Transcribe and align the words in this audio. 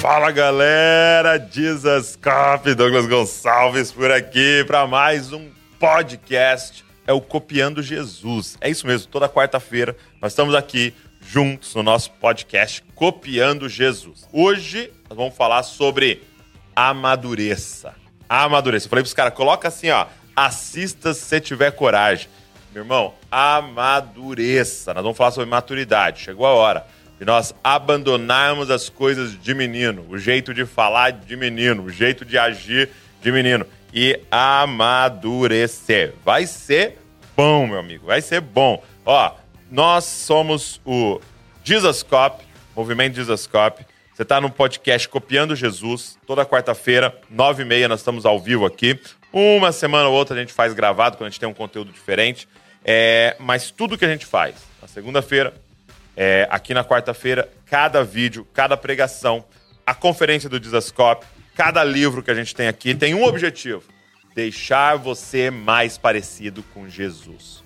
Fala 0.00 0.30
galera, 0.30 1.38
Jesus 1.38 2.16
Cop, 2.16 2.74
Douglas 2.74 3.06
Gonçalves 3.06 3.92
por 3.92 4.10
aqui 4.10 4.64
para 4.66 4.86
mais 4.86 5.30
um 5.30 5.50
podcast. 5.78 6.82
É 7.06 7.12
o 7.12 7.20
Copiando 7.20 7.82
Jesus. 7.82 8.56
É 8.62 8.70
isso 8.70 8.86
mesmo, 8.86 9.08
toda 9.08 9.28
quarta-feira 9.28 9.94
nós 10.18 10.32
estamos 10.32 10.54
aqui 10.54 10.94
juntos 11.20 11.74
no 11.74 11.82
nosso 11.82 12.12
podcast 12.12 12.82
Copiando 12.94 13.68
Jesus. 13.68 14.26
Hoje 14.32 14.90
nós 15.06 15.18
vamos 15.18 15.36
falar 15.36 15.62
sobre 15.64 16.22
amadureça. 16.74 17.94
Amadureça. 18.26 18.86
Eu 18.86 18.90
falei 18.90 19.02
pros 19.02 19.12
caras, 19.12 19.34
coloca 19.34 19.68
assim, 19.68 19.90
ó, 19.90 20.06
assista 20.34 21.12
se 21.12 21.42
tiver 21.42 21.72
coragem. 21.72 22.26
Meu 22.72 22.84
irmão, 22.84 23.12
amadureça. 23.30 24.94
Nós 24.94 25.02
vamos 25.02 25.18
falar 25.18 25.32
sobre 25.32 25.50
maturidade. 25.50 26.22
Chegou 26.22 26.46
a 26.46 26.54
hora 26.54 26.86
de 27.20 27.26
nós 27.26 27.54
abandonarmos 27.62 28.70
as 28.70 28.88
coisas 28.88 29.38
de 29.38 29.52
menino, 29.54 30.06
o 30.08 30.16
jeito 30.16 30.54
de 30.54 30.64
falar 30.64 31.12
de 31.12 31.36
menino, 31.36 31.82
o 31.84 31.90
jeito 31.90 32.24
de 32.24 32.38
agir 32.38 32.88
de 33.20 33.30
menino 33.30 33.66
e 33.92 34.18
amadurecer. 34.30 36.14
Vai 36.24 36.46
ser 36.46 36.96
bom, 37.36 37.66
meu 37.66 37.78
amigo, 37.78 38.06
vai 38.06 38.22
ser 38.22 38.40
bom. 38.40 38.82
Ó, 39.04 39.34
nós 39.70 40.04
somos 40.04 40.80
o 40.82 41.20
Jesus 41.62 42.02
Cop, 42.02 42.42
Movimento 42.74 43.16
Jesus 43.16 43.46
Cop. 43.46 43.84
Você 44.14 44.22
está 44.22 44.40
no 44.40 44.50
podcast 44.50 45.06
Copiando 45.06 45.54
Jesus, 45.54 46.18
toda 46.26 46.46
quarta-feira, 46.46 47.14
nove 47.28 47.64
e 47.64 47.66
meia, 47.66 47.86
nós 47.86 48.00
estamos 48.00 48.24
ao 48.24 48.40
vivo 48.40 48.64
aqui. 48.64 48.98
Uma 49.30 49.72
semana 49.72 50.08
ou 50.08 50.14
outra 50.14 50.34
a 50.34 50.40
gente 50.40 50.54
faz 50.54 50.72
gravado, 50.72 51.18
quando 51.18 51.26
a 51.26 51.30
gente 51.30 51.40
tem 51.40 51.48
um 51.48 51.54
conteúdo 51.54 51.92
diferente. 51.92 52.48
É, 52.82 53.36
mas 53.38 53.70
tudo 53.70 53.98
que 53.98 54.06
a 54.06 54.08
gente 54.08 54.24
faz, 54.24 54.54
na 54.80 54.88
segunda-feira, 54.88 55.52
é, 56.16 56.46
aqui 56.50 56.74
na 56.74 56.84
quarta-feira, 56.84 57.48
cada 57.66 58.02
vídeo, 58.02 58.46
cada 58.52 58.76
pregação, 58.76 59.44
a 59.86 59.94
conferência 59.94 60.48
do 60.48 60.60
Dizascope, 60.60 61.26
cada 61.54 61.82
livro 61.84 62.22
que 62.22 62.30
a 62.30 62.34
gente 62.34 62.54
tem 62.54 62.68
aqui 62.68 62.94
tem 62.94 63.14
um 63.14 63.24
objetivo: 63.24 63.82
deixar 64.34 64.96
você 64.96 65.50
mais 65.50 65.98
parecido 65.98 66.62
com 66.74 66.88
Jesus. 66.88 67.62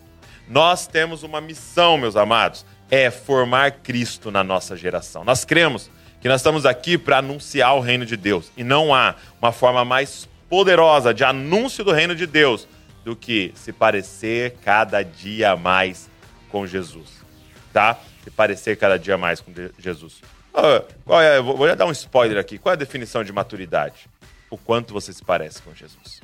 Nós 0.49 0.87
temos 0.87 1.23
uma 1.23 1.41
missão, 1.41 1.97
meus 1.97 2.17
amados, 2.17 2.67
é 2.91 3.11
formar 3.11 3.71
Cristo 3.83 4.31
na 4.31 4.45
nossa 4.45 4.77
geração. 4.77 5.25
Nós 5.25 5.45
cremos 5.45 5.91
que 6.21 6.29
nós 6.29 6.41
estamos 6.41 6.67
aqui 6.67 6.97
para 6.97 7.19
anunciar 7.19 7.75
o 7.77 7.81
reino 7.81 8.07
de 8.07 8.17
Deus 8.17 8.51
e 8.57 8.65
não 8.65 8.95
há 8.95 9.15
uma 9.41 9.53
forma 9.53 9.85
mais 9.85 10.29
poderosa 10.49 11.13
de 11.13 11.25
anúncio 11.25 11.85
do 11.85 11.93
reino 11.93 12.15
de 12.15 12.27
Deus 12.27 12.69
do 13.05 13.15
que 13.15 13.53
se 13.55 13.73
parecer 13.73 14.57
cada 14.65 15.03
dia 15.03 15.57
mais 15.57 16.11
com 16.49 16.67
Jesus, 16.67 17.11
tá? 17.73 17.99
Se 18.25 18.31
parecer 18.31 18.77
cada 18.77 18.99
dia 18.99 19.17
mais 19.17 19.41
com 19.41 19.53
Jesus. 19.79 20.23
qual 21.05 21.21
é, 21.21 21.41
vou 21.41 21.77
dar 21.77 21.87
um 21.87 21.93
spoiler 21.93 22.39
aqui. 22.39 22.59
Qual 22.59 22.73
é 22.73 22.75
a 22.75 22.79
definição 22.79 23.23
de 23.23 23.33
maturidade? 23.33 24.09
O 24.51 24.57
quanto 24.59 24.93
você 24.93 25.13
se 25.13 25.23
parece 25.23 25.61
com 25.63 25.75
Jesus. 25.75 26.23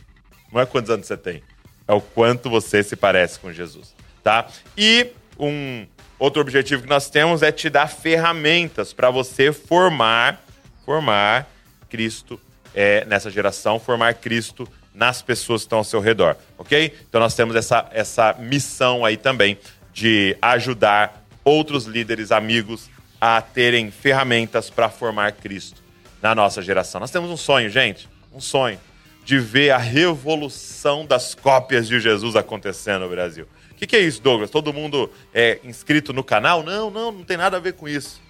Não 0.53 0.61
é 0.61 0.67
quantos 0.67 0.91
anos 0.91 1.07
você 1.07 1.17
tem, 1.17 1.43
é 1.87 1.93
o 1.93 2.01
quanto 2.01 2.51
você 2.51 2.83
se 2.83 2.97
parece 2.97 3.39
com 3.39 3.53
Jesus, 3.53 3.95
tá? 4.23 4.49
E 4.77 5.09
um 5.39 5.87
outro 6.19 6.43
objetivo 6.43 6.83
que 6.83 6.89
nós 6.89 7.09
temos 7.09 7.43
é 7.43 7.53
te 7.53 7.71
dar 7.71 7.87
ferramentas 7.87 8.93
para 8.93 9.11
você 9.11 9.53
formar, 9.53 10.45
formar 10.85 11.49
Cristo 11.89 12.41
é, 12.75 13.05
nessa 13.05 13.31
geração, 13.31 13.79
formar 13.79 14.15
Cristo 14.15 14.69
nas 14.93 15.23
pessoas 15.23 15.63
que 15.63 15.67
estão 15.67 15.79
ao 15.79 15.85
seu 15.85 16.01
redor, 16.01 16.37
ok? 16.59 16.95
Então 17.09 17.21
nós 17.21 17.35
temos 17.35 17.55
essa, 17.55 17.89
essa 17.93 18.35
missão 18.39 19.05
aí 19.05 19.17
também 19.17 19.57
de 19.93 20.37
ajudar 20.43 21.20
outros 21.45 21.85
líderes, 21.85 22.33
amigos, 22.33 22.91
a 23.21 23.41
terem 23.41 23.91
ferramentas 23.91 24.71
para 24.71 24.89
formar 24.89 25.33
Cristo 25.33 25.83
na 26.23 26.35
nossa 26.35 26.63
geração. 26.63 27.01
Nós 27.01 27.11
temos 27.11 27.31
um 27.31 27.37
sonho, 27.37 27.69
gente, 27.69 28.09
um 28.33 28.41
sonho 28.41 28.79
de 29.25 29.39
ver 29.39 29.71
a 29.71 29.79
revolução 29.79 31.05
das 31.05 31.35
cópias 31.35 31.87
de 31.87 32.01
Jesus 32.01 32.37
acontecendo 32.37 33.03
no 33.03 33.09
Brasil. 33.09 33.47
O 33.71 33.75
que, 33.75 33.87
que, 33.87 33.97
é 33.97 34.01
isso, 34.01 34.21
Douglas? 34.23 34.51
Todo 34.51 34.73
mundo 34.73 35.11
é 35.33 35.59
inscrito 35.65 36.13
no 36.13 36.25
canal? 36.25 36.63
Não, 36.63 36.91
não, 36.91 37.13
não 37.13 37.25
tem 37.25 37.37
nada 37.37 37.57
a 37.57 37.61
ver 37.61 37.75
com 37.75 37.89
isso. 37.89 38.21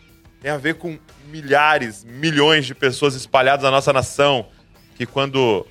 Tem 0.41 0.51
a 0.51 0.57
ver 0.57 0.75
com 0.75 0.99
milhares, 1.29 2.05
milhões 2.05 2.67
de 2.67 2.75
pessoas 2.75 3.15
espalhadas 3.15 3.65
na 3.65 3.71
nossa 3.71 3.93
nação 3.93 4.47
que 4.97 5.07
quando 5.07 5.67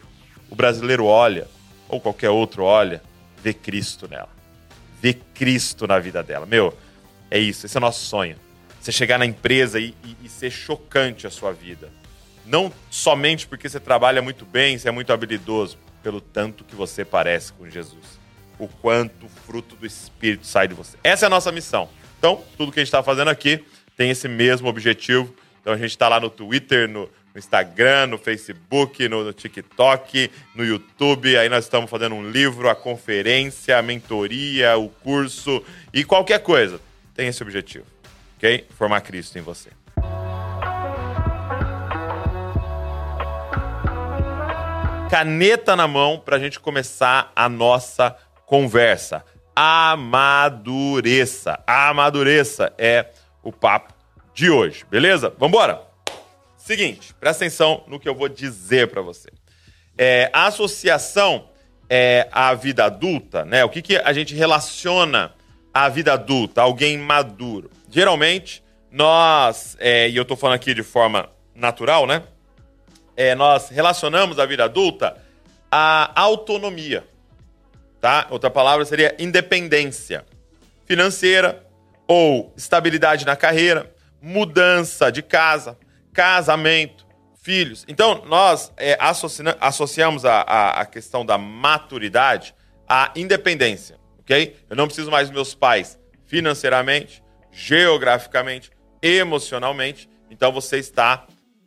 o 0.50 0.56
brasileiro 0.56 1.06
olha, 1.06 1.48
ou 1.88 2.00
qualquer 2.00 2.30
outro 2.30 2.64
olha, 2.64 3.02
vê 3.44 3.54
Cristo 3.54 4.08
nela. 4.08 4.30
Vê 5.02 5.14
Cristo 5.14 5.88
na 5.88 6.00
vida 6.00 6.22
dela. 6.24 6.46
Meu, 6.46 6.76
é 7.32 7.38
isso, 7.38 7.66
esse 7.66 7.78
é 7.78 7.80
o 7.80 7.82
nosso 7.82 8.06
sonho. 8.06 8.36
Você 8.80 8.92
chegar 8.92 9.18
na 9.18 9.26
empresa 9.26 9.80
e, 9.80 9.94
e, 10.04 10.18
e 10.24 10.30
ser 10.30 10.50
chocante 10.50 11.28
a 11.28 11.30
sua 11.30 11.52
vida. 11.52 11.92
Não 12.46 12.74
somente 12.90 13.46
porque 13.46 13.70
você 13.70 13.80
trabalha 13.80 14.22
muito 14.22 14.46
bem, 14.46 14.78
você 14.78 14.88
é 14.88 14.92
muito 14.92 15.14
habilidoso, 15.14 15.78
pelo 16.02 16.20
tanto 16.20 16.64
que 16.64 16.76
você 16.76 17.06
parece 17.06 17.54
com 17.54 17.70
Jesus. 17.70 18.20
O 18.58 18.68
quanto 18.68 19.26
o 19.26 19.30
fruto 19.30 19.76
do 19.76 19.86
Espírito 19.86 20.48
sai 20.48 20.68
de 20.68 20.74
você. 20.74 20.98
Essa 21.04 21.26
é 21.26 21.28
a 21.28 21.30
nossa 21.30 21.52
missão. 21.52 21.90
Então, 22.18 22.44
tudo 22.58 22.72
que 22.72 22.80
a 22.80 22.84
gente 22.84 22.88
está 22.88 23.04
fazendo 23.04 23.30
aqui 23.30 23.64
tem 23.96 24.10
esse 24.10 24.28
mesmo 24.28 24.68
objetivo. 24.68 25.34
Então, 25.62 25.74
a 25.74 25.78
gente 25.78 25.92
está 25.92 26.08
lá 26.08 26.20
no 26.20 26.30
Twitter, 26.30 26.90
no, 26.90 27.02
no 27.34 27.38
Instagram, 27.38 28.08
no 28.08 28.18
Facebook, 28.18 29.08
no, 29.08 29.24
no, 29.24 29.34
TikTok, 29.34 30.32
no 30.56 30.66
YouTube. 30.66 31.38
Aí 31.38 31.48
nós 31.50 31.66
estamos 31.66 31.90
fazendo 31.90 32.16
um 32.16 32.30
livro, 32.30 32.70
a 32.70 32.76
conferência, 32.76 33.78
a 33.78 33.82
mentoria, 33.82 34.78
o 34.78 34.90
curso 34.90 35.64
e 35.94 36.04
qualquer 36.04 36.40
coisa. 36.40 36.82
Tem 37.20 37.28
esse 37.28 37.44
objetivo, 37.44 37.86
ok? 38.38 38.66
Formar 38.78 39.02
Cristo 39.02 39.38
em 39.38 39.42
você. 39.42 39.72
Caneta 45.10 45.76
na 45.76 45.86
mão 45.86 46.18
para 46.18 46.38
a 46.38 46.40
gente 46.40 46.62
começar 46.62 47.30
a 47.36 47.50
nossa 47.50 48.16
conversa. 48.46 49.26
Amadureça. 49.54 50.42
Amadureça 51.68 52.74
é 52.78 53.08
o 53.44 53.52
papo 53.52 53.94
de 54.34 54.50
hoje, 54.50 54.86
beleza? 54.90 55.28
Vamos 55.38 55.50
embora? 55.50 55.82
Seguinte, 56.56 57.14
presta 57.16 57.44
atenção 57.44 57.84
no 57.86 58.00
que 58.00 58.08
eu 58.08 58.16
vou 58.16 58.30
dizer 58.30 58.88
para 58.88 59.02
você. 59.02 59.28
É, 59.98 60.30
a 60.32 60.48
associação 60.48 61.50
é, 61.90 62.30
à 62.32 62.54
vida 62.54 62.86
adulta, 62.86 63.44
né? 63.44 63.66
O 63.66 63.70
que, 63.70 63.82
que 63.82 63.98
a 63.98 64.14
gente 64.14 64.34
relaciona 64.34 65.38
à 65.74 65.90
vida 65.90 66.14
adulta, 66.14 66.62
alguém 66.62 66.98
maduro? 66.98 67.70
Geralmente, 67.90 68.64
nós, 68.92 69.78
é, 69.80 70.10
e 70.10 70.16
eu 70.16 70.24
estou 70.24 70.38
falando 70.38 70.56
aqui 70.56 70.74
de 70.74 70.84
forma 70.84 71.30
natural, 71.54 72.08
né? 72.08 72.24
É, 73.16 73.36
nós 73.36 73.70
relacionamos 73.70 74.40
a 74.40 74.46
vida 74.46 74.64
adulta 74.64 75.18
à 75.72 76.12
autonomia, 76.20 77.06
tá? 78.00 78.28
Outra 78.30 78.50
palavra 78.50 78.86
seria 78.86 79.16
independência 79.20 80.26
financeira 80.86 81.64
ou 82.08 82.52
estabilidade 82.58 83.26
na 83.26 83.36
carreira, 83.36 83.94
mudança 84.20 85.12
de 85.12 85.22
casa, 85.22 85.78
casamento, 86.12 87.06
filhos. 87.42 87.86
Então, 87.88 88.24
nós 88.26 88.72
é, 88.78 88.98
associamos 89.60 90.26
a, 90.26 90.42
a, 90.42 90.82
a, 90.82 90.86
questão 90.86 91.26
da 91.26 91.38
maturidade 91.38 92.56
à 92.88 93.12
independência, 93.16 93.99
ok? 94.30 94.56
Eu 94.70 94.76
não 94.76 94.86
preciso 94.86 95.10
mais 95.10 95.28
dos 95.28 95.34
meus 95.34 95.56
pais 95.56 95.98
financeiramente, 96.26 97.24
geograficamente, 97.52 98.70
emocionalmente. 99.02 100.08
Então, 100.30 100.52
você 100.52 100.78
está 100.78 101.26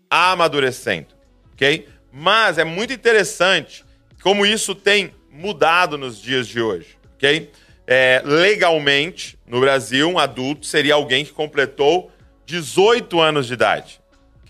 amadurecendo, 0.08 1.14
ok? 1.52 1.88
Mas 2.12 2.58
é 2.58 2.64
muito 2.64 2.92
interessante 2.92 3.84
como 4.22 4.46
isso 4.46 4.74
tem 4.74 5.12
mudado 5.30 5.98
nos 5.98 6.20
dias 6.20 6.46
de 6.46 6.60
hoje, 6.60 6.96
ok? 7.16 7.50
É, 7.86 8.22
legalmente, 8.24 9.36
no 9.46 9.58
Brasil, 9.60 10.08
um 10.08 10.18
adulto 10.18 10.64
seria 10.64 10.94
alguém 10.94 11.24
que 11.24 11.32
completou 11.32 12.12
18 12.46 13.20
anos 13.20 13.48
de 13.48 13.54
idade 13.54 14.02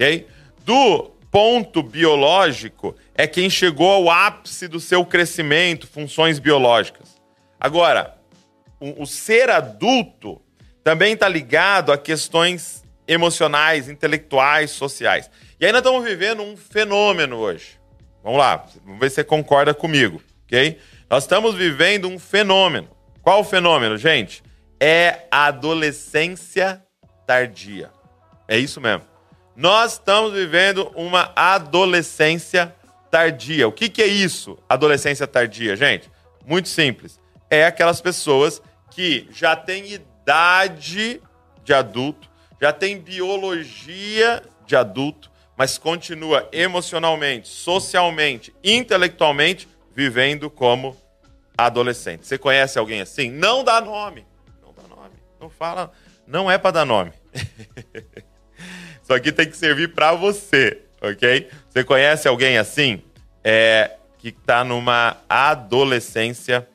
ok? 0.03 0.27
Do 0.65 1.11
ponto 1.31 1.83
biológico 1.83 2.95
é 3.15 3.27
quem 3.27 3.49
chegou 3.49 3.91
ao 3.91 4.11
ápice 4.11 4.69
do 4.69 4.81
seu 4.81 5.05
crescimento, 5.05 5.87
funções 5.87 6.39
biológicas. 6.39 7.12
Agora, 7.63 8.17
o, 8.81 9.05
o 9.05 9.07
ser 9.07 9.49
adulto 9.49 10.43
também 10.83 11.13
está 11.13 11.29
ligado 11.29 11.93
a 11.93 11.97
questões 11.97 12.83
emocionais, 13.07 13.89
intelectuais, 13.89 14.73
sociais. 14.73 15.31
E 15.61 15.71
nós 15.71 15.81
estamos 15.81 16.05
vivendo 16.05 16.43
um 16.43 16.57
fenômeno 16.57 17.37
hoje. 17.37 17.79
Vamos 18.21 18.41
lá, 18.41 18.67
vamos 18.85 18.99
ver 18.99 19.11
se 19.11 19.15
você 19.15 19.25
concorda 19.25 19.73
comigo, 19.73 20.21
ok? 20.45 20.77
Nós 21.09 21.23
estamos 21.23 21.55
vivendo 21.55 22.09
um 22.09 22.19
fenômeno. 22.19 22.89
Qual 23.23 23.43
o 23.43 23.45
fenômeno, 23.45 23.97
gente? 23.97 24.43
É 24.81 25.21
a 25.31 25.47
adolescência 25.47 26.83
tardia. 27.25 27.93
É 28.49 28.59
isso 28.59 28.81
mesmo. 28.81 29.05
Nós 29.55 29.93
estamos 29.93 30.33
vivendo 30.33 30.91
uma 30.97 31.31
adolescência 31.37 32.75
tardia. 33.09 33.69
O 33.69 33.73
que, 33.73 33.89
que 33.89 34.03
é 34.03 34.07
isso, 34.09 34.59
adolescência 34.69 35.29
tardia, 35.29 35.77
gente? 35.77 36.11
Muito 36.45 36.69
simples. 36.69 37.22
É 37.53 37.67
aquelas 37.67 38.01
pessoas 38.01 38.63
que 38.91 39.29
já 39.31 39.55
têm 39.55 39.93
idade 39.93 41.21
de 41.63 41.75
adulto, 41.75 42.31
já 42.59 42.73
têm 42.73 42.99
biologia 42.99 44.43
de 44.65 44.75
adulto, 44.75 45.31
mas 45.55 45.77
continua 45.77 46.49
emocionalmente, 46.51 47.49
socialmente, 47.49 48.55
intelectualmente 48.65 49.69
vivendo 49.95 50.49
como 50.49 50.97
adolescente. 51.55 52.27
Você 52.27 52.39
conhece 52.39 52.79
alguém 52.79 53.03
assim? 53.03 53.31
Não 53.31 53.63
dá 53.63 53.83
nome. 53.83 54.27
Não 54.63 54.73
dá 54.73 54.89
nome. 54.89 55.15
Não 55.39 55.51
fala. 55.51 55.93
Não 56.27 56.51
é 56.51 56.57
para 56.57 56.71
dar 56.71 56.85
nome. 56.87 57.13
Isso 59.03 59.13
aqui 59.13 59.31
tem 59.31 59.47
que 59.47 59.59
servir 59.59 59.93
para 59.93 60.15
você, 60.15 60.81
ok? 61.03 61.51
Você 61.69 61.85
conhece 61.85 62.27
alguém 62.27 62.57
assim? 62.57 63.03
É, 63.45 63.99
que 64.17 64.29
está 64.29 64.65
numa 64.65 65.19
adolescência 65.29 66.67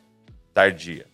tardia. 0.57 1.05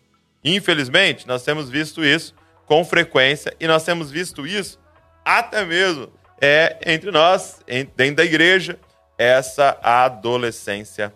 Infelizmente, 0.41 1.27
nós 1.27 1.43
temos 1.43 1.69
visto 1.69 2.01
isso 2.01 2.33
com 2.65 2.85
frequência 2.85 3.53
e 3.59 3.67
nós 3.67 3.83
temos 3.83 4.09
visto 4.09 4.47
isso 4.47 4.79
até 5.25 5.65
mesmo 5.65 6.09
é, 6.39 6.77
entre 6.85 7.11
nós, 7.11 7.59
dentro 7.93 8.15
da 8.15 8.23
igreja, 8.23 8.79
essa 9.17 9.77
adolescência 9.83 11.13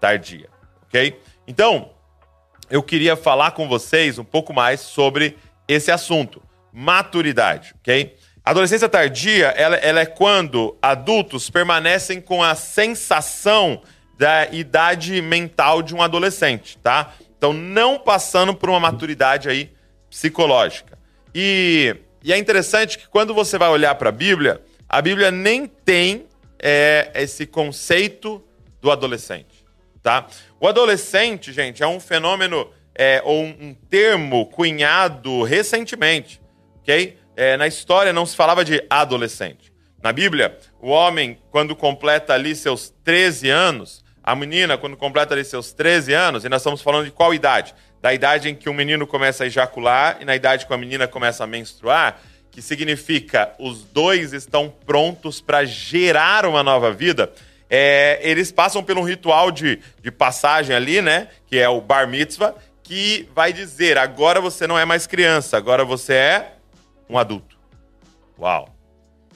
tardia, 0.00 0.48
ok? 0.84 1.20
Então, 1.48 1.90
eu 2.70 2.84
queria 2.84 3.16
falar 3.16 3.50
com 3.50 3.66
vocês 3.66 4.16
um 4.16 4.24
pouco 4.24 4.52
mais 4.52 4.80
sobre 4.80 5.36
esse 5.66 5.90
assunto, 5.90 6.40
maturidade, 6.72 7.74
ok? 7.80 8.16
Adolescência 8.44 8.88
tardia, 8.88 9.48
ela, 9.56 9.74
ela 9.78 10.00
é 10.00 10.06
quando 10.06 10.78
adultos 10.80 11.50
permanecem 11.50 12.20
com 12.20 12.44
a 12.44 12.54
sensação 12.54 13.82
da 14.16 14.46
idade 14.52 15.20
mental 15.20 15.82
de 15.82 15.96
um 15.96 16.00
adolescente, 16.00 16.78
tá? 16.78 17.12
Então, 17.36 17.52
não 17.52 17.98
passando 17.98 18.54
por 18.54 18.70
uma 18.70 18.80
maturidade 18.80 19.48
aí 19.48 19.72
psicológica. 20.08 20.98
E, 21.34 21.94
e 22.22 22.32
é 22.32 22.38
interessante 22.38 22.98
que 22.98 23.08
quando 23.08 23.34
você 23.34 23.58
vai 23.58 23.68
olhar 23.68 23.94
para 23.96 24.08
a 24.08 24.12
Bíblia, 24.12 24.62
a 24.88 25.02
Bíblia 25.02 25.30
nem 25.30 25.66
tem 25.66 26.26
é, 26.58 27.10
esse 27.14 27.46
conceito 27.46 28.42
do 28.80 28.90
adolescente, 28.90 29.64
tá? 30.02 30.26
O 30.58 30.66
adolescente, 30.66 31.52
gente, 31.52 31.82
é 31.82 31.86
um 31.86 32.00
fenômeno 32.00 32.70
é, 32.94 33.20
ou 33.24 33.44
um, 33.44 33.74
termo 33.90 34.46
cunhado 34.46 35.42
recentemente, 35.42 36.40
ok? 36.80 37.18
É, 37.36 37.56
na 37.56 37.66
história 37.66 38.12
não 38.12 38.24
se 38.24 38.34
falava 38.34 38.64
de 38.64 38.82
adolescente. 38.88 39.70
Na 40.02 40.12
Bíblia, 40.12 40.56
o 40.80 40.88
homem, 40.88 41.38
quando 41.50 41.76
completa 41.76 42.32
ali 42.32 42.54
seus 42.54 42.94
13 43.04 43.50
anos, 43.50 44.04
a 44.26 44.34
menina, 44.34 44.76
quando 44.76 44.96
completa 44.96 45.34
ali 45.34 45.44
seus 45.44 45.72
13 45.72 46.12
anos, 46.12 46.44
e 46.44 46.48
nós 46.48 46.60
estamos 46.60 46.82
falando 46.82 47.04
de 47.04 47.12
qual 47.12 47.32
idade? 47.32 47.72
Da 48.02 48.12
idade 48.12 48.48
em 48.48 48.56
que 48.56 48.68
o 48.68 48.74
menino 48.74 49.06
começa 49.06 49.44
a 49.44 49.46
ejacular 49.46 50.18
e 50.20 50.24
na 50.24 50.34
idade 50.34 50.66
que 50.66 50.74
a 50.74 50.76
menina 50.76 51.06
começa 51.06 51.44
a 51.44 51.46
menstruar, 51.46 52.20
que 52.50 52.60
significa 52.60 53.54
os 53.56 53.84
dois 53.84 54.32
estão 54.32 54.68
prontos 54.84 55.40
para 55.40 55.64
gerar 55.64 56.44
uma 56.44 56.64
nova 56.64 56.90
vida. 56.92 57.32
É, 57.70 58.18
eles 58.20 58.50
passam 58.50 58.82
por 58.82 58.98
um 58.98 59.02
ritual 59.02 59.52
de, 59.52 59.78
de 60.02 60.10
passagem 60.10 60.74
ali, 60.74 61.00
né? 61.00 61.28
Que 61.46 61.58
é 61.58 61.68
o 61.68 61.80
bar 61.80 62.08
mitzvah, 62.08 62.52
que 62.82 63.28
vai 63.32 63.52
dizer: 63.52 63.96
agora 63.96 64.40
você 64.40 64.66
não 64.66 64.76
é 64.76 64.84
mais 64.84 65.06
criança, 65.06 65.56
agora 65.56 65.84
você 65.84 66.14
é 66.14 66.52
um 67.08 67.16
adulto. 67.16 67.56
Uau! 68.36 68.74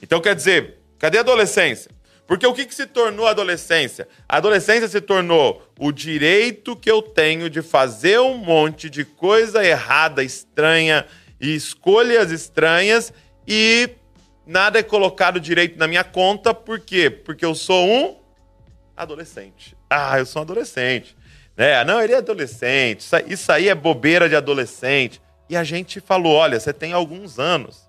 Então 0.01 0.19
quer 0.19 0.35
dizer, 0.35 0.79
cadê 0.99 1.17
a 1.17 1.21
adolescência? 1.21 1.91
Porque 2.31 2.47
o 2.47 2.53
que, 2.53 2.65
que 2.65 2.73
se 2.73 2.85
tornou 2.85 3.27
a 3.27 3.31
adolescência? 3.31 4.07
A 4.25 4.37
adolescência 4.37 4.87
se 4.87 5.01
tornou 5.01 5.67
o 5.77 5.91
direito 5.91 6.77
que 6.77 6.89
eu 6.89 7.01
tenho 7.01 7.49
de 7.49 7.61
fazer 7.61 8.21
um 8.21 8.37
monte 8.37 8.89
de 8.89 9.03
coisa 9.03 9.61
errada, 9.65 10.23
estranha 10.23 11.05
e 11.41 11.53
escolhas 11.53 12.31
estranhas 12.31 13.11
e 13.45 13.89
nada 14.47 14.79
é 14.79 14.81
colocado 14.81 15.41
direito 15.41 15.77
na 15.77 15.89
minha 15.89 16.05
conta. 16.05 16.53
Por 16.53 16.79
quê? 16.79 17.09
Porque 17.09 17.43
eu 17.43 17.53
sou 17.53 17.85
um 17.85 18.15
adolescente. 18.95 19.75
Ah, 19.89 20.17
eu 20.17 20.25
sou 20.25 20.41
um 20.41 20.43
adolescente. 20.43 21.17
Né? 21.57 21.83
Não, 21.83 22.01
ele 22.01 22.13
é 22.13 22.17
adolescente. 22.19 23.05
Isso 23.27 23.51
aí 23.51 23.67
é 23.67 23.75
bobeira 23.75 24.29
de 24.29 24.37
adolescente. 24.37 25.21
E 25.49 25.57
a 25.57 25.65
gente 25.65 25.99
falou: 25.99 26.35
olha, 26.35 26.57
você 26.57 26.71
tem 26.71 26.93
alguns 26.93 27.39
anos. 27.39 27.85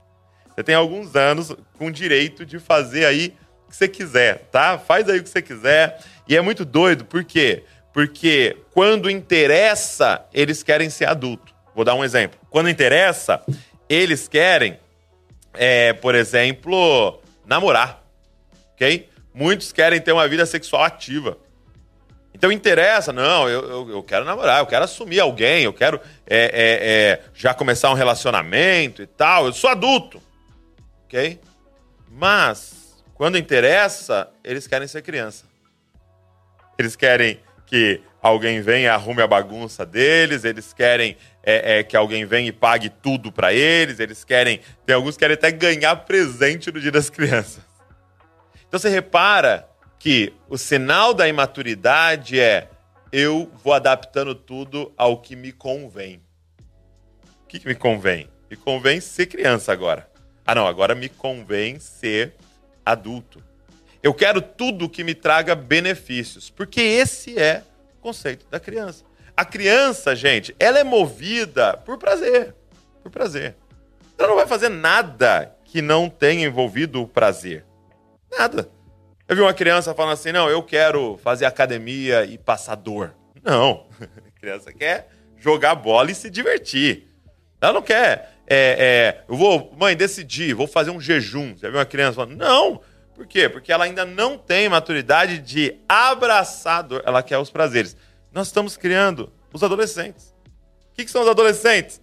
Você 0.49 0.65
tem 0.65 0.75
alguns 0.75 1.15
anos 1.15 1.55
com 1.79 1.93
direito 1.93 2.45
de 2.45 2.59
fazer 2.59 3.05
aí 3.05 3.37
que 3.73 3.77
você 3.77 3.89
quiser, 3.89 4.49
tá? 4.53 4.79
Faz 4.79 5.09
aí 5.09 5.19
o 5.19 5.23
que 5.23 5.31
você 5.31 5.41
quiser. 5.41 5.99
E 6.29 6.37
é 6.37 6.41
muito 6.43 6.63
doido, 6.63 7.07
por 7.07 7.25
quê? 7.25 7.65
Porque 7.91 8.57
quando 8.71 9.11
interessa, 9.11 10.25
eles 10.33 10.63
querem 10.63 10.91
ser 10.91 11.07
adulto. 11.07 11.55
Vou 11.75 11.85
dar 11.85 11.95
um 11.95 12.05
exemplo. 12.05 12.39
Quando 12.51 12.69
interessa, 12.69 13.43
eles 13.89 14.29
querem, 14.29 14.79
é, 15.55 15.95
por 15.95 16.15
exemplo, 16.15 17.19
namorar. 17.47 18.05
Ok? 18.75 19.09
Muitos 19.35 19.73
querem 19.73 20.01
ter 20.01 20.13
uma 20.13 20.29
vida 20.29 20.45
sexual 20.45 20.85
ativa. 20.85 21.39
Então 22.35 22.53
interessa, 22.53 23.13
não, 23.13 23.49
eu, 23.49 23.63
eu, 23.69 23.91
eu, 23.91 24.03
quero 24.03 24.25
namorar, 24.25 24.61
eu 24.61 24.67
quero 24.67 24.85
assumir 24.85 25.21
alguém, 25.21 25.65
eu 25.65 25.73
quero 25.73 26.01
é, 26.27 26.37
é, 26.37 26.43
é, 26.53 27.21
já 27.35 27.55
começar 27.55 27.91
um 27.91 27.95
relacionamento 27.95 29.01
e 29.01 29.07
tal. 29.07 29.47
Eu 29.47 29.53
sou 29.55 29.71
adulto. 29.71 30.21
Ok? 31.07 31.41
Mas 32.11 32.82
quando 33.23 33.39
interessa, 33.39 34.29
eles 34.43 34.67
querem 34.67 34.89
ser 34.89 35.01
criança. 35.01 35.45
Eles 36.77 36.97
querem 36.97 37.39
que 37.67 38.01
alguém 38.21 38.61
venha 38.61 38.87
e 38.87 38.89
arrume 38.89 39.23
a 39.23 39.29
bagunça 39.29 39.87
deles, 39.87 40.43
eles 40.43 40.73
querem 40.73 41.17
é, 41.41 41.79
é, 41.79 41.83
que 41.85 41.97
alguém 41.97 42.25
venha 42.25 42.49
e 42.49 42.53
pague 42.53 42.89
tudo 42.89 43.31
para 43.31 43.55
eles, 43.55 44.01
eles 44.01 44.25
querem. 44.25 44.59
Tem 44.85 44.97
alguns 44.97 45.15
que 45.15 45.21
querem 45.21 45.35
até 45.35 45.53
ganhar 45.53 45.95
presente 45.99 46.73
no 46.73 46.81
dia 46.81 46.91
das 46.91 47.09
crianças. 47.09 47.63
Então 48.67 48.81
você 48.81 48.89
repara 48.89 49.69
que 50.01 50.33
o 50.49 50.59
sinal 50.59 51.15
da 51.15 51.29
imaturidade 51.29 52.41
é 52.41 52.69
eu 53.13 53.49
vou 53.63 53.73
adaptando 53.73 54.35
tudo 54.35 54.93
ao 54.97 55.19
que 55.19 55.37
me 55.37 55.53
convém. 55.53 56.21
O 57.45 57.47
que, 57.47 57.61
que 57.61 57.69
me 57.69 57.77
convém? 57.77 58.29
Me 58.51 58.57
convém 58.57 59.01
ser 59.01 59.27
criança 59.27 59.73
agora. 59.73 60.11
Ah, 60.45 60.57
não, 60.57 60.67
agora 60.67 60.93
me 60.93 61.09
convém 61.09 61.79
ser 61.79 62.35
adulto. 62.85 63.43
Eu 64.03 64.13
quero 64.13 64.43
tudo 64.43 64.89
que 64.89 65.05
me 65.05 65.15
traga 65.15 65.55
benefícios, 65.55 66.51
porque 66.51 66.81
esse 66.81 67.39
é 67.39 67.63
o 67.99 68.03
conceito 68.03 68.47
da 68.51 68.59
criança. 68.59 69.05
A 69.37 69.45
criança, 69.45 70.15
gente, 70.15 70.55
ela 70.59 70.79
é 70.79 70.85
movida 70.85 71.77
por 71.77 71.99
prazer, 71.99 72.55
por 73.03 73.11
prazer. 73.11 73.57
Ela 74.19 74.29
não 74.29 74.37
vai 74.37 74.47
fazer 74.47 74.69
nada 74.69 75.57
que 75.65 75.81
não 75.81 76.11
tenha 76.11 76.47
envolvido 76.47 77.01
o 77.01 77.09
prazer. 77.09 77.65
Nada. 78.31 78.69
Eu 79.27 79.37
vi 79.37 79.43
uma 79.43 79.55
criança 79.55 79.95
falando 79.95 80.13
assim: 80.13 80.33
não, 80.33 80.51
eu 80.51 80.63
quero 80.63 81.17
fazer 81.23 81.47
academia 81.47 82.25
e 82.25 82.37
passar 82.37 82.75
dor. 82.75 83.15
Não. 83.43 83.87
A 84.27 84.41
criança 84.41 84.73
quer 84.73 85.09
jogar 85.39 85.75
bola 85.75 86.11
e 86.11 86.15
se 86.15 86.29
divertir. 86.29 87.09
Ela 87.61 87.73
não 87.73 87.83
quer 87.83 88.32
é, 88.55 88.77
é, 88.79 89.25
eu 89.27 89.35
vou, 89.35 89.75
mãe, 89.79 89.97
decidir, 89.97 90.53
vou 90.53 90.67
fazer 90.67 90.91
um 90.91 91.01
jejum. 91.01 91.57
Você 91.57 91.71
viu 91.71 91.79
uma 91.79 91.87
criança 91.87 92.17
falando, 92.17 92.37
não. 92.37 92.83
Por 93.15 93.27
quê? 93.27 93.49
Porque 93.49 93.73
ela 93.73 93.85
ainda 93.85 94.05
não 94.05 94.37
tem 94.37 94.69
maturidade 94.69 95.39
de 95.39 95.77
abraçar 95.89 96.83
dor. 96.83 97.03
Ela 97.07 97.23
quer 97.23 97.39
os 97.39 97.49
prazeres. 97.49 97.97
Nós 98.31 98.49
estamos 98.49 98.77
criando 98.77 99.33
os 99.55 99.63
adolescentes. 99.63 100.35
O 100.91 100.95
que, 100.95 101.07
que 101.07 101.11
são 101.11 101.23
os 101.23 101.29
adolescentes? 101.29 101.99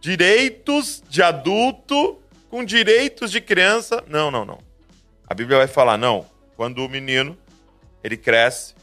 Direitos 0.00 1.04
de 1.08 1.22
adulto 1.22 2.20
com 2.50 2.64
direitos 2.64 3.30
de 3.30 3.40
criança. 3.40 4.02
Não, 4.08 4.28
não, 4.28 4.44
não. 4.44 4.58
A 5.28 5.34
Bíblia 5.34 5.58
vai 5.58 5.68
falar, 5.68 5.96
não. 5.96 6.26
Quando 6.56 6.84
o 6.84 6.88
menino, 6.88 7.38
ele 8.02 8.16
cresce, 8.16 8.74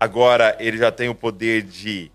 agora 0.00 0.56
ele 0.58 0.78
já 0.78 0.90
tem 0.90 1.10
o 1.10 1.14
poder 1.14 1.60
de 1.62 2.10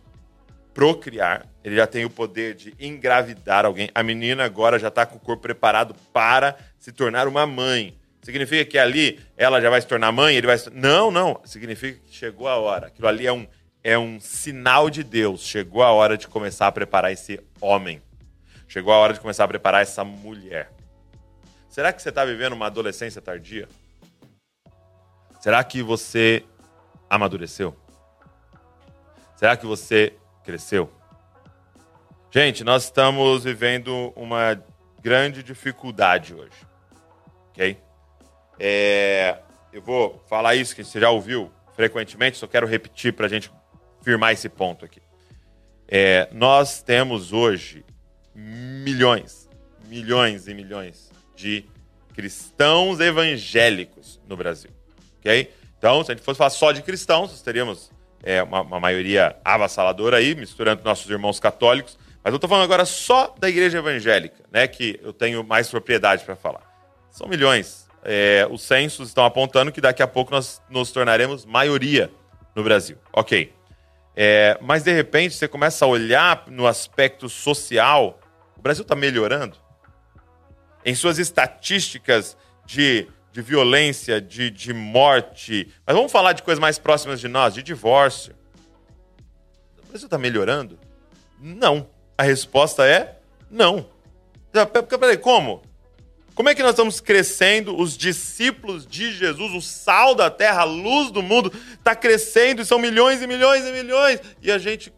procriar, 0.74 1.46
ele 1.64 1.76
já 1.76 1.86
tem 1.86 2.06
o 2.06 2.10
poder 2.10 2.56
de 2.56 2.74
engravidar 2.80 3.66
alguém. 3.66 3.90
A 3.94 4.02
menina 4.02 4.44
agora 4.44 4.80
já 4.80 4.88
está 4.88 5.06
com 5.06 5.18
o 5.18 5.20
corpo 5.20 5.42
preparado 5.42 5.96
para 6.14 6.58
se 6.80 6.92
tornar 6.92 7.28
uma 7.28 7.46
mãe. 7.46 7.98
Significa 8.22 8.64
que 8.64 8.78
ali 8.78 9.20
ela 9.36 9.60
já 9.60 9.70
vai 9.70 9.82
se 9.82 9.88
tornar 9.88 10.12
mãe? 10.12 10.36
Ele 10.36 10.48
vai 10.48 10.58
se... 10.58 10.70
Não, 10.70 11.10
não. 11.10 11.42
Significa 11.44 12.00
que 12.06 12.14
chegou 12.14 12.48
a 12.48 12.58
hora. 12.58 12.88
Aquilo 12.88 13.08
ali 13.08 13.26
é 13.26 13.34
um, 13.34 13.48
é 13.84 13.98
um 13.98 14.20
sinal 14.20 14.90
de 14.90 15.04
Deus. 15.04 15.42
Chegou 15.42 15.82
a 15.82 15.92
hora 15.92 16.18
de 16.18 16.28
começar 16.28 16.68
a 16.68 16.72
preparar 16.72 17.12
esse 17.12 17.40
homem. 17.60 18.02
Chegou 18.68 18.94
a 18.94 18.98
hora 18.98 19.14
de 19.14 19.20
começar 19.20 19.44
a 19.44 19.48
preparar 19.48 19.82
essa 19.82 20.04
mulher. 20.04 20.72
Será 21.68 21.92
que 21.92 22.02
você 22.02 22.10
está 22.10 22.24
vivendo 22.24 22.54
uma 22.54 22.68
adolescência 22.68 23.22
tardia? 23.22 23.68
Será 25.40 25.64
que 25.64 25.82
você 25.82 26.44
amadureceu? 27.10 27.76
Será 29.36 29.58
que 29.58 29.66
você 29.66 30.14
cresceu. 30.44 30.92
Gente, 32.32 32.64
nós 32.64 32.86
estamos 32.86 33.44
vivendo 33.44 34.14
uma 34.16 34.62
grande 35.02 35.44
dificuldade 35.44 36.34
hoje, 36.34 36.56
ok? 37.50 37.78
É, 38.60 39.40
eu 39.74 39.82
vou 39.82 40.24
falar 40.30 40.56
isso 40.56 40.76
que 40.76 40.84
você 40.84 41.00
já 41.00 41.10
ouviu 41.10 41.52
frequentemente, 41.76 42.38
só 42.38 42.48
quero 42.48 42.68
repetir 42.68 43.14
para 43.14 43.26
a 43.26 43.30
gente 43.30 43.52
firmar 44.02 44.32
esse 44.34 44.48
ponto 44.48 44.86
aqui. 44.86 45.02
É, 45.88 46.30
nós 46.32 46.82
temos 46.82 47.34
hoje 47.34 47.84
milhões, 48.34 49.50
milhões 49.88 50.48
e 50.48 50.54
milhões 50.54 51.12
de 51.36 51.66
cristãos 52.14 53.00
evangélicos 53.00 54.22
no 54.28 54.38
Brasil. 54.38 54.72
Ok? 55.20 55.54
Então, 55.78 56.04
se 56.04 56.12
a 56.12 56.16
gente 56.16 56.24
fosse 56.24 56.38
falar 56.38 56.50
só 56.50 56.72
de 56.72 56.82
cristãos, 56.82 57.32
nós 57.32 57.42
teríamos 57.42 57.92
é, 58.24 58.42
uma, 58.44 58.62
uma, 58.62 58.80
maioria 58.80 59.36
avassaladora 59.44 60.18
aí, 60.18 60.36
misturando 60.36 60.84
nossos 60.84 61.10
irmãos 61.10 61.40
católicos. 61.40 61.98
Mas 62.24 62.32
eu 62.32 62.36
estou 62.36 62.50
falando 62.50 62.66
agora 62.66 62.86
só 62.86 63.34
da 63.40 63.50
igreja 63.50 63.80
evangélica, 63.80 64.44
né? 64.52 64.68
Que 64.68 65.00
eu 65.02 65.12
tenho 65.12 65.44
mais 65.44 65.70
propriedade 65.70 66.24
para 66.24 66.36
falar. 66.36 66.62
São 67.10 67.28
milhões. 67.28 67.88
É, 68.04 68.48
os 68.50 68.62
censos 68.62 69.10
estão 69.10 69.26
apontando 69.26 69.72
que 69.72 69.82
daqui 69.82 70.02
a 70.02 70.08
pouco 70.08 70.32
nós 70.32 70.62
nos 70.70 70.92
tornaremos 70.92 71.46
maioria 71.46 72.12
no 72.56 72.64
Brasil. 72.64 72.98
Ok. 73.14 73.54
É, 74.16 74.58
mas 74.62 74.84
de 74.84 74.92
repente 74.92 75.36
você 75.36 75.48
começa 75.48 75.86
a 75.86 75.88
olhar 75.88 76.46
no 76.48 76.68
aspecto 76.68 77.30
social. 77.30 78.20
O 78.58 78.62
Brasil 78.62 78.84
está 78.84 78.96
melhorando? 78.96 79.58
Em 80.84 80.94
suas 80.96 81.20
estatísticas 81.20 82.38
de, 82.66 83.08
de 83.32 83.42
violência, 83.42 84.20
de, 84.20 84.50
de 84.50 84.74
morte. 84.74 85.68
Mas 85.86 85.96
vamos 85.96 86.12
falar 86.12 86.34
de 86.34 86.44
coisas 86.44 86.60
mais 86.60 86.78
próximas 86.78 87.20
de 87.20 87.28
nós, 87.28 87.54
de 87.54 87.64
divórcio. 87.64 88.36
O 89.84 89.88
Brasil 89.88 90.08
está 90.08 90.18
melhorando? 90.18 90.78
Não. 91.40 91.88
A 92.18 92.24
resposta 92.24 92.86
é 92.86 93.18
não. 93.50 93.86
Peraí, 95.00 95.18
como? 95.18 95.62
Como 96.34 96.50
é 96.50 96.56
que 96.56 96.62
nós 96.62 96.72
estamos 96.72 97.00
crescendo? 97.00 97.78
Os 97.78 97.98
discípulos 97.98 98.86
de 98.86 99.12
Jesus, 99.14 99.54
o 99.54 99.62
sal 99.62 100.16
da 100.16 100.30
terra, 100.30 100.62
a 100.62 100.66
luz 100.66 101.12
do 101.12 101.22
mundo, 101.22 101.54
está 101.74 101.96
crescendo 101.96 102.62
e 102.62 102.66
são 102.66 102.80
milhões 102.80 103.22
e 103.22 103.28
milhões 103.28 103.66
e 103.66 103.72
milhões. 103.72 104.20
E 104.42 104.52
a 104.52 104.58
gente 104.58 104.94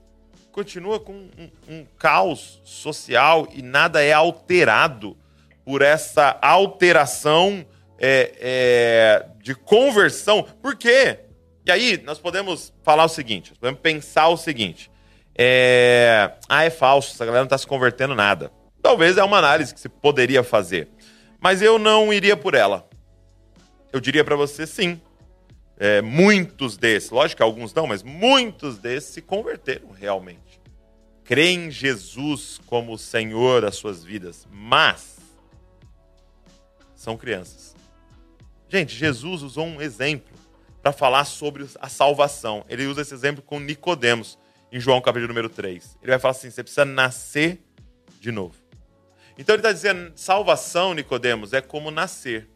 continua 0.51 0.99
com 0.99 1.13
um, 1.13 1.49
um 1.67 1.85
caos 1.97 2.61
social 2.63 3.47
e 3.51 3.61
nada 3.61 4.01
é 4.01 4.13
alterado 4.13 5.17
por 5.65 5.81
essa 5.81 6.37
alteração 6.41 7.65
é, 7.99 8.33
é, 8.39 9.25
de 9.41 9.55
conversão. 9.55 10.43
Por 10.43 10.75
quê? 10.75 11.19
E 11.65 11.71
aí 11.71 12.01
nós 12.03 12.19
podemos 12.19 12.73
falar 12.83 13.05
o 13.05 13.09
seguinte, 13.09 13.53
podemos 13.59 13.79
pensar 13.79 14.27
o 14.27 14.37
seguinte. 14.37 14.91
É... 15.35 16.31
Ah, 16.47 16.63
é 16.63 16.69
falso, 16.69 17.13
essa 17.13 17.25
galera 17.25 17.43
não 17.43 17.47
está 17.47 17.57
se 17.57 17.65
convertendo 17.65 18.13
nada. 18.13 18.51
Talvez 18.81 19.17
é 19.17 19.23
uma 19.23 19.37
análise 19.37 19.73
que 19.73 19.79
se 19.79 19.89
poderia 19.89 20.43
fazer. 20.43 20.89
Mas 21.39 21.61
eu 21.61 21.79
não 21.79 22.13
iria 22.13 22.37
por 22.37 22.53
ela. 22.53 22.87
Eu 23.91 23.99
diria 23.99 24.23
para 24.23 24.35
você 24.35 24.67
sim. 24.67 24.99
É, 25.77 26.01
muitos 26.01 26.77
desses, 26.77 27.09
lógico 27.09 27.37
que 27.37 27.43
alguns 27.43 27.73
não, 27.73 27.87
mas 27.87 28.03
muitos 28.03 28.77
desses 28.77 29.09
se 29.09 29.21
converteram 29.21 29.89
realmente. 29.91 30.61
Creem 31.23 31.65
em 31.67 31.71
Jesus 31.71 32.59
como 32.67 32.93
o 32.93 32.97
Senhor 32.97 33.61
das 33.61 33.75
suas 33.75 34.03
vidas, 34.03 34.47
mas 34.51 35.17
são 36.95 37.17
crianças. 37.17 37.72
Gente, 38.73 38.95
Jesus 38.95 39.43
usou 39.43 39.67
um 39.67 39.79
exemplo 39.79 40.33
para 40.81 40.91
falar 40.91 41.25
sobre 41.25 41.63
a 41.79 41.87
salvação. 41.87 42.65
Ele 42.67 42.87
usa 42.87 43.03
esse 43.03 43.13
exemplo 43.13 43.43
com 43.43 43.59
Nicodemos, 43.59 44.35
em 44.71 44.79
João 44.79 44.99
capítulo 44.99 45.27
número 45.27 45.47
3. 45.47 45.99
Ele 46.01 46.11
vai 46.11 46.17
falar 46.17 46.31
assim: 46.31 46.49
você 46.49 46.63
precisa 46.63 46.83
nascer 46.83 47.61
de 48.19 48.31
novo. 48.31 48.55
Então 49.37 49.53
ele 49.53 49.59
está 49.59 49.71
dizendo: 49.71 50.11
salvação, 50.15 50.95
Nicodemos, 50.95 51.53
é 51.53 51.61
como 51.61 51.91
nascer. 51.91 52.49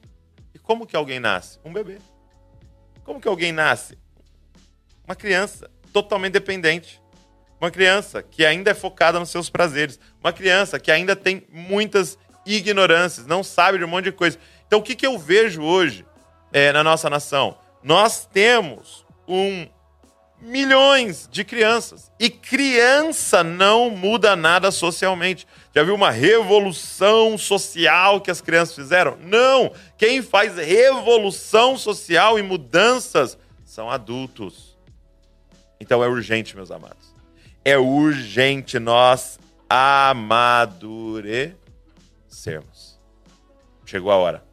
E 0.55 0.57
como 0.57 0.87
que 0.87 0.95
alguém 0.95 1.19
nasce? 1.19 1.59
Um 1.63 1.71
bebê. 1.71 1.99
Como 3.03 3.21
que 3.21 3.27
alguém 3.27 3.51
nasce? 3.51 3.95
Uma 5.05 5.15
criança 5.15 5.69
totalmente 5.93 6.33
dependente. 6.33 6.99
Uma 7.61 7.69
criança 7.69 8.23
que 8.23 8.43
ainda 8.43 8.71
é 8.71 8.73
focada 8.73 9.19
nos 9.19 9.29
seus 9.29 9.51
prazeres. 9.51 9.99
Uma 10.19 10.33
criança 10.33 10.79
que 10.79 10.89
ainda 10.89 11.15
tem 11.15 11.45
muitas 11.51 12.17
ignorâncias, 12.43 13.27
não 13.27 13.43
sabe 13.43 13.77
de 13.77 13.83
um 13.83 13.87
monte 13.87 14.05
de 14.05 14.13
coisa. 14.13 14.39
Então 14.65 14.79
o 14.79 14.83
que, 14.83 14.95
que 14.95 15.05
eu 15.05 15.17
vejo 15.19 15.61
hoje 15.61 16.06
é, 16.51 16.71
na 16.71 16.83
nossa 16.83 17.09
nação? 17.09 17.57
Nós 17.83 18.25
temos 18.25 19.05
um 19.27 19.67
milhões 20.41 21.27
de 21.31 21.43
crianças. 21.43 22.11
E 22.19 22.29
criança 22.29 23.43
não 23.43 23.89
muda 23.89 24.35
nada 24.35 24.71
socialmente. 24.71 25.47
Já 25.73 25.83
viu 25.83 25.95
uma 25.95 26.11
revolução 26.11 27.37
social 27.37 28.21
que 28.21 28.31
as 28.31 28.41
crianças 28.41 28.75
fizeram? 28.75 29.17
Não! 29.17 29.71
Quem 29.97 30.21
faz 30.21 30.55
revolução 30.55 31.77
social 31.77 32.37
e 32.37 32.43
mudanças 32.43 33.37
são 33.65 33.89
adultos. 33.89 34.77
Então 35.79 36.03
é 36.03 36.07
urgente, 36.07 36.55
meus 36.55 36.71
amados. 36.71 37.15
É 37.63 37.77
urgente 37.77 38.79
nós 38.79 39.39
amadurecermos. 39.69 41.57
Chegou 43.85 44.11
a 44.11 44.15
hora 44.15 44.43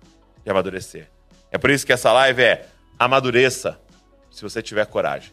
de 0.45 0.51
amadurecer. 0.51 1.13
É 1.55 1.59
por 1.59 1.71
isso 1.71 1.87
que 1.87 1.93
essa 1.93 2.11
live 2.11 2.43
é 2.43 2.67
amadureça 2.99 3.81
se 4.29 4.43
você 4.43 4.61
tiver 4.61 4.87
coragem 4.87 5.33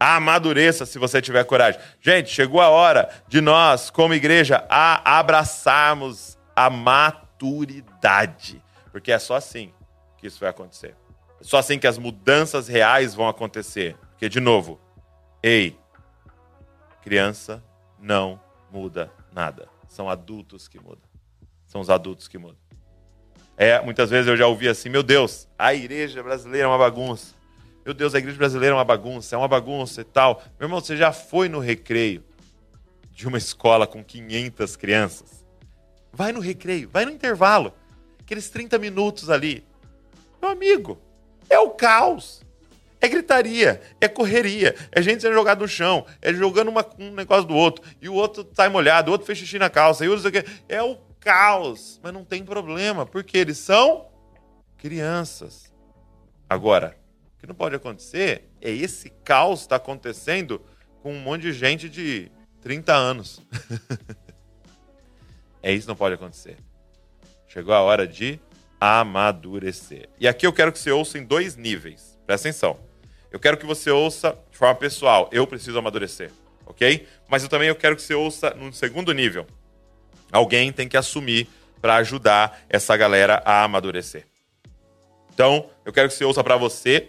amadureça 0.00 0.86
se 0.86 0.98
você 0.98 1.20
tiver 1.20 1.44
coragem. 1.44 1.78
Gente, 2.00 2.30
chegou 2.30 2.62
a 2.62 2.70
hora 2.70 3.10
de 3.28 3.42
nós, 3.42 3.90
como 3.90 4.14
igreja, 4.14 4.64
a 4.66 5.18
abraçarmos 5.18 6.38
a 6.56 6.70
maturidade. 6.70 8.62
Porque 8.90 9.12
é 9.12 9.18
só 9.18 9.36
assim 9.36 9.74
que 10.16 10.26
isso 10.26 10.40
vai 10.40 10.48
acontecer. 10.48 10.96
É 11.38 11.44
só 11.44 11.58
assim 11.58 11.78
que 11.78 11.86
as 11.86 11.98
mudanças 11.98 12.66
reais 12.66 13.14
vão 13.14 13.28
acontecer. 13.28 13.94
Porque, 14.12 14.26
de 14.26 14.40
novo, 14.40 14.80
ei, 15.42 15.78
criança 17.02 17.62
não 17.98 18.40
muda 18.72 19.12
nada. 19.30 19.68
São 19.86 20.08
adultos 20.08 20.66
que 20.66 20.78
mudam. 20.78 21.10
São 21.66 21.80
os 21.80 21.90
adultos 21.90 22.26
que 22.26 22.38
mudam. 22.38 22.69
É, 23.60 23.78
muitas 23.82 24.08
vezes 24.08 24.26
eu 24.26 24.38
já 24.38 24.46
ouvi 24.46 24.66
assim, 24.66 24.88
meu 24.88 25.02
Deus, 25.02 25.46
a 25.58 25.74
igreja 25.74 26.22
brasileira 26.22 26.64
é 26.64 26.66
uma 26.66 26.78
bagunça. 26.78 27.34
Meu 27.84 27.92
Deus, 27.92 28.14
a 28.14 28.18
igreja 28.18 28.38
brasileira 28.38 28.72
é 28.74 28.78
uma 28.78 28.86
bagunça, 28.86 29.34
é 29.34 29.38
uma 29.38 29.46
bagunça 29.46 30.00
e 30.00 30.04
tal. 30.04 30.42
Meu 30.58 30.66
irmão, 30.66 30.80
você 30.80 30.96
já 30.96 31.12
foi 31.12 31.46
no 31.46 31.58
recreio 31.58 32.24
de 33.12 33.28
uma 33.28 33.36
escola 33.36 33.86
com 33.86 34.02
500 34.02 34.76
crianças? 34.76 35.44
Vai 36.10 36.32
no 36.32 36.40
recreio, 36.40 36.88
vai 36.90 37.04
no 37.04 37.10
intervalo. 37.10 37.74
Aqueles 38.18 38.48
30 38.48 38.78
minutos 38.78 39.28
ali. 39.28 39.62
Meu 40.40 40.52
amigo, 40.52 40.98
é 41.50 41.58
o 41.58 41.68
caos. 41.68 42.40
É 42.98 43.08
gritaria, 43.08 43.82
é 44.00 44.08
correria, 44.08 44.74
é 44.90 45.02
gente 45.02 45.20
sendo 45.20 45.34
jogada 45.34 45.60
no 45.60 45.68
chão, 45.68 46.06
é 46.22 46.32
jogando 46.32 46.68
uma, 46.68 46.86
um 46.98 47.12
negócio 47.12 47.44
do 47.44 47.54
outro, 47.54 47.84
e 48.00 48.08
o 48.08 48.14
outro 48.14 48.46
sai 48.54 48.68
molhado, 48.70 49.10
o 49.10 49.12
outro 49.12 49.26
fez 49.26 49.38
xixi 49.38 49.58
na 49.58 49.68
calça, 49.68 50.04
e 50.04 50.08
o 50.08 50.12
outro... 50.12 50.30
É 50.68 50.82
o 50.82 50.98
caos, 51.20 52.00
mas 52.02 52.12
não 52.12 52.24
tem 52.24 52.44
problema, 52.44 53.04
porque 53.04 53.38
eles 53.38 53.58
são 53.58 54.08
crianças. 54.76 55.72
Agora, 56.48 56.96
o 57.36 57.40
que 57.40 57.46
não 57.46 57.54
pode 57.54 57.76
acontecer 57.76 58.48
é 58.60 58.70
esse 58.70 59.10
caos 59.22 59.60
está 59.60 59.76
acontecendo 59.76 60.60
com 61.02 61.12
um 61.12 61.20
monte 61.20 61.42
de 61.42 61.52
gente 61.52 61.88
de 61.88 62.30
30 62.60 62.92
anos. 62.92 63.40
é 65.62 65.72
isso 65.72 65.86
não 65.86 65.96
pode 65.96 66.14
acontecer. 66.14 66.56
Chegou 67.46 67.74
a 67.74 67.80
hora 67.80 68.06
de 68.06 68.40
amadurecer. 68.80 70.08
E 70.18 70.26
aqui 70.26 70.46
eu 70.46 70.52
quero 70.52 70.72
que 70.72 70.78
você 70.78 70.90
ouça 70.90 71.18
em 71.18 71.24
dois 71.24 71.56
níveis. 71.56 72.18
Presta 72.26 72.48
atenção. 72.48 72.78
Eu 73.30 73.38
quero 73.38 73.56
que 73.56 73.66
você 73.66 73.90
ouça 73.90 74.36
de 74.50 74.56
forma 74.56 74.74
pessoal. 74.74 75.28
Eu 75.30 75.46
preciso 75.46 75.78
amadurecer, 75.78 76.30
ok? 76.66 77.06
Mas 77.28 77.42
eu 77.42 77.48
também 77.48 77.68
eu 77.68 77.76
quero 77.76 77.94
que 77.94 78.02
você 78.02 78.14
ouça 78.14 78.50
num 78.54 78.72
segundo 78.72 79.12
nível. 79.12 79.46
Alguém 80.32 80.72
tem 80.72 80.88
que 80.88 80.96
assumir 80.96 81.48
para 81.80 81.96
ajudar 81.96 82.60
essa 82.68 82.96
galera 82.96 83.42
a 83.44 83.64
amadurecer. 83.64 84.26
Então, 85.32 85.70
eu 85.84 85.92
quero 85.92 86.08
que 86.08 86.14
você 86.14 86.24
ouça 86.24 86.44
para 86.44 86.56
você 86.56 87.08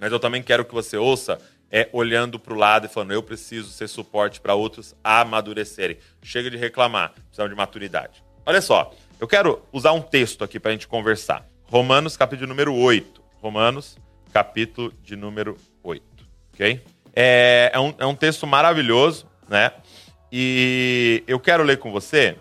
mas 0.00 0.10
eu 0.10 0.18
também 0.18 0.42
quero 0.42 0.64
que 0.64 0.72
você 0.72 0.96
ouça 0.96 1.38
é 1.70 1.88
olhando 1.92 2.38
para 2.38 2.54
o 2.54 2.56
lado 2.56 2.86
e 2.86 2.88
falando: 2.88 3.12
eu 3.12 3.22
preciso 3.22 3.70
ser 3.70 3.86
suporte 3.86 4.40
para 4.40 4.54
outros 4.54 4.96
amadurecerem. 5.04 5.98
Chega 6.22 6.50
de 6.50 6.56
reclamar, 6.56 7.12
precisamos 7.12 7.50
de 7.50 7.56
maturidade. 7.56 8.24
Olha 8.46 8.62
só, 8.62 8.92
eu 9.20 9.28
quero 9.28 9.62
usar 9.70 9.92
um 9.92 10.00
texto 10.00 10.42
aqui 10.42 10.58
para 10.58 10.70
a 10.70 10.72
gente 10.72 10.88
conversar. 10.88 11.46
Romanos, 11.64 12.16
capítulo 12.16 12.48
número 12.48 12.74
8. 12.74 13.22
Romanos, 13.40 13.98
capítulo 14.32 14.92
de 15.02 15.14
número 15.14 15.56
8. 15.82 16.02
Ok? 16.54 16.82
É, 17.14 17.70
é, 17.72 17.78
um, 17.78 17.94
é 17.98 18.06
um 18.06 18.14
texto 18.14 18.46
maravilhoso, 18.46 19.26
né? 19.48 19.72
E 20.32 21.24
eu 21.26 21.40
quero 21.40 21.62
ler 21.62 21.78
com 21.78 21.90
você, 21.90 22.36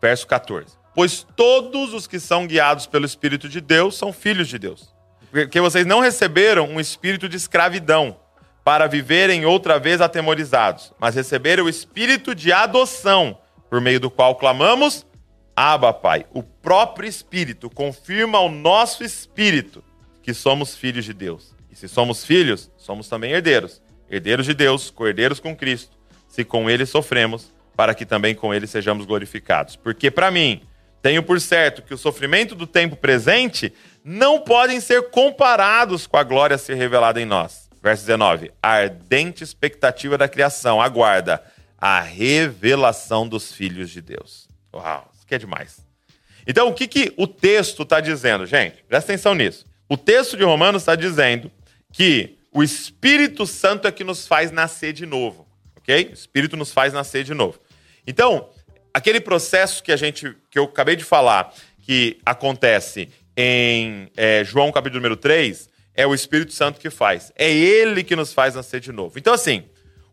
verso 0.00 0.26
14. 0.26 0.76
Pois 0.94 1.26
todos 1.36 1.94
os 1.94 2.06
que 2.06 2.18
são 2.18 2.46
guiados 2.46 2.86
pelo 2.86 3.06
Espírito 3.06 3.48
de 3.48 3.60
Deus 3.60 3.96
são 3.96 4.12
filhos 4.12 4.48
de 4.48 4.58
Deus. 4.58 4.92
Porque 5.30 5.60
vocês 5.60 5.86
não 5.86 6.00
receberam 6.00 6.68
um 6.68 6.80
espírito 6.80 7.28
de 7.28 7.36
escravidão 7.36 8.16
para 8.64 8.88
viverem 8.88 9.46
outra 9.46 9.78
vez 9.78 10.00
atemorizados, 10.00 10.92
mas 10.98 11.14
receberam 11.14 11.64
o 11.64 11.68
espírito 11.68 12.34
de 12.34 12.52
adoção, 12.52 13.38
por 13.68 13.80
meio 13.80 14.00
do 14.00 14.10
qual 14.10 14.34
clamamos: 14.34 15.06
Abba, 15.54 15.92
Pai. 15.92 16.26
O 16.32 16.42
próprio 16.42 17.08
Espírito 17.08 17.70
confirma 17.70 18.38
ao 18.38 18.48
nosso 18.48 19.04
espírito 19.04 19.84
que 20.22 20.34
somos 20.34 20.76
filhos 20.76 21.04
de 21.04 21.12
Deus. 21.12 21.54
E 21.70 21.76
se 21.76 21.88
somos 21.88 22.24
filhos, 22.24 22.70
somos 22.76 23.08
também 23.08 23.32
herdeiros. 23.32 23.80
Herdeiros 24.10 24.46
de 24.46 24.54
Deus, 24.54 24.90
co-herdeiros 24.90 25.38
com 25.38 25.54
Cristo. 25.54 25.96
Se 26.30 26.44
com 26.44 26.70
ele 26.70 26.86
sofremos, 26.86 27.52
para 27.76 27.94
que 27.94 28.06
também 28.06 28.34
com 28.34 28.54
ele 28.54 28.66
sejamos 28.66 29.04
glorificados. 29.04 29.76
Porque 29.76 30.10
para 30.10 30.30
mim 30.30 30.62
Tenho 31.02 31.22
por 31.22 31.40
certo 31.40 31.82
que 31.82 31.94
o 31.94 31.98
sofrimento 31.98 32.54
do 32.54 32.66
tempo 32.66 32.94
presente 32.94 33.72
não 34.04 34.40
podem 34.40 34.80
ser 34.80 35.10
comparados 35.10 36.06
com 36.06 36.16
a 36.16 36.22
glória 36.22 36.56
a 36.56 36.58
ser 36.58 36.74
revelada 36.74 37.20
em 37.20 37.24
nós. 37.24 37.70
Verso 37.82 38.04
19. 38.04 38.52
A 38.62 38.72
ardente 38.72 39.42
expectativa 39.42 40.18
da 40.18 40.28
criação 40.28 40.80
aguarda 40.80 41.42
a 41.78 42.00
revelação 42.00 43.26
dos 43.26 43.52
filhos 43.52 43.90
de 43.90 44.02
Deus. 44.02 44.46
Uau, 44.74 45.10
isso 45.14 45.22
aqui 45.24 45.34
é 45.34 45.38
demais. 45.38 45.78
Então, 46.46 46.68
o 46.68 46.74
que, 46.74 46.86
que 46.86 47.14
o 47.16 47.26
texto 47.26 47.82
está 47.82 48.00
dizendo, 48.00 48.44
gente? 48.44 48.82
Presta 48.86 49.12
atenção 49.12 49.34
nisso. 49.34 49.64
O 49.88 49.96
texto 49.96 50.36
de 50.36 50.44
Romanos 50.44 50.82
está 50.82 50.94
dizendo 50.94 51.50
que 51.92 52.38
o 52.52 52.62
Espírito 52.62 53.46
Santo 53.46 53.88
é 53.88 53.92
que 53.92 54.04
nos 54.04 54.26
faz 54.26 54.50
nascer 54.50 54.92
de 54.92 55.06
novo, 55.06 55.46
O 55.96 56.12
Espírito 56.12 56.56
nos 56.56 56.72
faz 56.72 56.92
nascer 56.92 57.24
de 57.24 57.34
novo. 57.34 57.58
Então, 58.06 58.48
aquele 58.92 59.20
processo 59.20 59.82
que 59.82 59.92
a 59.92 59.96
gente, 59.96 60.36
que 60.50 60.58
eu 60.58 60.64
acabei 60.64 60.96
de 60.96 61.04
falar, 61.04 61.52
que 61.82 62.18
acontece 62.24 63.08
em 63.36 64.10
é, 64.16 64.44
João 64.44 64.70
capítulo 64.72 65.00
número 65.00 65.16
3, 65.16 65.68
é 65.94 66.06
o 66.06 66.14
Espírito 66.14 66.52
Santo 66.52 66.80
que 66.80 66.90
faz. 66.90 67.32
É 67.36 67.50
ele 67.50 68.04
que 68.04 68.16
nos 68.16 68.32
faz 68.32 68.54
nascer 68.54 68.80
de 68.80 68.92
novo. 68.92 69.18
Então, 69.18 69.34
assim, 69.34 69.64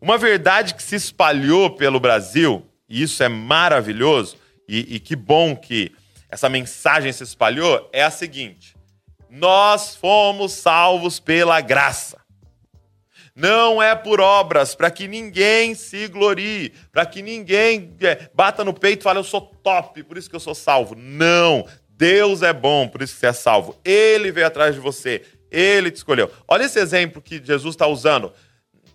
uma 0.02 0.18
verdade 0.18 0.74
que 0.74 0.84
se 0.84 0.96
espalhou 0.96 1.72
pelo 1.72 2.00
Brasil, 2.00 2.66
e 2.90 3.04
isso 3.04 3.24
é 3.24 3.30
maravilhoso, 3.30 4.38
e, 4.68 4.96
e 4.96 5.00
que 5.00 5.16
bom 5.16 5.56
que 5.56 5.92
essa 6.30 6.50
mensagem 6.50 7.12
se 7.12 7.24
espalhou, 7.24 7.90
é 7.94 8.04
a 8.04 8.12
seguinte: 8.12 8.76
nós 9.30 9.96
fomos 9.96 10.54
salvos 10.54 11.20
pela 11.20 11.62
graça. 11.62 12.17
Não 13.38 13.80
é 13.80 13.94
por 13.94 14.20
obras, 14.20 14.74
para 14.74 14.90
que 14.90 15.08
ninguém 15.08 15.76
se 15.76 16.08
glorie, 16.08 16.74
para 16.92 17.06
que 17.06 17.22
ninguém 17.22 17.96
é, 18.02 18.28
bata 18.34 18.66
no 18.66 18.74
peito 18.74 19.02
e 19.02 19.04
fale, 19.04 19.20
eu 19.20 19.24
sou 19.24 19.42
top, 19.42 20.02
por 20.02 20.18
isso 20.18 20.28
que 20.28 20.36
eu 20.36 20.40
sou 20.40 20.56
salvo. 20.56 20.96
Não, 20.96 21.64
Deus 21.88 22.42
é 22.42 22.52
bom, 22.52 22.88
por 22.88 23.04
isso 23.04 23.14
que 23.14 23.20
você 23.20 23.28
é 23.28 23.34
salvo. 23.34 23.80
Ele 23.86 24.32
veio 24.32 24.48
atrás 24.48 24.74
de 24.74 24.82
você, 24.82 25.24
ele 25.52 25.92
te 25.92 25.98
escolheu. 25.98 26.32
Olha 26.48 26.64
esse 26.64 26.80
exemplo 26.80 27.22
que 27.22 27.40
Jesus 27.44 27.76
está 27.76 27.86
usando. 27.86 28.34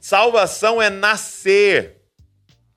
Salvação 0.00 0.82
é 0.82 0.90
nascer. 0.90 1.98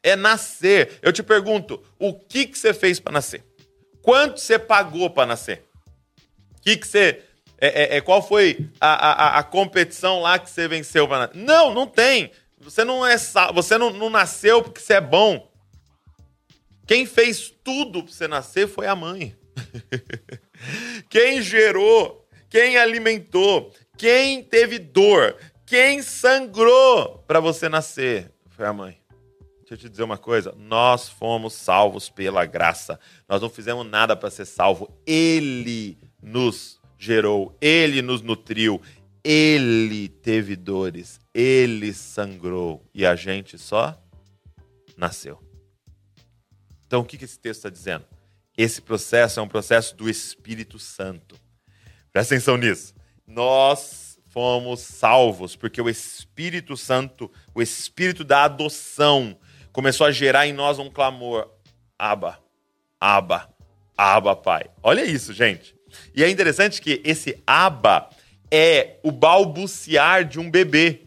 É 0.04 0.16
nascer. 0.16 1.00
Eu 1.02 1.12
te 1.12 1.24
pergunto, 1.24 1.82
o 1.98 2.14
que, 2.14 2.46
que 2.46 2.60
você 2.60 2.76
fez 2.76 3.00
para 3.00 3.14
nascer? 3.14 3.44
Quanto 4.04 4.40
você 4.40 4.60
pagou 4.60 5.10
para 5.10 5.26
nascer? 5.26 5.66
O 6.60 6.62
que, 6.62 6.78
que 6.78 6.88
você 6.88 7.24
é, 7.58 7.96
é, 7.96 7.98
é, 7.98 8.02
qual 8.02 8.22
foi 8.22 8.70
a, 8.80 8.94
a, 8.94 9.40
a, 9.40 9.44
competição 9.44 10.20
lá 10.22 10.38
que 10.38 10.50
você 10.50 10.68
venceu? 10.68 11.08
Não, 11.34 11.74
não 11.74 11.88
tem. 11.88 12.32
Você 12.60 12.84
não 12.84 13.06
é 13.06 13.16
você 13.54 13.78
não, 13.78 13.92
não 13.92 14.10
nasceu 14.10 14.62
porque 14.62 14.82
você 14.82 14.96
é 14.96 15.02
bom. 15.02 15.52
Quem 16.88 17.06
fez 17.06 17.54
tudo 17.64 18.04
para 18.04 18.12
você 18.12 18.28
nascer 18.28 18.68
foi 18.68 18.88
a 18.88 18.96
mãe. 18.96 19.36
quem 21.10 21.42
gerou, 21.42 22.28
quem 22.50 22.78
alimentou, 22.78 23.74
quem 23.98 24.44
teve 24.44 24.78
dor, 24.78 25.36
quem 25.66 26.02
sangrou 26.02 27.24
para 27.28 27.40
você 27.40 27.70
nascer 27.70 28.32
foi 28.50 28.66
a 28.66 28.74
mãe. 28.74 28.98
Deixa 29.60 29.74
eu 29.74 29.78
te 29.78 29.90
dizer 29.90 30.04
uma 30.04 30.18
coisa: 30.18 30.54
nós 30.58 31.10
fomos 31.10 31.54
salvos 31.54 32.10
pela 32.10 32.46
graça. 32.46 33.00
Nós 33.28 33.42
não 33.42 33.50
fizemos 33.50 33.86
nada 33.86 34.16
para 34.16 34.30
ser 34.30 34.46
salvo. 34.46 34.96
Ele 35.08 35.98
nos 36.22 36.75
gerou, 36.98 37.56
ele 37.62 38.02
nos 38.02 38.22
nutriu, 38.22 38.82
ele 39.24 40.08
teve 40.08 40.56
dores, 40.56 41.20
ele 41.34 41.94
sangrou 41.94 42.84
e 42.94 43.06
a 43.06 43.16
gente 43.16 43.58
só 43.58 44.00
nasceu. 44.96 45.42
Então, 46.86 47.02
o 47.02 47.06
que 47.06 47.24
esse 47.24 47.40
texto 47.40 47.60
está 47.60 47.70
dizendo? 47.70 48.06
Esse 48.58 48.82
processo 48.82 49.40
é 49.40 49.44
um 49.44 49.48
processo 49.48 49.96
do 49.96 50.10
Espírito 50.10 50.80
Santo. 50.80 51.36
Presta 52.12 52.36
atenção 52.36 52.56
nisso. 52.56 52.94
Nós 53.28 54.18
fomos 54.30 54.82
salvos 54.82 55.56
porque 55.56 55.82
o 55.82 55.90
Espírito 55.90 56.78
Santo, 56.78 57.30
o 57.54 57.62
Espírito 57.62 58.24
da 58.24 58.44
adoção, 58.44 59.38
começou 59.74 60.08
a 60.08 60.12
gerar 60.12 60.48
em 60.48 60.54
nós 60.54 60.80
um 60.80 60.90
clamor: 60.90 61.50
Aba, 61.98 62.40
Aba, 63.00 63.50
Aba, 63.98 64.36
Pai. 64.36 64.70
Olha 64.82 65.04
isso, 65.04 65.34
gente. 65.34 65.75
E 66.14 66.24
é 66.24 66.30
interessante 66.30 66.82
que 66.82 67.02
esse 67.04 67.42
aba 67.46 68.10
é 68.52 68.98
o 69.04 69.12
balbuciar 69.12 70.26
de 70.26 70.40
um 70.40 70.50
bebê. 70.50 71.02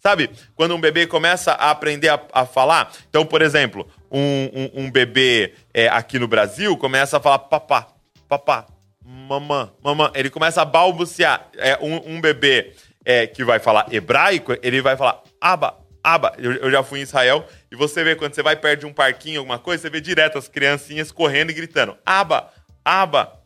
Sabe? 0.00 0.30
Quando 0.54 0.74
um 0.74 0.80
bebê 0.80 1.06
começa 1.06 1.52
a 1.52 1.70
aprender 1.70 2.08
a, 2.08 2.20
a 2.32 2.46
falar. 2.46 2.92
Então, 3.08 3.26
por 3.26 3.42
exemplo, 3.42 3.86
um, 4.10 4.20
um, 4.20 4.84
um 4.84 4.90
bebê 4.90 5.54
é, 5.74 5.88
aqui 5.88 6.18
no 6.18 6.28
Brasil 6.28 6.76
começa 6.76 7.16
a 7.16 7.20
falar 7.20 7.40
papá, 7.40 7.88
papá, 8.28 8.66
mamã, 9.04 9.72
mamã. 9.82 10.10
Ele 10.14 10.30
começa 10.30 10.62
a 10.62 10.64
balbuciar. 10.64 11.48
É, 11.56 11.78
um, 11.80 12.14
um 12.14 12.20
bebê 12.20 12.72
é, 13.04 13.26
que 13.26 13.44
vai 13.44 13.58
falar 13.58 13.86
hebraico, 13.92 14.54
ele 14.62 14.80
vai 14.80 14.96
falar 14.96 15.22
aba, 15.40 15.78
aba. 16.02 16.34
Eu, 16.38 16.52
eu, 16.54 16.70
já 16.70 16.82
fui 16.82 17.00
em 17.00 17.02
Israel 17.02 17.46
e 17.70 17.76
você 17.76 18.04
vê 18.04 18.14
quando 18.14 18.34
você 18.34 18.42
vai 18.42 18.54
perto 18.54 18.80
de 18.80 18.86
um 18.86 18.92
parquinho, 18.92 19.40
alguma 19.40 19.58
coisa, 19.58 19.82
você 19.82 19.90
vê 19.90 20.00
direto 20.00 20.38
as 20.38 20.46
criancinhas 20.46 21.10
correndo 21.10 21.50
e 21.50 21.54
gritando 21.54 21.96
aba, 22.04 22.52
aba 22.84 23.37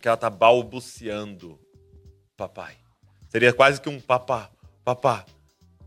que 0.00 0.08
ela 0.08 0.16
tá 0.16 0.30
balbuciando 0.30 1.60
papai. 2.36 2.76
Seria 3.28 3.52
quase 3.52 3.80
que 3.80 3.88
um 3.88 4.00
papá, 4.00 4.50
papá. 4.84 5.26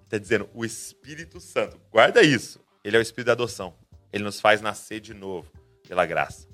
Está 0.03 0.17
dizendo 0.17 0.49
o 0.53 0.63
Espírito 0.63 1.39
Santo. 1.39 1.79
Guarda 1.91 2.21
isso. 2.21 2.63
Ele 2.83 2.95
é 2.95 2.99
o 2.99 3.01
Espírito 3.01 3.27
da 3.27 3.31
adoção. 3.33 3.73
Ele 4.11 4.23
nos 4.23 4.39
faz 4.39 4.61
nascer 4.61 4.99
de 4.99 5.13
novo 5.13 5.51
pela 5.87 6.05
graça. 6.05 6.47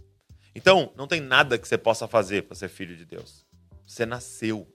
Então, 0.55 0.91
não 0.95 1.07
tem 1.07 1.19
nada 1.19 1.57
que 1.57 1.67
você 1.67 1.77
possa 1.77 2.07
fazer 2.07 2.43
para 2.43 2.55
ser 2.55 2.69
filho 2.69 2.95
de 2.95 3.05
Deus. 3.05 3.45
Você 3.85 4.05
nasceu 4.05 4.67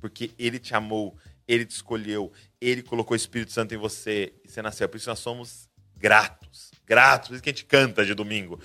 porque 0.00 0.32
ele 0.38 0.58
te 0.58 0.74
amou, 0.74 1.16
ele 1.46 1.64
te 1.64 1.72
escolheu, 1.72 2.32
ele 2.60 2.82
colocou 2.82 3.12
o 3.12 3.16
Espírito 3.16 3.52
Santo 3.52 3.74
em 3.74 3.78
você 3.78 4.34
e 4.44 4.48
você 4.48 4.60
nasceu. 4.60 4.88
Por 4.88 4.96
isso 4.96 5.08
nós 5.08 5.18
somos 5.20 5.68
gratos. 5.96 6.72
Gratos. 6.84 7.28
Por 7.28 7.34
isso 7.34 7.42
que 7.42 7.50
a 7.50 7.52
gente 7.52 7.64
canta 7.64 8.04
de 8.04 8.14
domingo 8.14 8.58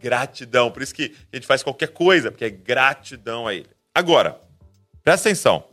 gratidão. 0.00 0.70
Por 0.70 0.82
isso 0.82 0.94
que 0.94 1.14
a 1.32 1.36
gente 1.36 1.46
faz 1.46 1.62
qualquer 1.62 1.88
coisa, 1.88 2.30
porque 2.30 2.44
é 2.44 2.50
gratidão 2.50 3.46
a 3.46 3.54
Ele. 3.54 3.68
Agora, 3.94 4.40
presta 5.02 5.28
atenção. 5.28 5.64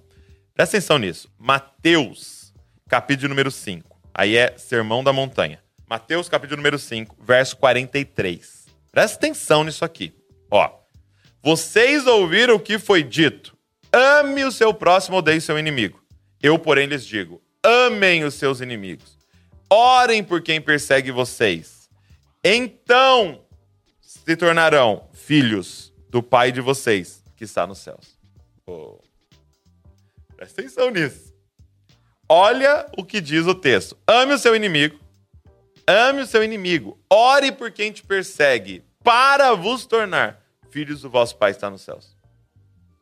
Presta 0.54 0.78
atenção 0.78 0.98
nisso. 0.98 1.32
Mateus, 1.38 2.54
capítulo 2.90 3.30
número 3.30 3.52
5. 3.52 3.98
Aí 4.14 4.36
é 4.36 4.58
Sermão 4.58 5.04
da 5.04 5.14
Montanha. 5.14 5.62
Mateus, 5.88 6.28
capítulo 6.28 6.58
número 6.58 6.78
5, 6.78 7.16
verso 7.22 7.56
43. 7.58 8.66
Presta 8.92 9.18
atenção 9.18 9.64
nisso 9.64 9.86
aqui. 9.86 10.14
Ó. 10.52 10.70
Vocês 11.42 12.06
ouviram 12.08 12.56
o 12.56 12.60
que 12.60 12.78
foi 12.78 13.04
dito. 13.04 13.56
Ame 13.94 14.44
o 14.44 14.52
seu 14.52 14.74
próximo, 14.74 15.18
odeie 15.18 15.38
o 15.38 15.42
seu 15.42 15.58
inimigo. 15.58 16.02
Eu, 16.42 16.60
porém, 16.60 16.88
lhes 16.88 17.06
digo: 17.06 17.42
amem 17.64 18.24
os 18.24 18.34
seus 18.34 18.60
inimigos. 18.60 19.18
Orem 19.70 20.24
por 20.24 20.42
quem 20.42 20.60
persegue 20.60 21.12
vocês. 21.12 21.90
Então 22.44 23.46
se 24.08 24.38
tornarão 24.38 25.10
filhos 25.12 25.94
do 26.10 26.24
Pai 26.24 26.50
de 26.50 26.62
vocês 26.62 27.22
que 27.36 27.44
está 27.44 27.68
nos 27.68 27.80
céus. 27.80 28.18
Oh. 28.66 29.00
Presta 30.34 30.62
atenção 30.62 30.90
nisso. 30.90 31.36
Olha 32.30 32.90
o 32.98 33.04
que 33.04 33.20
diz 33.20 33.46
o 33.46 33.54
texto. 33.54 33.98
Ame 34.08 34.34
o 34.34 34.38
seu 34.38 34.56
inimigo. 34.56 34.98
Ame 35.86 36.22
o 36.22 36.26
seu 36.26 36.42
inimigo. 36.42 36.98
Ore 37.10 37.52
por 37.52 37.70
quem 37.70 37.92
te 37.92 38.02
persegue, 38.02 38.82
para 39.04 39.54
vos 39.54 39.86
tornar 39.86 40.42
filhos 40.70 41.02
do 41.02 41.10
vosso 41.10 41.36
Pai 41.36 41.52
que 41.52 41.58
está 41.58 41.70
nos 41.70 41.82
céus. 41.82 42.16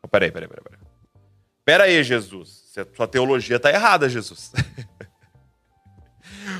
Oh, 0.02 0.08
peraí, 0.08 0.32
peraí, 0.32 0.50
peraí, 0.50 0.64
peraí. 0.64 0.80
Pera 1.64 1.84
aí, 1.84 2.02
Jesus. 2.04 2.74
Sua 2.96 3.08
teologia 3.08 3.58
está 3.58 3.70
errada, 3.70 4.10
Jesus. 4.10 4.52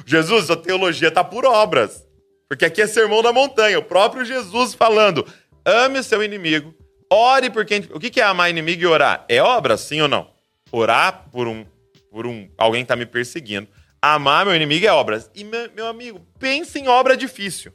Jesus, 0.06 0.46
sua 0.46 0.58
teologia 0.58 1.08
está 1.08 1.24
por 1.24 1.46
obras. 1.46 2.05
Porque 2.48 2.66
aqui 2.66 2.82
é 2.82 2.88
sermão 2.88 3.22
da 3.22 3.34
montanha, 3.34 3.80
o 3.80 3.84
próprio 3.84 4.24
Jesus 4.24 4.74
falando: 4.74 5.28
ame 5.66 6.00
o 6.00 6.04
seu 6.04 6.24
inimigo, 6.24 6.74
ore 7.12 7.50
por 7.50 7.66
quem. 7.66 7.88
O 7.92 8.00
que 8.00 8.20
é 8.20 8.24
amar 8.24 8.50
inimigo 8.50 8.82
e 8.82 8.86
orar? 8.86 9.26
É 9.28 9.42
obra, 9.42 9.78
sim 9.78 10.02
ou 10.02 10.08
não? 10.08 10.30
Orar 10.72 11.28
por 11.32 11.48
um, 11.48 11.66
por 12.12 12.26
um 12.28 12.50
alguém 12.58 12.82
está 12.82 12.96
me 12.96 13.06
perseguindo. 13.06 13.68
Amar 14.02 14.46
meu 14.46 14.56
inimigo 14.56 14.86
é 14.86 14.92
obra. 14.92 15.24
E, 15.34 15.44
meu 15.44 15.88
amigo, 15.88 16.22
pense 16.38 16.78
em 16.78 16.88
obra 16.88 17.18
difícil. 17.18 17.74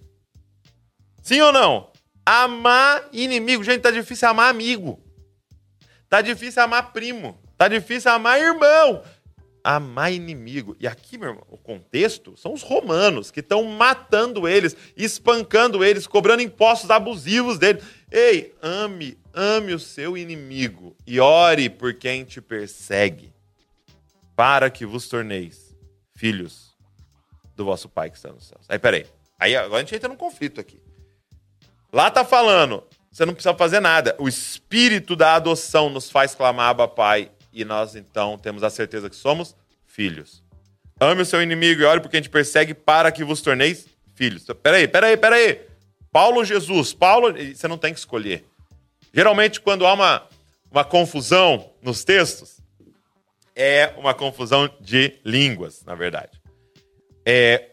Sim 1.23 1.41
ou 1.41 1.53
não? 1.53 1.91
Amar 2.25 3.09
inimigo. 3.13 3.65
Gente, 3.65 3.81
tá 3.81 3.91
difícil 3.91 4.29
amar 4.29 4.49
amigo. 4.49 5.03
Tá 6.09 6.21
difícil 6.21 6.63
amar 6.63 6.93
primo. 6.93 7.41
Tá 7.59 7.67
difícil 7.67 8.11
amar 8.13 8.41
irmão 8.41 9.03
amar 9.63 10.13
inimigo. 10.13 10.77
E 10.81 10.87
aqui, 10.87 11.19
meu 11.19 11.31
irmão, 11.31 11.47
o 11.49 11.57
contexto 11.57 12.37
são 12.37 12.53
os 12.53 12.63
romanos 12.63 13.31
que 13.31 13.41
estão 13.41 13.63
matando 13.65 14.49
eles, 14.49 14.77
espancando 14.97 15.85
eles, 15.85 16.07
cobrando 16.07 16.43
impostos 16.43 16.91
abusivos 16.91 17.59
deles. 17.59 17.83
Ei, 18.11 18.55
ame, 18.63 19.19
ame 19.33 19.73
o 19.73 19.79
seu 19.79 20.17
inimigo 20.17 20.97
e 21.07 21.21
ore 21.21 21.69
por 21.69 21.95
quem 21.95 22.25
te 22.25 22.41
persegue, 22.41 23.33
para 24.35 24.71
que 24.71 24.87
vos 24.87 25.09
torneis 25.09 25.77
filhos 26.15 26.77
do 27.55 27.65
vosso 27.65 27.89
Pai 27.89 28.11
que 28.11 28.17
está 28.17 28.33
nos 28.33 28.47
céus. 28.47 28.65
Aí, 28.69 28.79
peraí. 28.79 29.07
Aí 29.39 29.57
agora 29.57 29.77
a 29.77 29.81
gente 29.81 29.95
entra 29.95 30.09
num 30.09 30.17
conflito 30.17 30.61
aqui. 30.61 30.81
Lá 31.93 32.11
tá 32.11 32.25
falando, 32.25 32.85
você 33.11 33.27
não 33.27 33.35
precisa 33.35 33.55
fazer 33.55 33.81
nada. 33.81 34.15
O 34.19 34.29
espírito 34.29 35.17
da 35.17 35.35
adoção 35.35 35.91
nos 35.91 36.11
faz 36.11 36.35
clamar 36.35 36.69
Abba 36.71 36.87
Pai 36.87 37.31
e 37.53 37.65
nós 37.65 37.95
então 37.95 38.39
temos 38.39 38.63
a 38.63 38.71
certeza 38.71 39.11
que 39.11 39.17
somos 39.17 39.57
filhos. 39.87 40.43
Ame 41.01 41.23
o 41.23 41.27
seu 41.27 41.43
inimigo 41.43 41.81
e 41.81 41.85
ore 41.85 42.01
porque 42.01 42.17
a 42.17 42.21
gente 42.21 42.31
persegue 42.31 42.75
para 42.75 43.11
que 43.11 43.25
vos 43.25 43.41
torneis 43.41 43.87
filhos. 44.15 44.45
Peraí, 44.63 44.87
peraí, 44.87 45.17
peraí. 45.17 45.61
Paulo 46.13 46.45
Jesus? 46.45 46.93
Paulo, 46.93 47.33
você 47.33 47.67
não 47.67 47.79
tem 47.79 47.93
que 47.93 47.99
escolher. 47.99 48.45
Geralmente, 49.13 49.61
quando 49.61 49.87
há 49.87 49.95
uma, 49.95 50.27
uma 50.71 50.85
confusão 50.85 51.73
nos 51.83 52.05
textos, 52.05 52.61
é 53.57 53.95
uma 53.97 54.15
confusão 54.15 54.71
de 54.81 55.19
línguas, 55.25 55.83
na 55.85 55.95
verdade. 55.95 56.41
É, 57.25 57.71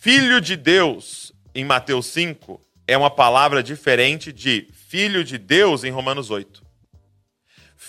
filho 0.00 0.40
de 0.40 0.56
Deus, 0.56 1.32
em 1.54 1.64
Mateus 1.64 2.06
5, 2.06 2.60
é 2.86 2.96
uma 2.96 3.10
palavra 3.10 3.62
diferente 3.62 4.32
de 4.32 4.68
filho 4.72 5.24
de 5.24 5.36
Deus 5.36 5.84
em 5.84 5.90
Romanos 5.90 6.30
8. 6.30 6.67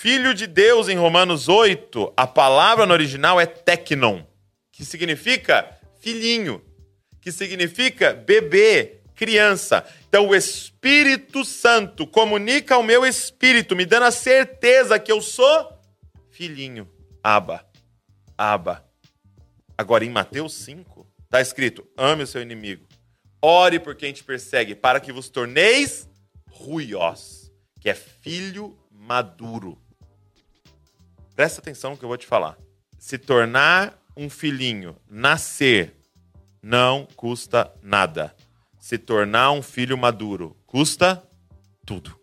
Filho 0.01 0.33
de 0.33 0.47
Deus 0.47 0.87
em 0.87 0.95
Romanos 0.95 1.49
8, 1.49 2.13
a 2.15 2.25
palavra 2.25 2.85
no 2.85 2.93
original 2.93 3.37
é 3.37 3.45
teknon, 3.45 4.23
que 4.71 4.85
significa 4.85 5.77
filhinho, 5.99 6.63
que 7.19 7.33
significa 7.33 8.13
bebê, 8.13 9.01
criança. 9.13 9.85
Então 10.07 10.29
o 10.29 10.33
Espírito 10.33 11.43
Santo 11.43 12.07
comunica 12.07 12.75
ao 12.75 12.81
meu 12.81 13.05
espírito, 13.05 13.75
me 13.75 13.85
dando 13.85 14.03
a 14.03 14.11
certeza 14.11 14.97
que 14.97 15.11
eu 15.11 15.21
sou 15.21 15.77
filhinho. 16.31 16.89
Aba. 17.21 17.67
Aba. 18.37 18.89
Agora 19.77 20.05
em 20.05 20.09
Mateus 20.09 20.53
5, 20.53 21.05
está 21.25 21.41
escrito: 21.41 21.85
ame 21.97 22.23
o 22.23 22.27
seu 22.27 22.41
inimigo. 22.41 22.87
Ore 23.41 23.81
por 23.81 23.95
quem 23.95 24.13
te 24.13 24.23
persegue, 24.23 24.75
para 24.75 25.01
que 25.01 25.11
vos 25.11 25.27
torneis 25.27 26.07
ruiós, 26.49 27.51
que 27.81 27.89
é 27.89 27.93
filho 27.93 28.79
maduro. 28.89 29.77
Presta 31.39 31.61
atenção 31.61 31.91
no 31.91 31.97
que 31.97 32.03
eu 32.03 32.09
vou 32.09 32.17
te 32.17 32.27
falar. 32.27 32.57
Se 32.97 33.17
tornar 33.17 33.97
um 34.17 34.29
filhinho, 34.29 34.97
nascer, 35.09 35.95
não 36.61 37.07
custa 37.15 37.73
nada. 37.81 38.35
Se 38.77 38.97
tornar 38.97 39.53
um 39.53 39.61
filho 39.61 39.97
maduro, 39.97 40.57
custa 40.67 41.23
tudo. 41.85 42.19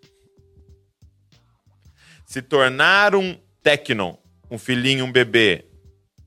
Se 2.27 2.43
tornar 2.43 3.15
um 3.15 3.41
tecnon, 3.63 4.17
um 4.51 4.59
filhinho, 4.59 5.07
um 5.07 5.11
bebê, 5.11 5.65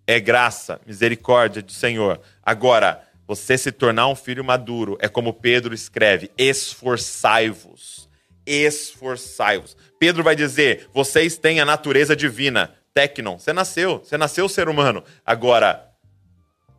é 0.08 0.19
graça, 0.19 0.82
misericórdia 0.84 1.62
do 1.62 1.71
Senhor. 1.71 2.19
Agora, 2.41 3.08
você 3.28 3.56
se 3.56 3.71
tornar 3.71 4.08
um 4.08 4.15
filho 4.15 4.43
maduro 4.43 4.97
é 4.99 5.08
como 5.08 5.32
Pedro 5.32 5.75
escreve: 5.75 6.32
esforçai-vos. 6.36 8.10
Esforçai-vos. 8.47 9.78
Pedro 9.99 10.23
vai 10.23 10.36
dizer: 10.36 10.89
vocês 10.91 11.38
têm 11.38 11.60
a 11.60 11.65
natureza 11.65 12.15
divina. 12.15 12.79
Tecnon, 12.99 13.39
você 13.39 13.53
nasceu, 13.53 13.99
você 13.99 14.17
nasceu 14.17 14.49
ser 14.49 14.67
humano. 14.67 15.01
Agora, 15.25 15.89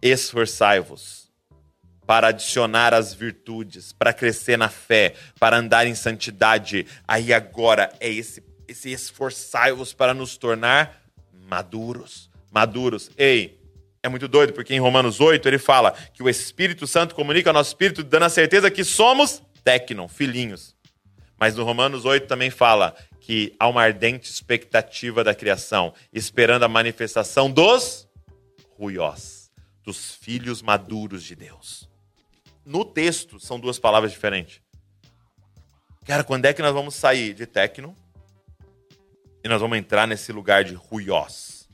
esforçai-vos 0.03 1.31
para 2.07 2.29
adicionar 2.29 2.93
as 2.93 3.15
virtudes, 3.15 3.95
para 3.95 4.13
crescer 4.13 4.59
na 4.59 4.69
fé, 4.69 5.15
para 5.39 5.57
andar 5.57 5.87
em 5.87 5.95
santidade. 5.95 6.87
Aí 7.09 7.33
agora 7.33 7.91
é 7.99 8.11
esse, 8.11 8.45
esse 8.69 8.93
esforçai-vos 8.93 9.95
para 9.95 10.13
nos 10.13 10.37
tornar 10.37 11.01
maduros. 11.49 12.29
Maduros. 12.53 13.11
Ei, 13.17 13.59
é 14.03 14.09
muito 14.11 14.29
doido, 14.29 14.53
porque 14.53 14.75
em 14.75 14.79
Romanos 14.79 15.21
8 15.21 15.49
ele 15.49 15.59
fala 15.59 15.95
que 16.13 16.23
o 16.23 16.29
Espírito 16.29 16.87
Santo 16.87 17.15
comunica 17.15 17.49
ao 17.49 17.55
nosso 17.55 17.71
espírito, 17.71 18.03
dando 18.03 18.27
a 18.27 18.29
certeza 18.29 18.71
que 18.71 18.85
somos 18.85 19.43
tecnon, 19.65 20.07
filhinhos. 20.07 20.77
Mas 21.39 21.57
no 21.57 21.65
Romanos 21.65 22.05
8 22.05 22.27
também 22.27 22.51
fala 22.51 22.95
que 23.21 23.55
há 23.59 23.69
uma 23.69 23.83
ardente 23.83 24.29
expectativa 24.31 25.23
da 25.23 25.35
criação, 25.35 25.95
esperando 26.13 26.65
a 26.65 26.69
manifestação 26.69 27.51
dos 27.51 28.09
ruiós, 28.77 29.53
dos 29.85 30.15
filhos 30.15 30.63
maduros 30.63 31.23
de 31.23 31.37
Deus. 31.37 31.89
No 32.65 32.85
texto 32.85 33.39
são 33.39 33.61
duas 33.61 33.79
palavras 33.79 34.11
diferentes. 34.11 34.61
Cara, 36.05 36.25
quando 36.25 36.47
é 36.47 36.53
que 36.53 36.63
nós 36.63 36.73
vamos 36.73 36.95
sair 36.95 37.35
de 37.35 37.47
tecno 37.47 37.95
e 39.45 39.49
nós 39.49 39.61
vamos 39.61 39.79
entrar 39.79 40.09
nesse 40.09 40.33
lugar 40.33 40.65
de 40.65 40.75
ruiós? 40.75 41.69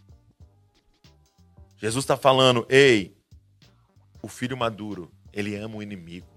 Jesus 1.78 2.04
está 2.04 2.16
falando, 2.16 2.66
ei, 2.68 3.16
o 4.20 4.28
filho 4.28 4.56
maduro, 4.56 5.12
ele 5.32 5.54
ama 5.54 5.76
o 5.76 5.82
inimigo. 5.82 6.35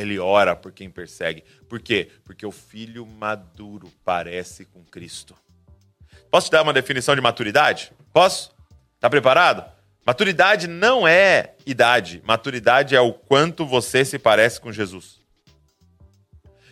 Ele 0.00 0.18
ora 0.18 0.56
por 0.56 0.72
quem 0.72 0.88
persegue. 0.88 1.44
Por 1.68 1.80
quê? 1.80 2.08
Porque 2.24 2.46
o 2.46 2.50
filho 2.50 3.04
maduro 3.04 3.92
parece 4.04 4.64
com 4.64 4.82
Cristo. 4.84 5.34
Posso 6.30 6.48
te 6.48 6.52
dar 6.52 6.62
uma 6.62 6.72
definição 6.72 7.14
de 7.14 7.20
maturidade? 7.20 7.92
Posso? 8.12 8.52
Tá 8.98 9.10
preparado? 9.10 9.64
Maturidade 10.06 10.66
não 10.66 11.06
é 11.06 11.54
idade. 11.66 12.22
Maturidade 12.24 12.96
é 12.96 13.00
o 13.00 13.12
quanto 13.12 13.66
você 13.66 14.04
se 14.04 14.18
parece 14.18 14.60
com 14.60 14.72
Jesus. 14.72 15.20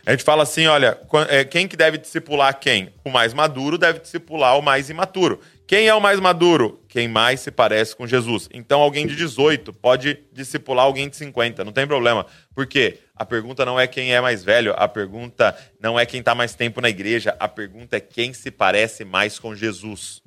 A 0.06 0.12
gente 0.12 0.24
fala 0.24 0.42
assim, 0.42 0.66
olha, 0.66 0.98
é, 1.28 1.44
quem 1.44 1.68
que 1.68 1.76
deve 1.76 1.98
discipular 1.98 2.58
quem? 2.58 2.94
O 3.04 3.10
mais 3.10 3.34
maduro 3.34 3.76
deve 3.76 3.98
discipular 3.98 4.58
o 4.58 4.62
mais 4.62 4.88
imaturo. 4.88 5.40
Quem 5.68 5.86
é 5.86 5.94
o 5.94 6.00
mais 6.00 6.18
maduro? 6.18 6.82
Quem 6.88 7.06
mais 7.06 7.40
se 7.40 7.50
parece 7.50 7.94
com 7.94 8.06
Jesus. 8.06 8.48
Então, 8.54 8.80
alguém 8.80 9.06
de 9.06 9.14
18 9.14 9.70
pode 9.74 10.24
discipular 10.32 10.86
alguém 10.86 11.10
de 11.10 11.16
50, 11.16 11.62
não 11.62 11.72
tem 11.72 11.86
problema. 11.86 12.24
Por 12.54 12.66
quê? 12.66 13.00
A 13.14 13.22
pergunta 13.26 13.66
não 13.66 13.78
é 13.78 13.86
quem 13.86 14.14
é 14.14 14.18
mais 14.18 14.42
velho, 14.42 14.72
a 14.78 14.88
pergunta 14.88 15.54
não 15.78 16.00
é 16.00 16.06
quem 16.06 16.20
está 16.20 16.34
mais 16.34 16.54
tempo 16.54 16.80
na 16.80 16.88
igreja, 16.88 17.36
a 17.38 17.46
pergunta 17.46 17.98
é 17.98 18.00
quem 18.00 18.32
se 18.32 18.50
parece 18.50 19.04
mais 19.04 19.38
com 19.38 19.54
Jesus. 19.54 20.22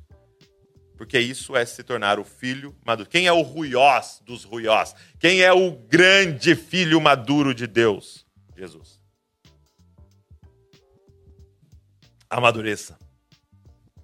Porque 0.95 1.19
isso 1.19 1.55
é 1.55 1.65
se 1.65 1.81
tornar 1.81 2.19
o 2.19 2.23
filho 2.23 2.75
maduro. 2.85 3.09
Quem 3.09 3.25
é 3.25 3.33
o 3.33 3.41
ruiós 3.41 4.21
dos 4.23 4.43
ruiós? 4.43 4.93
Quem 5.19 5.41
é 5.41 5.51
o 5.51 5.71
grande 5.71 6.53
filho 6.53 7.01
maduro 7.01 7.55
de 7.55 7.65
Deus? 7.65 8.27
Jesus. 8.55 9.01
Amadureça. 12.29 12.95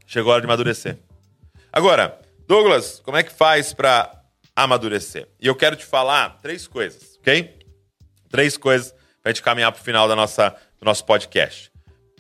Chegou 0.07 0.31
a 0.31 0.35
hora 0.35 0.41
de 0.41 0.47
amadurecer. 0.47 0.97
Agora, 1.71 2.19
Douglas, 2.47 3.01
como 3.03 3.17
é 3.17 3.23
que 3.23 3.31
faz 3.31 3.73
para 3.73 4.11
amadurecer? 4.55 5.27
E 5.39 5.47
eu 5.47 5.55
quero 5.55 5.75
te 5.75 5.85
falar 5.85 6.37
três 6.41 6.65
coisas, 6.65 7.17
ok? 7.19 7.59
Três 8.29 8.57
coisas 8.57 8.91
para 9.21 9.29
a 9.31 9.33
gente 9.33 9.43
caminhar 9.43 9.71
para 9.71 9.81
o 9.81 9.83
final 9.83 10.07
da 10.07 10.15
nossa, 10.15 10.49
do 10.79 10.85
nosso 10.85 11.05
podcast. 11.05 11.71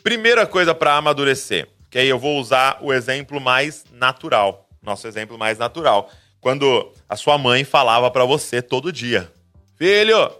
Primeira 0.03 0.45
coisa 0.45 0.75
para 0.75 0.95
amadurecer, 0.95 1.67
aí 1.95 2.07
eu 2.07 2.19
vou 2.19 2.39
usar 2.39 2.77
o 2.81 2.93
exemplo 2.93 3.41
mais 3.41 3.83
natural, 3.91 4.69
nosso 4.81 5.07
exemplo 5.07 5.37
mais 5.37 5.57
natural. 5.57 6.11
Quando 6.39 6.93
a 7.09 7.15
sua 7.15 7.37
mãe 7.37 7.63
falava 7.63 8.11
para 8.11 8.25
você 8.25 8.61
todo 8.61 8.91
dia: 8.91 9.31
Filho, 9.77 10.31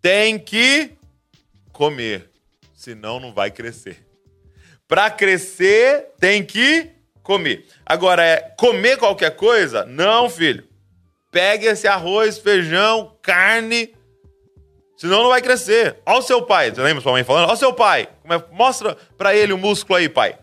tem 0.00 0.38
que 0.38 0.92
comer, 1.72 2.30
senão 2.74 3.20
não 3.20 3.32
vai 3.32 3.50
crescer. 3.50 4.04
Para 4.88 5.10
crescer, 5.10 6.08
tem 6.18 6.44
que 6.44 6.90
comer. 7.22 7.66
Agora, 7.84 8.24
é 8.24 8.40
comer 8.56 8.96
qualquer 8.96 9.36
coisa? 9.36 9.84
Não, 9.84 10.28
filho. 10.28 10.64
Pegue 11.30 11.66
esse 11.66 11.88
arroz, 11.88 12.38
feijão, 12.38 13.16
carne, 13.22 13.94
senão 14.96 15.22
não 15.22 15.30
vai 15.30 15.40
crescer. 15.40 15.96
Olha 16.04 16.18
o 16.18 16.22
seu 16.22 16.42
pai. 16.42 16.70
Você 16.70 16.82
lembra 16.82 17.02
sua 17.02 17.12
mãe 17.12 17.24
falando? 17.24 17.44
Olha 17.44 17.54
o 17.54 17.56
seu 17.56 17.72
pai. 17.72 18.08
É... 18.24 18.54
Mostra 18.54 18.96
para 19.16 19.34
ele 19.34 19.52
o 19.52 19.58
músculo 19.58 19.98
aí, 19.98 20.08
pai. 20.08 20.38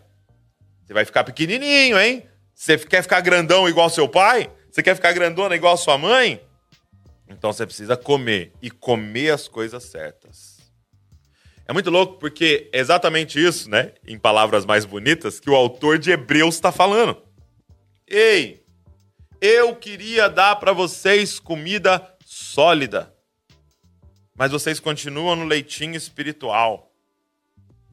Você 0.84 0.92
vai 0.92 1.04
ficar 1.04 1.22
pequenininho, 1.24 1.98
hein? 1.98 2.26
Você 2.54 2.76
quer 2.76 3.02
ficar 3.02 3.20
grandão 3.20 3.68
igual 3.68 3.88
seu 3.88 4.08
pai? 4.08 4.50
Você 4.70 4.82
quer 4.82 4.94
ficar 4.94 5.12
grandona 5.12 5.54
igual 5.54 5.76
sua 5.76 5.96
mãe? 5.96 6.42
Então 7.28 7.52
você 7.52 7.64
precisa 7.64 7.96
comer 7.96 8.52
e 8.60 8.70
comer 8.70 9.30
as 9.30 9.46
coisas 9.46 9.84
certas. 9.84 10.49
É 11.70 11.72
muito 11.72 11.88
louco 11.88 12.18
porque 12.18 12.68
é 12.72 12.80
exatamente 12.80 13.38
isso, 13.38 13.70
né? 13.70 13.92
Em 14.04 14.18
palavras 14.18 14.66
mais 14.66 14.84
bonitas, 14.84 15.38
que 15.38 15.48
o 15.48 15.54
autor 15.54 16.00
de 16.00 16.10
Hebreus 16.10 16.56
está 16.56 16.72
falando. 16.72 17.16
Ei, 18.08 18.64
eu 19.40 19.76
queria 19.76 20.28
dar 20.28 20.56
para 20.56 20.72
vocês 20.72 21.38
comida 21.38 22.12
sólida, 22.26 23.14
mas 24.36 24.50
vocês 24.50 24.80
continuam 24.80 25.36
no 25.36 25.44
leitinho 25.44 25.94
espiritual. 25.94 26.92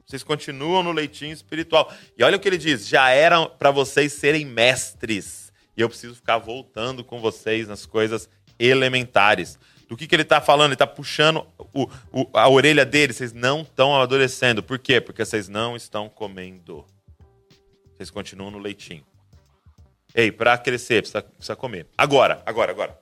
Vocês 0.04 0.24
continuam 0.24 0.82
no 0.82 0.90
leitinho 0.90 1.32
espiritual. 1.32 1.94
E 2.16 2.24
olha 2.24 2.36
o 2.36 2.40
que 2.40 2.48
ele 2.48 2.58
diz: 2.58 2.88
já 2.88 3.10
era 3.10 3.46
para 3.46 3.70
vocês 3.70 4.12
serem 4.12 4.44
mestres. 4.44 5.52
E 5.76 5.80
eu 5.80 5.88
preciso 5.88 6.16
ficar 6.16 6.38
voltando 6.38 7.04
com 7.04 7.20
vocês 7.20 7.68
nas 7.68 7.86
coisas 7.86 8.28
elementares. 8.58 9.56
Do 9.88 9.96
que, 9.96 10.06
que 10.06 10.14
ele 10.14 10.22
está 10.22 10.40
falando? 10.40 10.66
Ele 10.66 10.74
está 10.74 10.86
puxando 10.86 11.46
o, 11.72 11.88
o, 12.12 12.28
a 12.34 12.48
orelha 12.48 12.84
dele. 12.84 13.12
Vocês 13.12 13.32
não 13.32 13.62
estão 13.62 13.94
amadurecendo. 13.94 14.62
Por 14.62 14.78
quê? 14.78 15.00
Porque 15.00 15.24
vocês 15.24 15.48
não 15.48 15.74
estão 15.74 16.08
comendo. 16.08 16.84
Vocês 17.96 18.10
continuam 18.10 18.50
no 18.50 18.58
leitinho. 18.58 19.04
Ei, 20.14 20.30
para 20.30 20.56
crescer, 20.58 21.02
precisa, 21.02 21.22
precisa 21.22 21.56
comer. 21.56 21.86
Agora, 21.96 22.42
agora, 22.44 22.70
agora. 22.70 22.98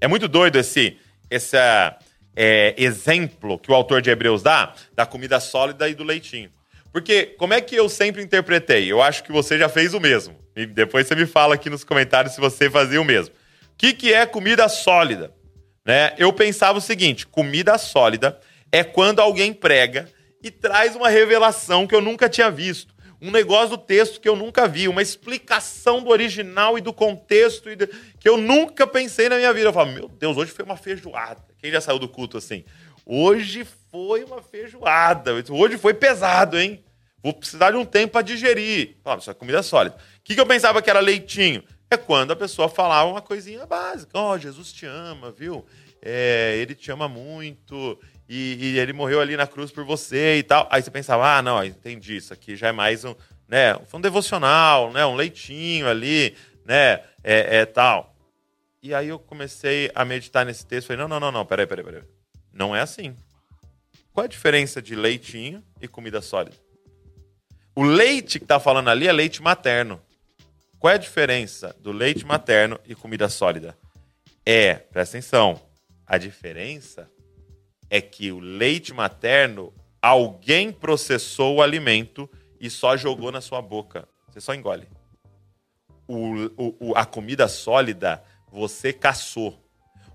É 0.00 0.06
muito 0.06 0.28
doido 0.28 0.56
esse, 0.56 0.96
essa, 1.28 1.98
é, 2.40 2.72
exemplo 2.78 3.58
que 3.58 3.68
o 3.68 3.74
autor 3.74 4.00
de 4.00 4.10
Hebreus 4.10 4.44
dá 4.44 4.72
da 4.94 5.04
comida 5.04 5.40
sólida 5.40 5.88
e 5.88 5.94
do 5.94 6.04
leitinho. 6.04 6.52
Porque 6.92 7.26
como 7.36 7.52
é 7.52 7.60
que 7.60 7.74
eu 7.74 7.88
sempre 7.88 8.22
interpretei? 8.22 8.90
Eu 8.90 9.02
acho 9.02 9.24
que 9.24 9.32
você 9.32 9.58
já 9.58 9.68
fez 9.68 9.92
o 9.92 9.98
mesmo. 9.98 10.36
E 10.54 10.64
depois 10.64 11.08
você 11.08 11.16
me 11.16 11.26
fala 11.26 11.56
aqui 11.56 11.68
nos 11.68 11.82
comentários 11.82 12.34
se 12.34 12.40
você 12.40 12.70
fazia 12.70 13.00
o 13.00 13.04
mesmo. 13.04 13.34
O 13.34 13.76
que, 13.76 13.92
que 13.92 14.14
é 14.14 14.24
comida 14.24 14.68
sólida? 14.68 15.32
Né? 15.88 16.12
Eu 16.18 16.30
pensava 16.34 16.76
o 16.76 16.82
seguinte: 16.82 17.26
comida 17.26 17.78
sólida 17.78 18.38
é 18.70 18.84
quando 18.84 19.20
alguém 19.20 19.54
prega 19.54 20.06
e 20.42 20.50
traz 20.50 20.94
uma 20.94 21.08
revelação 21.08 21.86
que 21.86 21.94
eu 21.94 22.02
nunca 22.02 22.28
tinha 22.28 22.50
visto. 22.50 22.94
Um 23.22 23.30
negócio 23.30 23.70
do 23.70 23.78
texto 23.78 24.20
que 24.20 24.28
eu 24.28 24.36
nunca 24.36 24.68
vi, 24.68 24.86
uma 24.86 25.00
explicação 25.00 26.02
do 26.02 26.10
original 26.10 26.76
e 26.76 26.82
do 26.82 26.92
contexto 26.92 27.70
e 27.70 27.74
de... 27.74 27.88
que 28.20 28.28
eu 28.28 28.36
nunca 28.36 28.86
pensei 28.86 29.30
na 29.30 29.36
minha 29.36 29.52
vida. 29.52 29.70
Eu 29.70 29.72
falo, 29.72 29.90
meu 29.90 30.08
Deus, 30.08 30.36
hoje 30.36 30.52
foi 30.52 30.64
uma 30.64 30.76
feijoada. 30.76 31.42
Quem 31.56 31.72
já 31.72 31.80
saiu 31.80 31.98
do 31.98 32.08
culto 32.08 32.36
assim? 32.36 32.64
Hoje 33.04 33.66
foi 33.90 34.22
uma 34.24 34.42
feijoada. 34.42 35.32
Hoje 35.48 35.78
foi 35.78 35.94
pesado, 35.94 36.60
hein? 36.60 36.84
Vou 37.22 37.32
precisar 37.32 37.70
de 37.70 37.78
um 37.78 37.84
tempo 37.84 38.12
para 38.12 38.22
digerir. 38.22 38.96
Fala, 39.02 39.18
isso 39.18 39.30
é 39.30 39.34
comida 39.34 39.62
sólida. 39.62 39.96
O 39.96 40.22
que, 40.22 40.34
que 40.34 40.40
eu 40.40 40.46
pensava 40.46 40.82
que 40.82 40.90
era 40.90 41.00
leitinho? 41.00 41.64
É 41.90 41.96
quando 41.96 42.32
a 42.32 42.36
pessoa 42.36 42.68
falava 42.68 43.10
uma 43.10 43.22
coisinha 43.22 43.64
básica. 43.66 44.10
Ó, 44.14 44.32
oh, 44.32 44.38
Jesus 44.38 44.72
te 44.72 44.84
ama, 44.86 45.30
viu? 45.30 45.64
É, 46.02 46.56
ele 46.58 46.74
te 46.74 46.90
ama 46.90 47.08
muito 47.08 47.98
e, 48.28 48.58
e, 48.60 48.78
ele 48.78 48.92
morreu 48.92 49.20
ali 49.20 49.36
na 49.36 49.46
cruz 49.46 49.70
por 49.70 49.84
você 49.84 50.36
e 50.38 50.42
tal. 50.42 50.68
Aí 50.70 50.82
você 50.82 50.90
pensava, 50.90 51.38
ah, 51.38 51.42
não, 51.42 51.64
entendi, 51.64 52.16
isso 52.16 52.32
aqui 52.32 52.54
já 52.56 52.68
é 52.68 52.72
mais 52.72 53.04
um, 53.04 53.14
né, 53.48 53.74
um 53.92 54.00
devocional, 54.00 54.92
né, 54.92 55.04
um 55.06 55.14
leitinho 55.14 55.88
ali, 55.88 56.36
né, 56.64 57.00
é, 57.24 57.60
é 57.60 57.66
tal. 57.66 58.14
E 58.82 58.94
aí 58.94 59.08
eu 59.08 59.18
comecei 59.18 59.90
a 59.94 60.04
meditar 60.04 60.46
nesse 60.46 60.64
texto, 60.64 60.88
falei, 60.88 61.02
não, 61.02 61.08
não, 61.08 61.18
não, 61.18 61.32
não, 61.32 61.46
peraí, 61.46 61.66
peraí, 61.66 61.84
peraí. 61.84 62.02
Não 62.52 62.76
é 62.76 62.80
assim. 62.80 63.16
Qual 64.12 64.24
a 64.24 64.28
diferença 64.28 64.80
de 64.80 64.94
leitinho 64.94 65.64
e 65.80 65.88
comida 65.88 66.20
sólida? 66.20 66.56
O 67.74 67.82
leite 67.82 68.38
que 68.38 68.44
está 68.44 68.60
falando 68.60 68.88
ali 68.88 69.06
é 69.06 69.12
leite 69.12 69.42
materno. 69.42 70.00
Qual 70.78 70.92
é 70.92 70.94
a 70.94 70.98
diferença 70.98 71.74
do 71.80 71.90
leite 71.90 72.24
materno 72.24 72.78
e 72.86 72.94
comida 72.94 73.28
sólida? 73.28 73.76
É, 74.46 74.74
presta 74.74 75.16
atenção, 75.16 75.60
a 76.06 76.16
diferença 76.16 77.10
é 77.90 78.00
que 78.00 78.30
o 78.30 78.38
leite 78.38 78.94
materno, 78.94 79.74
alguém 80.00 80.70
processou 80.70 81.56
o 81.56 81.62
alimento 81.62 82.30
e 82.60 82.70
só 82.70 82.96
jogou 82.96 83.32
na 83.32 83.40
sua 83.40 83.60
boca. 83.60 84.08
Você 84.28 84.40
só 84.40 84.54
engole. 84.54 84.88
O, 86.06 86.76
o, 86.78 86.94
a 86.94 87.04
comida 87.04 87.48
sólida, 87.48 88.22
você 88.50 88.92
caçou, 88.92 89.60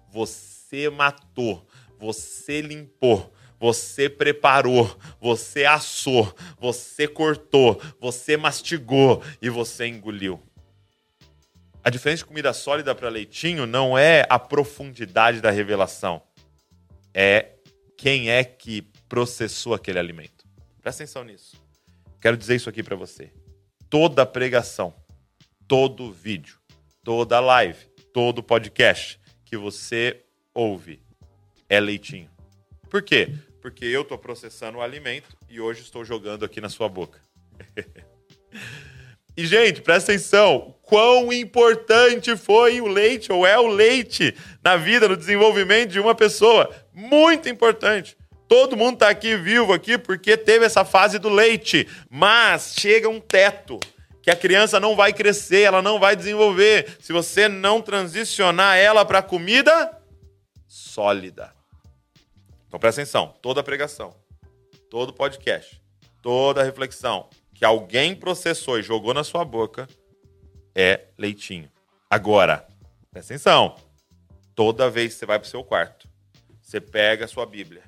você 0.10 0.90
matou, 0.90 1.68
você 2.00 2.62
limpou, 2.62 3.34
você 3.60 4.10
preparou, 4.10 4.98
você 5.20 5.66
assou, 5.66 6.34
você 6.58 7.06
cortou, 7.06 7.82
você 8.00 8.38
mastigou 8.38 9.22
e 9.42 9.50
você 9.50 9.88
engoliu. 9.88 10.42
A 11.86 11.90
diferença 11.90 12.20
de 12.20 12.26
comida 12.26 12.54
sólida 12.54 12.96
para 12.96 13.10
leitinho 13.10 13.66
não 13.66 13.98
é 13.98 14.26
a 14.30 14.40
profundidade 14.40 15.42
da 15.42 15.52
revelação, 15.52 16.22
é 17.14 17.58
quem 17.98 18.32
é 18.32 18.42
que 18.42 18.84
processou 19.10 19.74
aquele 19.74 20.00
alimento. 20.00 20.46
Presta 20.82 21.04
atenção 21.04 21.26
nisso. 21.26 21.62
Quero 22.22 22.38
dizer 22.38 22.56
isso 22.56 22.70
aqui 22.70 22.82
para 22.82 22.96
você. 22.96 23.34
Toda 23.90 24.26
pregação, 24.26 24.96
todo 25.68 26.10
vídeo, 26.10 26.58
toda 27.04 27.42
live, 27.42 27.86
todo 28.14 28.42
podcast 28.42 29.20
que 29.44 29.58
você 29.58 30.24
ouve 30.54 31.04
é 31.68 31.82
leitinho. 31.82 32.30
Por 32.90 33.02
quê? 33.02 33.28
Porque 33.62 33.84
eu 33.84 34.04
estou 34.04 34.18
processando 34.18 34.78
o 34.78 34.82
alimento 34.82 35.36
e 35.50 35.60
hoje 35.60 35.82
estou 35.82 36.06
jogando 36.06 36.46
aqui 36.46 36.62
na 36.62 36.70
sua 36.70 36.88
boca. 36.88 37.20
e, 39.36 39.46
gente, 39.46 39.82
presta 39.82 40.12
atenção. 40.12 40.76
Quão 40.84 41.34
importante 41.34 42.36
foi 42.38 42.80
o 42.80 42.88
leite, 42.88 43.32
ou 43.32 43.48
é 43.48 43.58
o 43.58 43.68
leite, 43.68 44.36
na 44.64 44.78
vida, 44.78 45.08
no 45.08 45.18
desenvolvimento 45.18 45.90
de 45.92 46.00
uma 46.00 46.14
pessoa 46.14 46.70
muito 46.94 47.50
importante. 47.50 48.16
Todo 48.48 48.78
mundo 48.78 48.96
está 48.96 49.10
aqui 49.10 49.36
vivo 49.36 49.74
aqui 49.74 49.98
porque 49.98 50.38
teve 50.38 50.66
essa 50.66 50.86
fase 50.86 51.18
do 51.18 51.30
leite, 51.30 51.88
mas 52.10 52.76
chega 52.78 53.10
um 53.10 53.20
teto 53.20 53.80
que 54.22 54.30
a 54.30 54.36
criança 54.36 54.80
não 54.80 54.96
vai 54.96 55.12
crescer, 55.12 55.62
ela 55.62 55.82
não 55.82 56.00
vai 56.00 56.16
desenvolver 56.16 56.98
se 57.00 57.12
você 57.12 57.50
não 57.50 57.82
transicionar 57.82 58.78
ela 58.78 59.04
para 59.04 59.24
comida 59.24 60.00
sólida. 60.68 61.52
Então 62.68 62.80
presta 62.80 63.02
atenção, 63.02 63.34
toda 63.42 63.64
pregação, 63.64 64.16
todo 64.90 65.14
podcast, 65.14 65.82
toda 66.22 66.64
reflexão 66.64 67.28
que 67.54 67.66
alguém 67.66 68.16
processou 68.16 68.80
e 68.80 68.84
jogou 68.84 69.14
na 69.14 69.24
sua 69.24 69.46
boca 69.46 69.88
é 70.76 71.06
leitinho. 71.18 71.70
Agora, 72.10 72.68
presta 73.12 73.34
atenção, 73.34 73.76
toda 74.56 74.90
vez 74.90 75.14
que 75.14 75.20
você 75.20 75.26
vai 75.26 75.40
para 75.40 75.48
o 75.48 75.50
seu 75.50 75.64
quarto 75.64 76.14
você 76.74 76.82
pega 76.82 77.26
a 77.26 77.28
sua 77.28 77.46
Bíblia, 77.46 77.84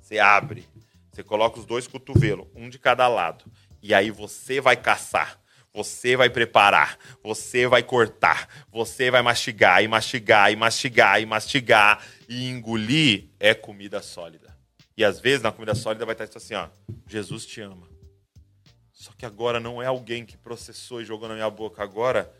você 0.00 0.18
abre, 0.18 0.66
você 1.12 1.22
coloca 1.22 1.58
os 1.58 1.66
dois 1.66 1.86
cotovelos, 1.86 2.46
um 2.54 2.70
de 2.70 2.78
cada 2.78 3.06
lado, 3.06 3.44
e 3.82 3.92
aí 3.92 4.10
você 4.10 4.62
vai 4.62 4.76
caçar. 4.76 5.38
Você 5.72 6.16
vai 6.16 6.28
preparar, 6.28 6.98
você 7.22 7.64
vai 7.68 7.80
cortar, 7.80 8.48
você 8.72 9.08
vai 9.08 9.22
mastigar 9.22 9.84
e 9.84 9.86
mastigar 9.86 10.50
e 10.50 10.56
mastigar 10.56 11.22
e 11.22 11.26
mastigar 11.26 12.04
e 12.28 12.48
engolir 12.48 13.28
é 13.38 13.54
comida 13.54 14.02
sólida. 14.02 14.56
E 14.96 15.04
às 15.04 15.20
vezes 15.20 15.42
na 15.42 15.52
comida 15.52 15.76
sólida 15.76 16.04
vai 16.04 16.16
estar 16.16 16.26
assim, 16.36 16.54
ó, 16.54 16.68
Jesus 17.06 17.46
te 17.46 17.60
ama. 17.60 17.86
Só 19.00 19.12
que 19.16 19.24
agora 19.24 19.58
não 19.58 19.80
é 19.80 19.86
alguém 19.86 20.26
que 20.26 20.36
processou 20.36 21.00
e 21.00 21.06
jogou 21.06 21.26
na 21.26 21.32
minha 21.32 21.48
boca, 21.48 21.82
agora 21.82 22.30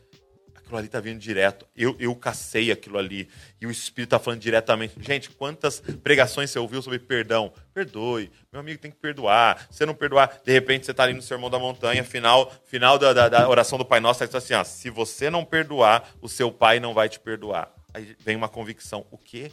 aquilo 0.54 0.76
ali 0.76 0.88
está 0.88 1.00
vindo 1.00 1.18
direto. 1.18 1.66
Eu, 1.74 1.96
eu 1.98 2.14
cacei 2.14 2.70
aquilo 2.70 2.98
ali. 2.98 3.30
E 3.58 3.66
o 3.66 3.70
Espírito 3.70 4.08
está 4.08 4.18
falando 4.18 4.40
diretamente. 4.40 4.92
Gente, 5.00 5.30
quantas 5.30 5.80
pregações 5.80 6.50
você 6.50 6.58
ouviu 6.58 6.82
sobre 6.82 6.98
perdão? 6.98 7.50
Perdoe. 7.72 8.30
Meu 8.52 8.60
amigo 8.60 8.78
tem 8.78 8.90
que 8.90 8.98
perdoar. 8.98 9.68
Se 9.70 9.86
não 9.86 9.94
perdoar, 9.94 10.38
de 10.44 10.52
repente 10.52 10.84
você 10.84 10.90
está 10.90 11.04
ali 11.04 11.14
no 11.14 11.22
Sermão 11.22 11.48
da 11.48 11.58
Montanha, 11.58 12.04
final, 12.04 12.52
final 12.66 12.98
da, 12.98 13.14
da, 13.14 13.30
da 13.30 13.48
oração 13.48 13.78
do 13.78 13.84
Pai 13.86 13.98
Nosso, 13.98 14.22
está 14.22 14.36
assim: 14.36 14.52
ó, 14.52 14.62
se 14.62 14.90
você 14.90 15.30
não 15.30 15.46
perdoar, 15.46 16.10
o 16.20 16.28
seu 16.28 16.52
pai 16.52 16.78
não 16.78 16.92
vai 16.92 17.08
te 17.08 17.18
perdoar. 17.18 17.72
Aí 17.94 18.14
vem 18.18 18.36
uma 18.36 18.50
convicção: 18.50 19.06
o 19.10 19.16
quê? 19.16 19.50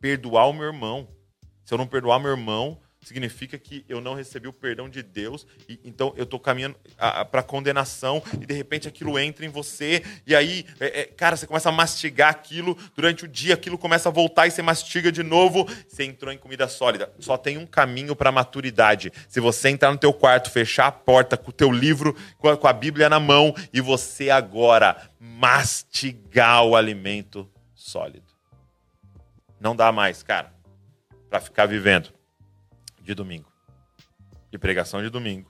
Perdoar 0.00 0.48
o 0.48 0.52
meu 0.52 0.64
irmão. 0.64 1.06
Se 1.64 1.72
eu 1.72 1.78
não 1.78 1.86
perdoar 1.86 2.18
meu 2.18 2.32
irmão, 2.32 2.80
significa 3.06 3.56
que 3.56 3.84
eu 3.88 4.00
não 4.00 4.14
recebi 4.14 4.48
o 4.48 4.52
perdão 4.52 4.88
de 4.88 5.00
Deus, 5.00 5.46
e 5.68 5.78
então 5.84 6.12
eu 6.16 6.24
estou 6.24 6.40
caminhando 6.40 6.74
para 7.30 7.40
condenação, 7.40 8.20
e 8.40 8.44
de 8.44 8.52
repente 8.52 8.88
aquilo 8.88 9.16
entra 9.16 9.46
em 9.46 9.48
você, 9.48 10.02
e 10.26 10.34
aí, 10.34 10.66
é, 10.80 11.02
é, 11.02 11.04
cara, 11.04 11.36
você 11.36 11.46
começa 11.46 11.68
a 11.68 11.72
mastigar 11.72 12.30
aquilo 12.30 12.76
durante 12.96 13.24
o 13.24 13.28
dia, 13.28 13.54
aquilo 13.54 13.78
começa 13.78 14.08
a 14.08 14.12
voltar 14.12 14.48
e 14.48 14.50
você 14.50 14.60
mastiga 14.60 15.12
de 15.12 15.22
novo, 15.22 15.68
você 15.86 16.02
entrou 16.02 16.32
em 16.32 16.36
comida 16.36 16.66
sólida. 16.66 17.12
Só 17.20 17.36
tem 17.36 17.56
um 17.56 17.64
caminho 17.64 18.16
para 18.16 18.32
maturidade. 18.32 19.12
Se 19.28 19.38
você 19.38 19.68
entrar 19.68 19.92
no 19.92 19.98
teu 19.98 20.12
quarto, 20.12 20.50
fechar 20.50 20.88
a 20.88 20.92
porta 20.92 21.36
com 21.36 21.50
o 21.50 21.52
teu 21.52 21.70
livro, 21.70 22.16
com 22.38 22.48
a, 22.48 22.56
com 22.56 22.66
a 22.66 22.72
Bíblia 22.72 23.08
na 23.08 23.20
mão, 23.20 23.54
e 23.72 23.80
você 23.80 24.30
agora 24.30 25.08
mastigar 25.20 26.64
o 26.64 26.74
alimento 26.74 27.48
sólido. 27.72 28.26
Não 29.60 29.76
dá 29.76 29.92
mais, 29.92 30.24
cara, 30.24 30.52
para 31.30 31.40
ficar 31.40 31.66
vivendo 31.66 32.15
de 33.06 33.14
domingo, 33.14 33.50
de 34.50 34.58
pregação 34.58 35.00
de 35.00 35.08
domingo 35.08 35.48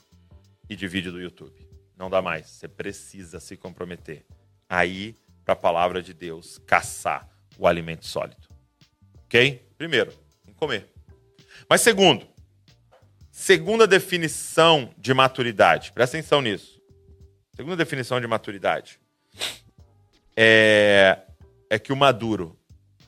e 0.69 0.77
de 0.77 0.87
vídeo 0.87 1.11
do 1.11 1.21
YouTube. 1.21 1.67
Não 1.97 2.11
dá 2.11 2.21
mais. 2.21 2.47
Você 2.49 2.69
precisa 2.69 3.41
se 3.41 3.57
comprometer 3.57 4.27
aí 4.69 5.17
para 5.45 5.55
a 5.55 5.57
palavra 5.57 6.03
de 6.03 6.13
Deus 6.13 6.59
caçar 6.67 7.27
o 7.59 7.67
alimento 7.67 8.05
sólido. 8.05 8.47
Ok? 9.25 9.67
Primeiro, 9.79 10.13
em 10.47 10.53
comer. 10.53 10.93
Mas 11.69 11.81
segundo, 11.81 12.27
segunda 13.31 13.87
definição 13.87 14.93
de 14.99 15.15
maturidade. 15.15 15.93
Presta 15.93 16.19
atenção 16.19 16.43
nisso. 16.43 16.81
Segunda 17.55 17.77
definição 17.77 18.21
de 18.21 18.27
maturidade 18.27 19.01
é, 20.37 21.23
é 21.71 21.79
que 21.79 21.93
o 21.93 21.97
maduro 21.97 22.59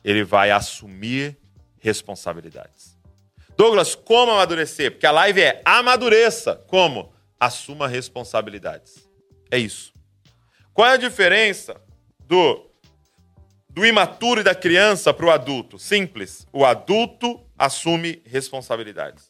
ele 0.03 0.23
vai 0.23 0.49
assumir 0.49 1.37
responsabilidades. 1.77 2.98
Douglas, 3.59 3.93
como 3.93 4.31
amadurecer? 4.31 4.89
Porque 4.89 5.05
a 5.05 5.11
live 5.11 5.41
é 5.41 5.61
amadureça. 5.65 6.55
Como? 6.67 7.11
Assuma 7.37 7.89
responsabilidades. 7.89 9.05
É 9.51 9.57
isso. 9.57 9.91
Qual 10.73 10.87
é 10.87 10.93
a 10.93 10.97
diferença 10.97 11.75
do, 12.21 12.71
do 13.69 13.85
imaturo 13.85 14.39
e 14.39 14.45
da 14.45 14.55
criança 14.55 15.13
para 15.13 15.25
o 15.25 15.29
adulto? 15.29 15.77
Simples. 15.77 16.47
O 16.53 16.63
adulto 16.63 17.45
assume 17.57 18.23
responsabilidades. 18.25 19.29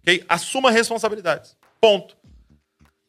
Okay? 0.00 0.24
Assuma 0.26 0.70
responsabilidades. 0.70 1.54
Ponto. 1.78 2.16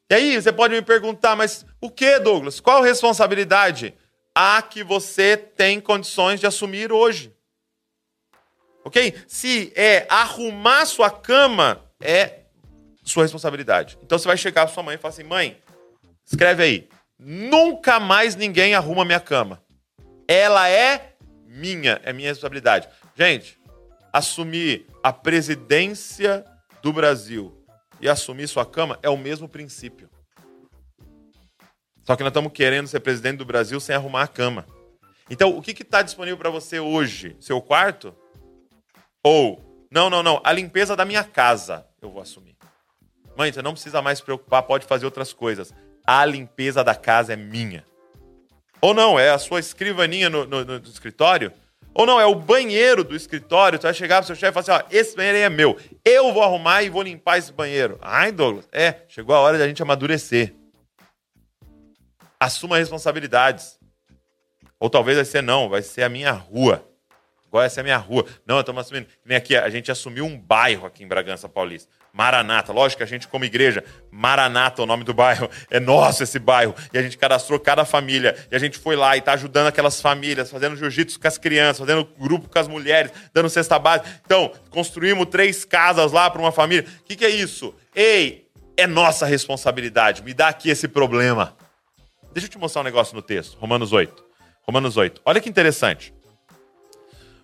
E 0.09 0.15
aí 0.15 0.35
você 0.35 0.51
pode 0.51 0.73
me 0.73 0.81
perguntar, 0.81 1.33
mas 1.33 1.65
o 1.79 1.89
que, 1.89 2.19
Douglas? 2.19 2.59
Qual 2.59 2.81
responsabilidade 2.81 3.93
a 4.35 4.61
que 4.61 4.83
você 4.83 5.37
tem 5.37 5.79
condições 5.79 6.41
de 6.41 6.45
assumir 6.45 6.91
hoje? 6.91 7.33
Ok? 8.83 9.15
Se 9.27 9.71
é 9.75 10.05
arrumar 10.09 10.85
sua 10.85 11.09
cama, 11.09 11.83
é 11.99 12.41
sua 13.03 13.23
responsabilidade. 13.23 13.97
Então 14.03 14.17
você 14.17 14.27
vai 14.27 14.37
chegar 14.37 14.65
pra 14.65 14.73
sua 14.73 14.83
mãe 14.83 14.95
e 14.95 14.97
falar 14.97 15.13
assim: 15.13 15.23
mãe, 15.23 15.57
escreve 16.25 16.63
aí. 16.63 16.89
Nunca 17.19 17.99
mais 17.99 18.35
ninguém 18.35 18.73
arruma 18.73 19.05
minha 19.05 19.19
cama. 19.19 19.61
Ela 20.27 20.67
é 20.69 21.13
minha, 21.45 21.99
é 22.03 22.11
minha 22.11 22.29
responsabilidade. 22.29 22.87
Gente, 23.15 23.59
assumir 24.11 24.87
a 25.03 25.13
presidência 25.13 26.43
do 26.81 26.91
Brasil 26.91 27.55
e 27.99 28.09
assumir 28.09 28.47
sua 28.47 28.65
cama 28.65 28.97
é 29.03 29.09
o 29.09 29.17
mesmo 29.17 29.47
princípio. 29.47 30.09
Só 32.03 32.15
que 32.15 32.23
nós 32.23 32.31
estamos 32.31 32.51
querendo 32.51 32.87
ser 32.87 32.99
presidente 32.99 33.37
do 33.37 33.45
Brasil 33.45 33.79
sem 33.79 33.95
arrumar 33.95 34.23
a 34.23 34.27
cama. 34.27 34.65
Então, 35.29 35.55
o 35.55 35.61
que 35.61 35.71
está 35.71 36.01
disponível 36.01 36.37
para 36.37 36.49
você 36.49 36.79
hoje? 36.79 37.37
Seu 37.39 37.61
quarto? 37.61 38.15
Ou, 39.23 39.87
não, 39.91 40.09
não, 40.09 40.23
não, 40.23 40.41
a 40.43 40.51
limpeza 40.51 40.95
da 40.95 41.05
minha 41.05 41.23
casa 41.23 41.85
eu 42.01 42.09
vou 42.09 42.21
assumir. 42.21 42.55
Mãe, 43.37 43.51
você 43.51 43.61
não 43.61 43.73
precisa 43.73 44.01
mais 44.01 44.17
se 44.17 44.23
preocupar, 44.23 44.63
pode 44.63 44.85
fazer 44.85 45.05
outras 45.05 45.31
coisas. 45.31 45.73
A 46.05 46.25
limpeza 46.25 46.83
da 46.83 46.95
casa 46.95 47.33
é 47.33 47.35
minha. 47.35 47.85
Ou 48.81 48.93
não, 48.93 49.19
é 49.19 49.29
a 49.29 49.37
sua 49.37 49.59
escrivaninha 49.59 50.29
no, 50.29 50.45
no, 50.45 50.65
no 50.65 50.77
escritório? 50.77 51.53
Ou 51.93 52.05
não, 52.05 52.19
é 52.19 52.25
o 52.25 52.33
banheiro 52.33 53.03
do 53.03 53.15
escritório. 53.15 53.77
Tu 53.77 53.83
vai 53.83 53.93
chegar 53.93 54.17
pro 54.17 54.27
seu 54.27 54.35
chefe 54.35 54.57
e 54.59 54.63
falar 54.63 54.77
assim: 54.77 54.85
ó, 54.85 54.87
esse 54.89 55.15
banheiro 55.15 55.37
aí 55.37 55.43
é 55.43 55.49
meu. 55.49 55.77
Eu 56.03 56.33
vou 56.33 56.41
arrumar 56.41 56.83
e 56.83 56.89
vou 56.89 57.03
limpar 57.03 57.37
esse 57.37 57.51
banheiro. 57.51 57.99
Ai, 58.01 58.31
Douglas, 58.31 58.67
é, 58.71 59.01
chegou 59.07 59.35
a 59.35 59.39
hora 59.39 59.57
da 59.57 59.67
gente 59.67 59.81
amadurecer. 59.81 60.53
Assuma 62.39 62.77
responsabilidades. 62.77 63.79
Ou 64.79 64.89
talvez 64.89 65.17
vai 65.17 65.25
ser 65.25 65.43
não, 65.43 65.69
vai 65.69 65.83
ser 65.83 66.01
a 66.03 66.09
minha 66.09 66.31
rua. 66.31 66.83
Agora 67.51 67.65
essa 67.65 67.79
é 67.79 67.81
a 67.81 67.83
minha 67.83 67.97
rua. 67.97 68.25
Não, 68.47 68.61
estamos 68.61 68.79
assumindo. 68.85 69.07
Nem 69.25 69.35
aqui, 69.35 69.57
a 69.57 69.69
gente 69.69 69.91
assumiu 69.91 70.23
um 70.23 70.39
bairro 70.39 70.87
aqui 70.87 71.03
em 71.03 71.07
Bragança 71.07 71.49
Paulista. 71.49 71.91
Maranata. 72.13 72.71
Lógico 72.71 72.99
que 72.99 73.03
a 73.03 73.05
gente, 73.07 73.27
como 73.27 73.43
igreja, 73.43 73.83
Maranata 74.09 74.81
é 74.81 74.83
o 74.83 74.85
nome 74.85 75.03
do 75.03 75.13
bairro. 75.13 75.49
É 75.69 75.77
nosso 75.77 76.23
esse 76.23 76.39
bairro. 76.39 76.73
E 76.93 76.97
a 76.97 77.01
gente 77.01 77.17
cadastrou 77.17 77.59
cada 77.59 77.83
família. 77.83 78.37
E 78.49 78.55
a 78.55 78.59
gente 78.59 78.77
foi 78.77 78.95
lá 78.95 79.17
e 79.17 79.19
está 79.19 79.33
ajudando 79.33 79.67
aquelas 79.67 79.99
famílias, 79.99 80.49
fazendo 80.49 80.77
jiu-jitsu 80.77 81.19
com 81.19 81.27
as 81.27 81.37
crianças, 81.37 81.79
fazendo 81.79 82.07
grupo 82.17 82.47
com 82.47 82.57
as 82.57 82.69
mulheres, 82.69 83.11
dando 83.33 83.49
cesta 83.49 83.77
básica. 83.77 84.09
Então, 84.25 84.53
construímos 84.69 85.25
três 85.25 85.65
casas 85.65 86.13
lá 86.13 86.29
para 86.29 86.41
uma 86.41 86.53
família. 86.53 86.87
O 87.01 87.03
que, 87.03 87.17
que 87.17 87.25
é 87.25 87.29
isso? 87.29 87.75
Ei, 87.93 88.47
é 88.77 88.87
nossa 88.87 89.25
responsabilidade. 89.25 90.23
Me 90.23 90.33
dá 90.33 90.47
aqui 90.47 90.69
esse 90.69 90.87
problema. 90.87 91.53
Deixa 92.31 92.47
eu 92.47 92.51
te 92.51 92.57
mostrar 92.57 92.79
um 92.79 92.85
negócio 92.85 93.13
no 93.13 93.21
texto. 93.21 93.57
Romanos 93.57 93.91
8. 93.91 94.23
Romanos 94.63 94.95
8. 94.95 95.21
Olha 95.25 95.41
que 95.41 95.49
interessante. 95.49 96.13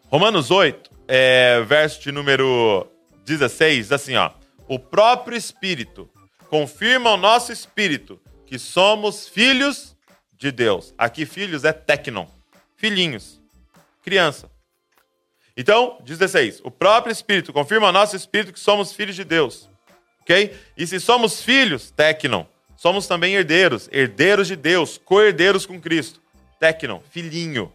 Romanos 0.10 0.52
8, 0.52 0.90
é, 1.08 1.62
verso 1.62 2.02
de 2.02 2.12
número 2.12 2.88
16, 3.26 3.78
diz 3.78 3.92
assim, 3.92 4.16
ó 4.16 4.32
o 4.68 4.78
próprio 4.78 5.38
Espírito 5.38 6.10
confirma 6.50 7.10
ao 7.12 7.18
nosso 7.18 7.52
espírito 7.52 8.20
que 8.46 8.60
somos 8.60 9.28
filhos 9.28 9.96
de 10.38 10.52
Deus. 10.52 10.94
Aqui, 10.98 11.26
filhos 11.26 11.64
é 11.64 11.72
tecnon, 11.72 12.28
filhinhos, 12.76 13.42
criança. 14.04 14.52
Então, 15.56 15.98
16. 16.04 16.62
O 16.64 16.70
próprio 16.70 17.12
Espírito 17.12 17.52
confirma 17.52 17.88
ao 17.88 17.94
nosso 17.94 18.16
espírito 18.16 18.54
que 18.54 18.60
somos 18.60 18.94
filhos 18.94 19.16
de 19.16 19.24
Deus. 19.24 19.70
Ok? 20.22 20.56
E 20.78 20.86
se 20.86 21.00
somos 21.00 21.42
filhos, 21.42 21.90
tecnon, 21.90 22.46
somos 22.76 23.08
também 23.08 23.34
herdeiros, 23.34 23.90
herdeiros 23.92 24.48
de 24.48 24.56
Deus, 24.56 24.98
co-herdeiros 24.98 25.66
com 25.66 25.80
Cristo. 25.80 26.22
Tecnon, 26.60 27.02
filhinho. 27.10 27.72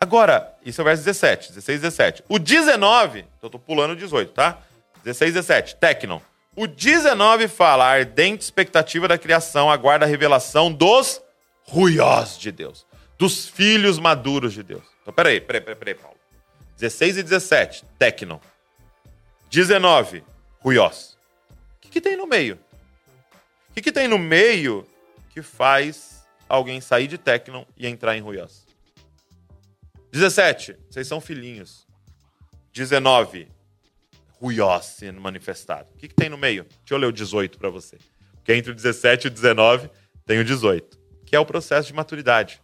Agora, 0.00 0.54
isso 0.64 0.80
é 0.80 0.82
o 0.82 0.84
verso 0.84 1.04
17, 1.04 1.48
16, 1.48 1.80
17. 1.80 2.24
O 2.28 2.38
19, 2.38 3.24
eu 3.42 3.50
tô 3.50 3.58
pulando 3.58 3.92
o 3.92 3.96
18, 3.96 4.32
tá? 4.32 4.58
16, 5.04 5.34
17. 5.34 5.76
Tecnon. 5.76 6.20
O 6.54 6.66
19 6.66 7.48
fala: 7.48 7.84
a 7.84 7.90
ardente 7.90 8.44
expectativa 8.44 9.08
da 9.08 9.18
criação 9.18 9.70
aguarda 9.70 10.04
a 10.04 10.08
revelação 10.08 10.72
dos 10.72 11.20
ruiós 11.64 12.38
de 12.38 12.52
Deus, 12.52 12.86
dos 13.18 13.48
filhos 13.48 13.98
maduros 13.98 14.52
de 14.52 14.62
Deus. 14.62 14.84
Então, 15.02 15.12
peraí, 15.12 15.40
peraí, 15.40 15.60
peraí, 15.60 15.76
peraí 15.76 15.94
Paulo. 15.94 16.16
16 16.76 17.18
e 17.18 17.22
17, 17.24 17.84
Tecnon. 17.98 18.38
19, 19.50 20.22
ruiós. 20.60 21.16
O 21.76 21.80
que, 21.80 21.88
que 21.88 22.00
tem 22.00 22.16
no 22.16 22.26
meio? 22.26 22.58
O 23.70 23.74
que, 23.74 23.82
que 23.82 23.92
tem 23.92 24.06
no 24.06 24.18
meio 24.18 24.86
que 25.30 25.42
faz 25.42 26.24
alguém 26.48 26.80
sair 26.80 27.08
de 27.08 27.18
Tecnon 27.18 27.64
e 27.76 27.86
entrar 27.86 28.16
em 28.16 28.20
ruiós? 28.20 28.67
17, 30.10 30.76
vocês 30.88 31.06
são 31.06 31.20
filhinhos. 31.20 31.86
19, 32.72 33.48
ruiós 34.40 34.84
sendo 34.86 35.20
manifestado. 35.20 35.88
O 35.94 35.98
que, 35.98 36.08
que 36.08 36.14
tem 36.14 36.28
no 36.28 36.38
meio? 36.38 36.64
Deixa 36.64 36.94
eu 36.94 36.98
ler 36.98 37.06
o 37.06 37.12
18 37.12 37.58
para 37.58 37.68
você. 37.68 37.98
Porque 38.34 38.54
entre 38.54 38.70
o 38.70 38.74
17 38.74 39.26
e 39.26 39.28
o 39.28 39.30
19 39.30 39.90
tem 40.24 40.38
o 40.38 40.44
18, 40.44 40.98
que 41.26 41.36
é 41.36 41.40
o 41.40 41.46
processo 41.46 41.88
de 41.88 41.94
maturidade. 41.94 42.60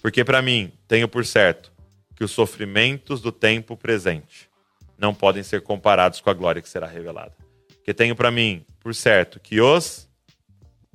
Porque 0.00 0.24
para 0.24 0.40
mim, 0.40 0.72
tenho 0.86 1.08
por 1.08 1.26
certo 1.26 1.72
que 2.14 2.24
os 2.24 2.30
sofrimentos 2.30 3.20
do 3.20 3.32
tempo 3.32 3.76
presente 3.76 4.48
não 4.96 5.14
podem 5.14 5.42
ser 5.42 5.62
comparados 5.62 6.20
com 6.20 6.30
a 6.30 6.34
glória 6.34 6.62
que 6.62 6.68
será 6.68 6.86
revelada. 6.86 7.34
Porque 7.68 7.94
tenho 7.94 8.16
para 8.16 8.30
mim 8.30 8.64
por 8.80 8.94
certo 8.94 9.38
que 9.40 9.60
os 9.60 10.08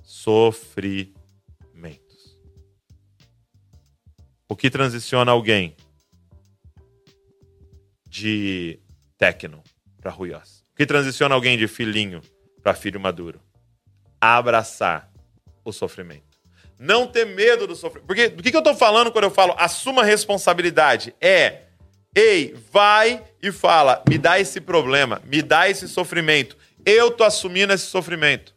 sofrimentos. 0.03 1.13
O 4.47 4.55
que 4.55 4.69
transiciona 4.69 5.31
alguém 5.31 5.75
de 8.13 8.79
tecno 9.17 9.63
para 9.99 10.11
ruiós. 10.11 10.63
O 10.71 10.75
que 10.75 10.85
transiciona 10.85 11.33
alguém 11.33 11.57
de 11.57 11.67
filhinho 11.67 12.21
para 12.61 12.75
filho 12.75 12.99
maduro? 12.99 13.41
Abraçar 14.21 15.11
o 15.65 15.71
sofrimento. 15.71 16.37
Não 16.77 17.07
ter 17.07 17.25
medo 17.25 17.65
do 17.65 17.75
sofrimento. 17.75 18.05
Porque 18.05 18.29
do 18.29 18.43
que, 18.43 18.51
que 18.51 18.55
eu 18.55 18.59
estou 18.59 18.75
falando 18.75 19.11
quando 19.11 19.23
eu 19.23 19.31
falo 19.31 19.55
assuma 19.57 20.03
responsabilidade? 20.03 21.15
É, 21.19 21.63
ei, 22.15 22.55
vai 22.71 23.23
e 23.41 23.51
fala, 23.51 24.03
me 24.07 24.19
dá 24.19 24.39
esse 24.39 24.61
problema, 24.61 25.19
me 25.25 25.41
dá 25.41 25.67
esse 25.67 25.87
sofrimento. 25.87 26.55
Eu 26.85 27.09
tô 27.09 27.23
assumindo 27.23 27.73
esse 27.73 27.87
sofrimento. 27.87 28.53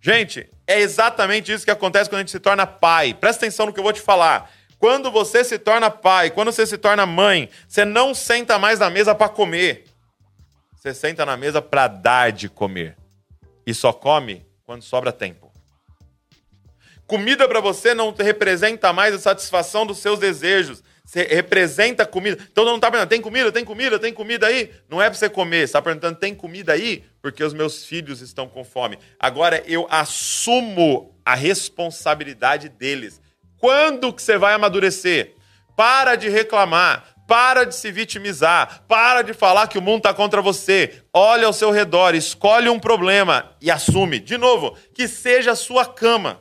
Gente, 0.00 0.50
é 0.66 0.80
exatamente 0.80 1.52
isso 1.52 1.64
que 1.64 1.70
acontece 1.70 2.10
quando 2.10 2.18
a 2.18 2.22
gente 2.22 2.32
se 2.32 2.40
torna 2.40 2.66
pai. 2.66 3.14
Presta 3.14 3.44
atenção 3.44 3.66
no 3.66 3.72
que 3.72 3.78
eu 3.78 3.84
vou 3.84 3.92
te 3.92 4.00
falar. 4.00 4.50
Quando 4.86 5.10
você 5.10 5.42
se 5.42 5.58
torna 5.58 5.90
pai, 5.90 6.30
quando 6.30 6.52
você 6.52 6.64
se 6.64 6.78
torna 6.78 7.04
mãe, 7.04 7.50
você 7.66 7.84
não 7.84 8.14
senta 8.14 8.56
mais 8.56 8.78
na 8.78 8.88
mesa 8.88 9.16
para 9.16 9.28
comer. 9.28 9.84
Você 10.76 10.94
senta 10.94 11.26
na 11.26 11.36
mesa 11.36 11.60
para 11.60 11.88
dar 11.88 12.30
de 12.30 12.48
comer. 12.48 12.96
E 13.66 13.74
só 13.74 13.92
come 13.92 14.46
quando 14.64 14.82
sobra 14.82 15.10
tempo. 15.10 15.50
Comida 17.04 17.48
para 17.48 17.58
você 17.58 17.94
não 17.94 18.14
representa 18.16 18.92
mais 18.92 19.12
a 19.12 19.18
satisfação 19.18 19.84
dos 19.84 19.98
seus 19.98 20.20
desejos. 20.20 20.84
Você 21.04 21.24
representa 21.24 22.06
comida. 22.06 22.38
Então 22.48 22.64
não 22.64 22.76
está 22.76 22.88
perguntando, 22.88 23.10
tem 23.10 23.20
comida, 23.20 23.50
tem 23.50 23.64
comida, 23.64 23.98
tem 23.98 24.12
comida 24.12 24.46
aí? 24.46 24.70
Não 24.88 25.02
é 25.02 25.10
para 25.10 25.18
você 25.18 25.28
comer. 25.28 25.62
Você 25.62 25.64
está 25.64 25.82
perguntando, 25.82 26.16
tem 26.16 26.32
comida 26.32 26.74
aí? 26.74 27.04
Porque 27.20 27.42
os 27.42 27.52
meus 27.52 27.84
filhos 27.84 28.20
estão 28.20 28.48
com 28.48 28.62
fome. 28.62 29.00
Agora 29.18 29.64
eu 29.66 29.88
assumo 29.90 31.12
a 31.24 31.34
responsabilidade 31.34 32.68
deles. 32.68 33.20
Quando 33.58 34.12
que 34.12 34.22
você 34.22 34.38
vai 34.38 34.54
amadurecer? 34.54 35.34
Para 35.76 36.16
de 36.16 36.28
reclamar. 36.28 37.16
Para 37.26 37.64
de 37.64 37.74
se 37.74 37.90
vitimizar, 37.90 38.84
para 38.86 39.22
de 39.22 39.34
falar 39.34 39.66
que 39.66 39.78
o 39.78 39.82
mundo 39.82 39.98
está 39.98 40.14
contra 40.14 40.40
você. 40.40 41.02
Olha 41.12 41.46
ao 41.46 41.52
seu 41.52 41.72
redor, 41.72 42.14
escolhe 42.14 42.68
um 42.68 42.78
problema 42.78 43.50
e 43.60 43.68
assume. 43.68 44.20
De 44.20 44.38
novo, 44.38 44.76
que 44.94 45.08
seja 45.08 45.50
a 45.52 45.56
sua 45.56 45.84
cama. 45.84 46.40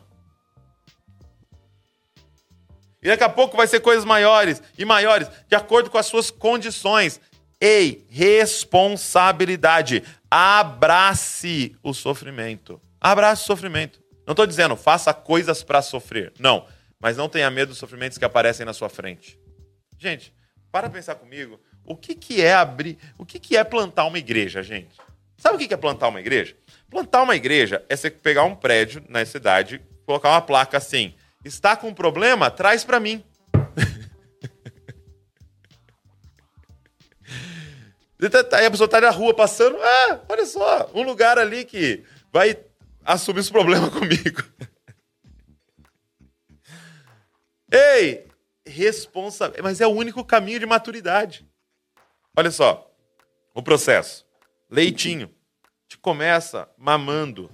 E 3.01 3.07
daqui 3.07 3.24
a 3.24 3.30
pouco 3.30 3.57
vai 3.57 3.66
ser 3.66 3.80
coisas 3.80 4.05
maiores 4.05 4.61
e 4.78 4.86
maiores, 4.86 5.28
de 5.47 5.55
acordo 5.55 5.89
com 5.89 5.97
as 5.97 6.05
suas 6.05 6.30
condições. 6.30 7.20
Ei, 7.59 8.05
responsabilidade. 8.09 10.03
Abrace 10.30 11.76
o 11.82 11.93
sofrimento. 11.93 12.80
Abrace 13.01 13.43
o 13.43 13.45
sofrimento. 13.45 13.99
Não 14.26 14.34
estou 14.34 14.45
dizendo 14.45 14.76
faça 14.76 15.13
coisas 15.13 15.63
para 15.63 15.82
sofrer. 15.82 16.34
Não. 16.39 16.66
Mas 16.99 17.17
não 17.17 17.29
tenha 17.29 17.49
medo 17.51 17.69
dos 17.69 17.77
sofrimentos 17.77 18.17
que 18.17 18.25
aparecem 18.25 18.65
na 18.65 18.73
sua 18.73 18.89
frente. 18.89 19.39
Gente, 19.97 20.33
para 20.71 20.89
pensar 20.89 21.15
comigo, 21.15 21.59
o 21.85 21.95
que, 21.95 22.15
que 22.15 22.41
é 22.41 22.53
abrir, 22.53 22.97
o 23.17 23.25
que, 23.25 23.39
que 23.39 23.55
é 23.55 23.63
plantar 23.63 24.05
uma 24.05 24.17
igreja, 24.17 24.63
gente? 24.63 24.95
Sabe 25.37 25.55
o 25.55 25.59
que, 25.59 25.67
que 25.67 25.73
é 25.73 25.77
plantar 25.77 26.07
uma 26.07 26.19
igreja? 26.19 26.55
Plantar 26.89 27.23
uma 27.23 27.35
igreja 27.35 27.83
é 27.89 27.95
você 27.95 28.09
pegar 28.09 28.43
um 28.43 28.55
prédio 28.55 29.03
na 29.07 29.25
cidade, 29.25 29.81
colocar 30.05 30.29
uma 30.29 30.41
placa 30.41 30.77
assim: 30.77 31.13
está 31.43 31.75
com 31.75 31.89
um 31.89 31.93
problema? 31.93 32.49
Traz 32.49 32.83
para 32.83 32.99
mim. 32.99 33.23
Tá, 38.31 38.57
aí 38.57 38.65
a 38.65 38.71
pessoa 38.71 38.85
está 38.85 38.99
na 39.01 39.09
rua 39.11 39.35
passando, 39.35 39.77
ah, 39.79 40.21
olha 40.29 40.45
só, 40.45 40.89
um 40.95 41.03
lugar 41.03 41.37
ali 41.37 41.65
que 41.65 42.01
vai 42.31 42.57
assumir 43.03 43.41
esse 43.41 43.51
problema 43.51 43.91
comigo. 43.91 44.41
Ei, 47.76 48.26
responsa, 48.65 49.53
mas 49.61 49.82
é 49.82 49.88
o 49.88 49.91
único 49.91 50.23
caminho 50.23 50.59
de 50.59 50.65
maturidade. 50.65 51.45
Olha 52.38 52.49
só, 52.49 52.89
O 53.53 53.61
processo. 53.61 54.26
Leitinho. 54.69 55.28
A 55.28 55.67
gente 55.84 55.97
começa 55.99 56.67
mamando 56.78 57.49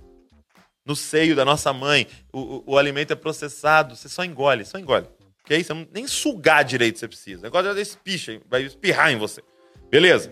no 0.86 0.95
seio 0.95 1.36
da 1.36 1.43
nossa 1.43 1.74
mãe. 1.74 2.07
O, 2.32 2.39
o, 2.39 2.63
o 2.67 2.78
alimento 2.78 3.13
é 3.13 3.15
processado, 3.15 3.95
você 3.95 4.07
só 4.09 4.24
engole, 4.24 4.65
só 4.65 4.78
engole. 4.78 5.07
Ok? 5.43 5.63
Você 5.63 5.74
não, 5.74 5.88
nem 5.91 6.07
sugar 6.07 6.63
direito 6.63 6.99
você 6.99 7.07
precisa. 7.07 7.39
O 7.39 7.43
negócio 7.43 7.72
é 7.72 7.82
espicha, 7.82 8.39
vai 8.47 8.63
espirrar 8.63 9.11
em 9.11 9.17
você. 9.17 9.43
Beleza? 9.89 10.30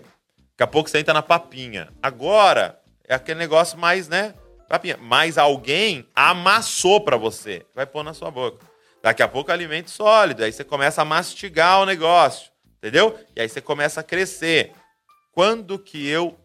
Daqui 0.50 0.62
a 0.62 0.66
pouco 0.66 0.88
você 0.88 0.98
entra 0.98 1.14
na 1.14 1.22
papinha. 1.22 1.92
Agora 2.02 2.80
é 3.04 3.14
aquele 3.14 3.38
negócio 3.38 3.78
mais, 3.78 4.08
né? 4.08 4.34
Papinha. 4.68 4.96
Mas 4.96 5.36
alguém 5.36 6.06
amassou 6.14 7.00
para 7.00 7.16
você. 7.16 7.66
Vai 7.74 7.86
pôr 7.86 8.02
na 8.02 8.14
sua 8.14 8.30
boca. 8.30 8.69
Daqui 9.02 9.22
a 9.22 9.28
pouco 9.28 9.50
é 9.50 9.54
alimento 9.54 9.90
sólido. 9.90 10.44
Aí 10.44 10.52
você 10.52 10.64
começa 10.64 11.02
a 11.02 11.04
mastigar 11.04 11.80
o 11.80 11.86
negócio. 11.86 12.50
Entendeu? 12.78 13.18
E 13.36 13.40
aí 13.40 13.48
você 13.48 13.60
começa 13.60 14.00
a 14.00 14.04
crescer. 14.04 14.72
Quando 15.32 15.78
que 15.78 16.06
eu 16.06 16.38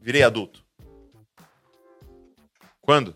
virei 0.00 0.22
adulto? 0.22 0.64
Quando? 2.80 3.14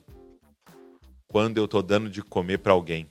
Quando 1.26 1.58
eu 1.58 1.66
tô 1.66 1.80
dando 1.82 2.10
de 2.10 2.22
comer 2.22 2.58
para 2.58 2.72
alguém. 2.72 3.08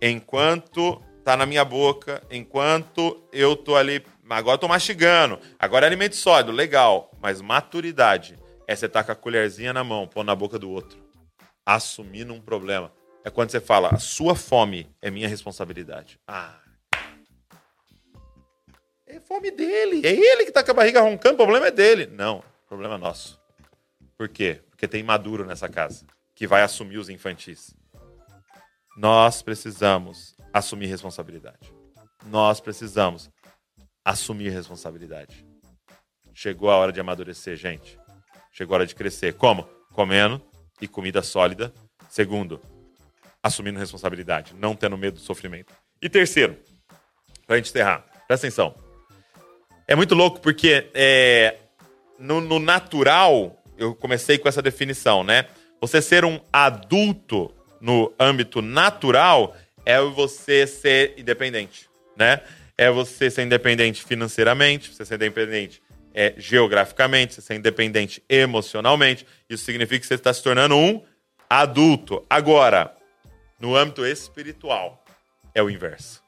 Enquanto 0.00 1.02
tá 1.24 1.36
na 1.36 1.46
minha 1.46 1.64
boca, 1.64 2.22
enquanto 2.30 3.22
eu 3.32 3.56
tô 3.56 3.76
ali, 3.76 4.04
agora 4.28 4.56
eu 4.56 4.60
tô 4.60 4.68
mastigando. 4.68 5.38
Agora 5.58 5.86
é 5.86 5.88
alimento 5.88 6.16
sólido, 6.16 6.52
legal, 6.52 7.10
mas 7.20 7.40
maturidade 7.40 8.38
é 8.66 8.74
você 8.74 8.88
tá 8.88 9.02
com 9.04 9.12
a 9.12 9.14
colherzinha 9.14 9.72
na 9.72 9.84
mão, 9.84 10.06
pôr 10.06 10.24
na 10.24 10.34
boca 10.34 10.58
do 10.58 10.70
outro, 10.70 10.98
assumindo 11.64 12.32
um 12.32 12.40
problema. 12.40 12.92
É 13.24 13.30
quando 13.30 13.50
você 13.50 13.60
fala, 13.60 13.88
a 13.88 13.98
sua 13.98 14.34
fome 14.34 14.90
é 15.00 15.10
minha 15.10 15.28
responsabilidade. 15.28 16.18
Ah, 16.26 16.58
é 19.12 19.20
fome 19.20 19.50
dele. 19.50 20.00
É 20.06 20.10
ele 20.10 20.44
que 20.44 20.50
está 20.50 20.64
com 20.64 20.70
a 20.70 20.74
barriga 20.74 21.00
roncando, 21.02 21.34
o 21.34 21.36
problema 21.36 21.66
é 21.66 21.70
dele. 21.70 22.06
Não, 22.06 22.42
problema 22.66 22.94
é 22.94 22.98
nosso. 22.98 23.38
Por 24.16 24.26
quê? 24.28 24.60
Porque 24.70 24.88
tem 24.88 25.02
maduro 25.02 25.44
nessa 25.44 25.68
casa 25.68 26.06
que 26.34 26.46
vai 26.46 26.62
assumir 26.62 26.96
os 26.96 27.10
infantis. 27.10 27.74
Nós 28.96 29.42
precisamos 29.42 30.34
assumir 30.52 30.86
responsabilidade. 30.86 31.72
Nós 32.26 32.58
precisamos 32.60 33.30
assumir 34.02 34.48
responsabilidade. 34.48 35.46
Chegou 36.32 36.70
a 36.70 36.76
hora 36.76 36.92
de 36.92 37.00
amadurecer, 37.00 37.56
gente. 37.56 37.98
Chegou 38.50 38.74
a 38.74 38.78
hora 38.78 38.86
de 38.86 38.94
crescer. 38.94 39.34
Como? 39.34 39.64
Comendo 39.92 40.40
e 40.80 40.88
comida 40.88 41.22
sólida. 41.22 41.72
Segundo, 42.08 42.60
assumindo 43.42 43.78
responsabilidade, 43.78 44.54
não 44.58 44.74
tendo 44.76 44.96
medo 44.96 45.14
do 45.14 45.20
sofrimento. 45.20 45.72
E 46.00 46.08
terceiro, 46.08 46.56
para 47.46 47.56
a 47.56 47.58
gente 47.58 47.70
encerrar, 47.70 48.04
presta 48.26 48.46
atenção. 48.46 48.74
É 49.86 49.94
muito 49.94 50.14
louco 50.14 50.40
porque 50.40 50.88
é, 50.94 51.56
no, 52.18 52.40
no 52.40 52.58
natural, 52.58 53.62
eu 53.76 53.94
comecei 53.94 54.38
com 54.38 54.48
essa 54.48 54.62
definição, 54.62 55.24
né? 55.24 55.46
Você 55.80 56.00
ser 56.00 56.24
um 56.24 56.40
adulto 56.52 57.52
no 57.80 58.12
âmbito 58.18 58.62
natural 58.62 59.56
é 59.84 60.00
você 60.00 60.66
ser 60.66 61.14
independente, 61.18 61.88
né? 62.16 62.40
É 62.78 62.90
você 62.90 63.28
ser 63.28 63.42
independente 63.42 64.04
financeiramente, 64.04 64.94
você 64.94 65.04
ser 65.04 65.16
independente 65.16 65.82
é, 66.14 66.34
geograficamente, 66.36 67.34
você 67.34 67.42
ser 67.42 67.54
independente 67.54 68.22
emocionalmente. 68.28 69.26
Isso 69.50 69.64
significa 69.64 70.00
que 70.00 70.06
você 70.06 70.14
está 70.14 70.32
se 70.32 70.42
tornando 70.42 70.76
um 70.76 71.02
adulto. 71.50 72.24
Agora, 72.30 72.96
no 73.62 73.76
âmbito 73.76 74.04
espiritual, 74.04 75.04
é 75.54 75.62
o 75.62 75.70
inverso. 75.70 76.20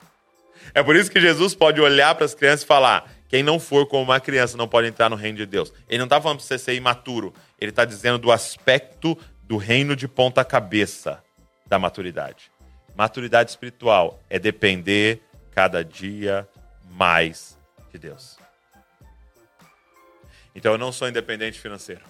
É 0.73 0.85
por 0.85 0.95
isso 0.95 1.11
que 1.11 1.21
Jesus 1.21 1.53
pode 1.53 1.81
olhar 1.81 2.15
para 2.15 2.25
as 2.25 2.33
crianças 2.33 2.63
e 2.63 2.67
falar: 2.67 3.13
quem 3.29 3.43
não 3.43 3.59
for 3.59 3.89
como 3.89 4.05
uma 4.05 4.21
criança 4.21 4.57
não 4.57 4.69
pode 4.69 4.87
entrar 4.87 5.11
no 5.11 5.17
reino 5.17 5.39
de 5.39 5.45
Deus. 5.45 5.73
Ele 5.89 5.99
não 5.99 6.05
está 6.05 6.21
falando 6.21 6.39
para 6.39 6.47
você 6.47 6.57
ser 6.57 6.75
imaturo. 6.75 7.35
Ele 7.61 7.71
está 7.71 7.85
dizendo 7.85 8.19
do 8.19 8.31
aspecto 8.31 9.19
do 9.43 9.57
reino 9.57 9.97
de 9.97 10.07
ponta 10.07 10.45
cabeça 10.45 11.23
da 11.67 11.77
maturidade. 11.77 12.53
Maturidade 12.95 13.51
espiritual 13.51 14.23
é 14.31 14.39
depender 14.39 15.21
cada 15.51 15.85
dia 15.85 16.49
mais 16.89 17.59
de 17.91 17.99
Deus. 17.99 18.39
Então 20.55 20.71
eu 20.71 20.79
não 20.79 20.93
sou 20.93 21.09
independente 21.09 21.59
financeiro. 21.59 22.03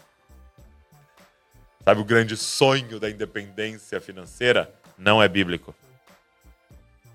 Sabe 1.82 2.00
o 2.00 2.04
grande 2.04 2.36
sonho 2.36 3.00
da 3.00 3.08
independência 3.08 4.00
financeira? 4.02 4.72
Não 4.96 5.22
é 5.22 5.28
bíblico. 5.28 5.74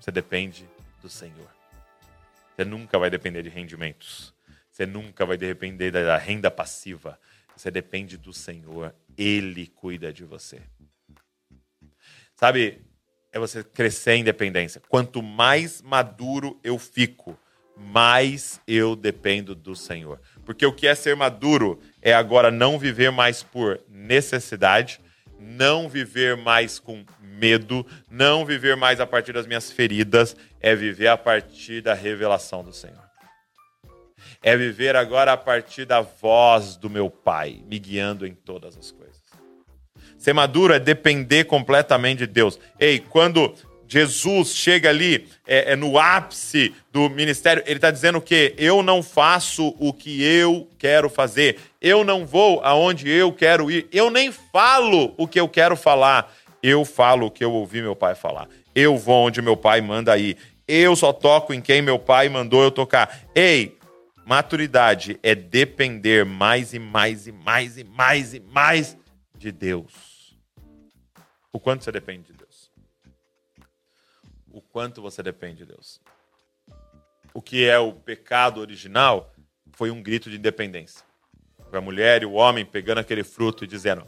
Você 0.00 0.10
depende 0.10 0.68
do 1.02 1.08
Senhor. 1.08 1.48
Você 2.54 2.64
nunca 2.64 2.98
vai 2.98 3.08
depender 3.10 3.42
de 3.42 3.48
rendimentos. 3.48 4.34
Você 4.70 4.86
nunca 4.86 5.24
vai 5.24 5.36
depender 5.36 5.90
da 5.90 6.16
renda 6.16 6.50
passiva. 6.50 7.18
Você 7.56 7.70
depende 7.70 8.16
do 8.16 8.32
Senhor. 8.32 8.94
Ele 9.16 9.66
cuida 9.66 10.12
de 10.12 10.24
você. 10.24 10.60
Sabe, 12.34 12.82
é 13.32 13.38
você 13.38 13.62
crescer 13.62 14.12
em 14.12 14.20
independência. 14.20 14.80
Quanto 14.88 15.22
mais 15.22 15.82
maduro 15.82 16.58
eu 16.64 16.78
fico, 16.78 17.38
mais 17.76 18.60
eu 18.66 18.94
dependo 18.96 19.54
do 19.54 19.74
Senhor. 19.74 20.20
Porque 20.44 20.64
o 20.66 20.72
que 20.72 20.86
é 20.86 20.94
ser 20.94 21.16
maduro 21.16 21.80
é 22.02 22.12
agora 22.12 22.50
não 22.50 22.78
viver 22.78 23.10
mais 23.10 23.42
por 23.42 23.80
necessidade, 23.88 25.00
não 25.40 25.88
viver 25.88 26.36
mais 26.36 26.78
com 26.78 27.02
medo, 27.20 27.86
não 28.10 28.44
viver 28.44 28.76
mais 28.76 29.00
a 29.00 29.06
partir 29.06 29.32
das 29.32 29.46
minhas 29.46 29.72
feridas, 29.72 30.36
é 30.60 30.74
viver 30.76 31.08
a 31.08 31.16
partir 31.16 31.80
da 31.80 31.94
revelação 31.94 32.62
do 32.62 32.72
Senhor. 32.72 33.08
É 34.42 34.56
viver 34.56 34.94
agora 34.96 35.32
a 35.32 35.36
partir 35.36 35.86
da 35.86 36.02
voz 36.02 36.76
do 36.76 36.90
meu 36.90 37.10
Pai, 37.10 37.62
me 37.66 37.78
guiando 37.78 38.26
em 38.26 38.34
todas 38.34 38.76
as 38.76 38.90
coisas. 38.90 39.20
Ser 40.18 40.34
maduro 40.34 40.74
é 40.74 40.78
depender 40.78 41.44
completamente 41.44 42.18
de 42.18 42.26
Deus. 42.26 42.58
Ei, 42.78 42.98
quando 42.98 43.54
Jesus 43.90 44.54
chega 44.54 44.88
ali 44.88 45.26
é, 45.44 45.72
é 45.72 45.76
no 45.76 45.98
ápice 45.98 46.72
do 46.92 47.10
ministério, 47.10 47.60
ele 47.66 47.74
está 47.74 47.90
dizendo 47.90 48.20
que 48.20 48.54
eu 48.56 48.84
não 48.84 49.02
faço 49.02 49.74
o 49.80 49.92
que 49.92 50.22
eu 50.22 50.70
quero 50.78 51.10
fazer, 51.10 51.58
eu 51.80 52.04
não 52.04 52.24
vou 52.24 52.60
aonde 52.62 53.10
eu 53.10 53.32
quero 53.32 53.68
ir, 53.68 53.88
eu 53.90 54.08
nem 54.08 54.30
falo 54.30 55.12
o 55.16 55.26
que 55.26 55.40
eu 55.40 55.48
quero 55.48 55.76
falar, 55.76 56.32
eu 56.62 56.84
falo 56.84 57.26
o 57.26 57.30
que 57.32 57.44
eu 57.44 57.52
ouvi 57.52 57.82
meu 57.82 57.96
pai 57.96 58.14
falar, 58.14 58.48
eu 58.76 58.96
vou 58.96 59.26
onde 59.26 59.42
meu 59.42 59.56
pai 59.56 59.80
manda 59.80 60.16
ir, 60.16 60.36
eu 60.68 60.94
só 60.94 61.12
toco 61.12 61.52
em 61.52 61.60
quem 61.60 61.82
meu 61.82 61.98
pai 61.98 62.28
mandou 62.28 62.62
eu 62.62 62.70
tocar. 62.70 63.22
Ei, 63.34 63.76
maturidade 64.24 65.18
é 65.20 65.34
depender 65.34 66.24
mais 66.24 66.72
e 66.72 66.78
mais 66.78 67.26
e 67.26 67.32
mais 67.32 67.76
e 67.76 67.82
mais 67.82 68.34
e 68.34 68.40
mais 68.40 68.96
de 69.36 69.50
Deus. 69.50 70.38
O 71.52 71.58
quanto 71.58 71.82
você 71.82 71.90
depende 71.90 72.32
de? 72.32 72.39
O 74.50 74.60
quanto 74.60 75.00
você 75.00 75.22
depende 75.22 75.58
de 75.58 75.66
Deus. 75.66 76.00
O 77.32 77.40
que 77.40 77.68
é 77.68 77.78
o 77.78 77.92
pecado 77.92 78.60
original 78.60 79.32
foi 79.72 79.90
um 79.90 80.02
grito 80.02 80.28
de 80.28 80.36
independência. 80.36 81.04
A 81.72 81.80
mulher 81.80 82.22
e 82.22 82.26
o 82.26 82.32
homem 82.32 82.64
pegando 82.64 82.98
aquele 82.98 83.22
fruto 83.22 83.62
e 83.62 83.66
dizendo: 83.66 84.04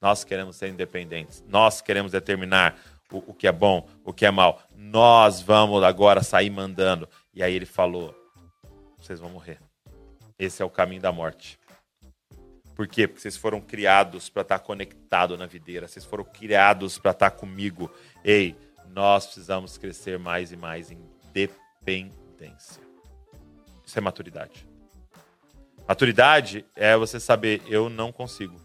Nós 0.00 0.24
queremos 0.24 0.56
ser 0.56 0.68
independentes, 0.68 1.44
nós 1.46 1.80
queremos 1.80 2.10
determinar 2.12 2.76
o, 3.12 3.18
o 3.30 3.34
que 3.34 3.46
é 3.46 3.52
bom, 3.52 3.88
o 4.04 4.12
que 4.12 4.26
é 4.26 4.30
mal, 4.30 4.60
nós 4.74 5.40
vamos 5.40 5.82
agora 5.84 6.22
sair 6.22 6.50
mandando. 6.50 7.08
E 7.32 7.42
aí 7.42 7.54
ele 7.54 7.66
falou: 7.66 8.14
Vocês 8.98 9.20
vão 9.20 9.30
morrer. 9.30 9.60
Esse 10.36 10.62
é 10.62 10.64
o 10.64 10.70
caminho 10.70 11.02
da 11.02 11.12
morte. 11.12 11.60
Por 12.74 12.88
quê? 12.88 13.06
Porque 13.06 13.20
vocês 13.20 13.36
foram 13.36 13.60
criados 13.60 14.30
para 14.30 14.40
estar 14.40 14.58
conectado 14.58 15.36
na 15.36 15.44
videira, 15.44 15.86
vocês 15.86 16.04
foram 16.04 16.24
criados 16.24 16.98
para 16.98 17.10
estar 17.10 17.30
comigo. 17.30 17.90
Ei, 18.24 18.56
nós 18.94 19.26
precisamos 19.26 19.78
crescer 19.78 20.18
mais 20.18 20.52
e 20.52 20.56
mais 20.56 20.90
em 20.90 20.98
dependência. 21.32 22.82
Isso 23.86 23.98
é 23.98 24.00
maturidade. 24.00 24.66
Maturidade 25.86 26.64
é 26.76 26.96
você 26.96 27.18
saber, 27.18 27.62
eu 27.66 27.88
não 27.88 28.12
consigo. 28.12 28.60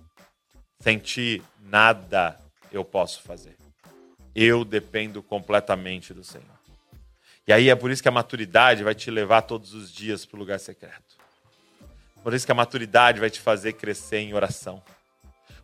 Sentir 0.80 1.42
nada 1.60 2.40
eu 2.72 2.86
posso 2.86 3.22
fazer. 3.22 3.56
Eu 4.36 4.64
dependo 4.64 5.24
completamente 5.24 6.14
do 6.14 6.24
Senhor. 6.24 6.56
E 7.48 7.54
aí 7.54 7.70
é 7.70 7.76
por 7.76 7.90
isso 7.92 8.02
que 8.02 8.10
a 8.10 8.12
maturidade 8.12 8.84
vai 8.84 8.94
te 8.94 9.10
levar 9.10 9.44
todos 9.44 9.74
os 9.74 9.92
dias 9.92 10.26
para 10.26 10.36
o 10.36 10.40
lugar 10.40 10.60
secreto. 10.60 11.16
Por 12.24 12.34
isso 12.34 12.46
que 12.46 12.52
a 12.52 12.56
maturidade 12.56 13.20
vai 13.20 13.30
te 13.30 13.40
fazer 13.40 13.74
crescer 13.74 14.18
em 14.18 14.34
oração. 14.34 14.82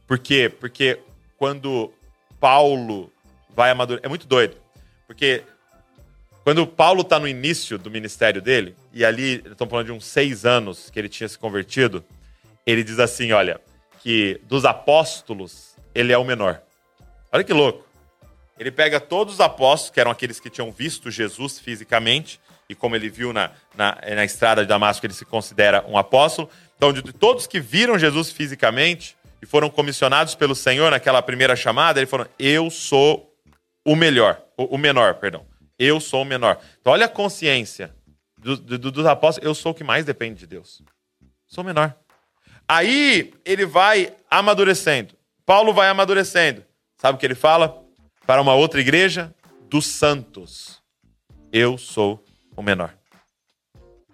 Por 0.08 0.20
quê? 0.20 0.48
Porque 0.48 1.00
quando 1.38 1.92
Paulo 2.40 3.12
vai 3.56 3.72
amadurecer. 3.72 4.06
É 4.06 4.10
muito 4.10 4.28
doido. 4.28 4.58
Porque 5.08 5.44
quando 6.44 6.66
Paulo 6.66 7.02
está 7.02 7.20
no 7.20 7.28
início 7.28 7.78
do 7.78 7.92
ministério 7.92 8.42
dele, 8.42 8.76
e 8.92 9.06
ali 9.06 9.44
estão 9.46 9.68
falando 9.68 9.88
de 9.88 9.92
uns 9.92 10.06
seis 10.06 10.46
anos 10.46 10.90
que 10.90 10.98
ele 10.98 11.10
tinha 11.10 11.28
se 11.28 11.38
convertido, 11.38 12.04
ele 12.66 12.84
diz 12.84 13.00
assim: 13.00 13.32
olha, 13.32 13.62
que 14.00 14.42
dos 14.44 14.66
apóstolos, 14.66 15.76
ele 15.94 16.12
é 16.12 16.18
o 16.18 16.24
menor. 16.24 16.62
Olha 17.32 17.44
que 17.44 17.54
louco. 17.54 17.88
Ele 18.58 18.72
pega 18.72 19.00
todos 19.00 19.36
os 19.36 19.40
apóstolos, 19.40 19.92
que 19.92 20.00
eram 20.00 20.12
aqueles 20.12 20.40
que 20.40 20.50
tinham 20.50 20.72
visto 20.72 21.10
Jesus 21.10 21.60
fisicamente, 21.60 22.40
e 22.68 22.76
como 22.76 22.96
ele 22.96 23.10
viu 23.10 23.34
na, 23.34 23.52
na, 23.76 23.98
na 24.16 24.24
estrada 24.24 24.62
de 24.62 24.68
Damasco, 24.68 25.06
ele 25.06 25.14
se 25.14 25.26
considera 25.26 25.84
um 25.88 25.98
apóstolo. 25.98 26.50
Então, 26.78 26.92
de 26.94 27.02
todos 27.14 27.46
que 27.46 27.60
viram 27.60 27.98
Jesus 27.98 28.32
fisicamente 28.32 29.16
e 29.42 29.46
foram 29.46 29.70
comissionados 29.70 30.36
pelo 30.36 30.56
Senhor 30.56 30.90
naquela 30.90 31.22
primeira 31.22 31.56
chamada, 31.56 32.00
ele 32.00 32.08
falou: 32.08 32.28
Eu 32.40 32.70
sou 32.70 33.31
o 33.86 33.96
melhor, 33.96 34.42
o, 34.58 34.76
o 34.76 34.78
menor, 34.78 35.16
perdão. 35.16 35.46
Eu 35.78 36.00
sou 36.00 36.22
o 36.22 36.26
menor. 36.26 36.60
Então, 36.80 36.94
olha 36.94 37.06
a 37.06 37.10
consciência 37.10 37.94
do, 38.38 38.56
do, 38.58 38.92
dos 38.92 39.06
apóstolos. 39.06 39.48
Eu 39.48 39.56
sou 39.56 39.72
o 39.72 39.76
que 39.76 39.84
mais 39.84 40.06
depende 40.06 40.40
de 40.40 40.48
Deus. 40.48 40.82
Sou 41.48 41.64
o 41.64 41.68
menor. 41.68 41.96
Aí 42.68 43.34
ele 43.44 43.66
vai 43.66 44.14
amadurecendo. 44.30 45.16
Paulo 45.46 45.74
vai 45.74 45.90
amadurecendo. 45.90 46.64
Sabe 46.98 47.16
o 47.16 47.20
que 47.20 47.26
ele 47.26 47.36
fala? 47.36 47.84
Para 48.26 48.42
uma 48.42 48.54
outra 48.54 48.80
igreja? 48.80 49.34
Dos 49.70 49.88
santos. 49.88 50.82
Eu 51.52 51.78
sou 51.78 52.24
o 52.56 52.62
menor. 52.62 52.94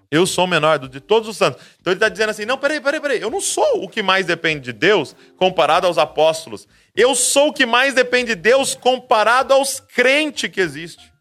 Eu 0.10 0.26
sou 0.26 0.46
o 0.46 0.48
menor 0.48 0.80
de 0.80 1.02
todos 1.02 1.28
os 1.28 1.36
santos. 1.36 1.62
Então 1.80 1.92
ele 1.92 1.98
está 1.98 2.08
dizendo 2.08 2.30
assim: 2.30 2.46
não, 2.46 2.58
peraí, 2.58 2.80
peraí, 2.80 3.02
peraí. 3.02 3.22
Eu 3.22 3.30
não 3.30 3.42
sou 3.42 3.84
o 3.84 3.90
que 3.90 4.02
mais 4.02 4.26
depende 4.26 4.62
de 4.62 4.74
Deus 4.74 5.16
comparado 5.36 5.86
aos 5.86 5.98
apóstolos. 5.98 6.68
Eu 6.98 7.14
sou 7.14 7.50
o 7.50 7.54
que 7.54 7.64
mais 7.64 7.94
depende 7.94 8.34
de 8.34 8.42
Deus 8.42 8.74
comparado 8.74 9.54
aos 9.54 9.80
crentes 9.80 10.50
que 10.50 10.60
existe. 10.60 11.14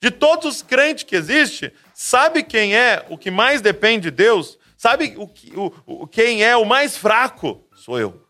De 0.00 0.10
todos 0.10 0.56
os 0.56 0.60
crentes 0.60 1.04
que 1.04 1.14
existe, 1.14 1.72
sabe 1.94 2.42
quem 2.42 2.76
é 2.76 3.06
o 3.08 3.16
que 3.16 3.30
mais 3.30 3.60
depende 3.60 4.10
de 4.10 4.16
Deus? 4.16 4.58
Sabe 4.76 5.14
o, 5.16 5.30
o, 5.86 6.06
quem 6.08 6.42
é 6.42 6.56
o 6.56 6.64
mais 6.64 6.96
fraco? 6.96 7.64
Sou 7.76 7.96
eu. 7.96 8.26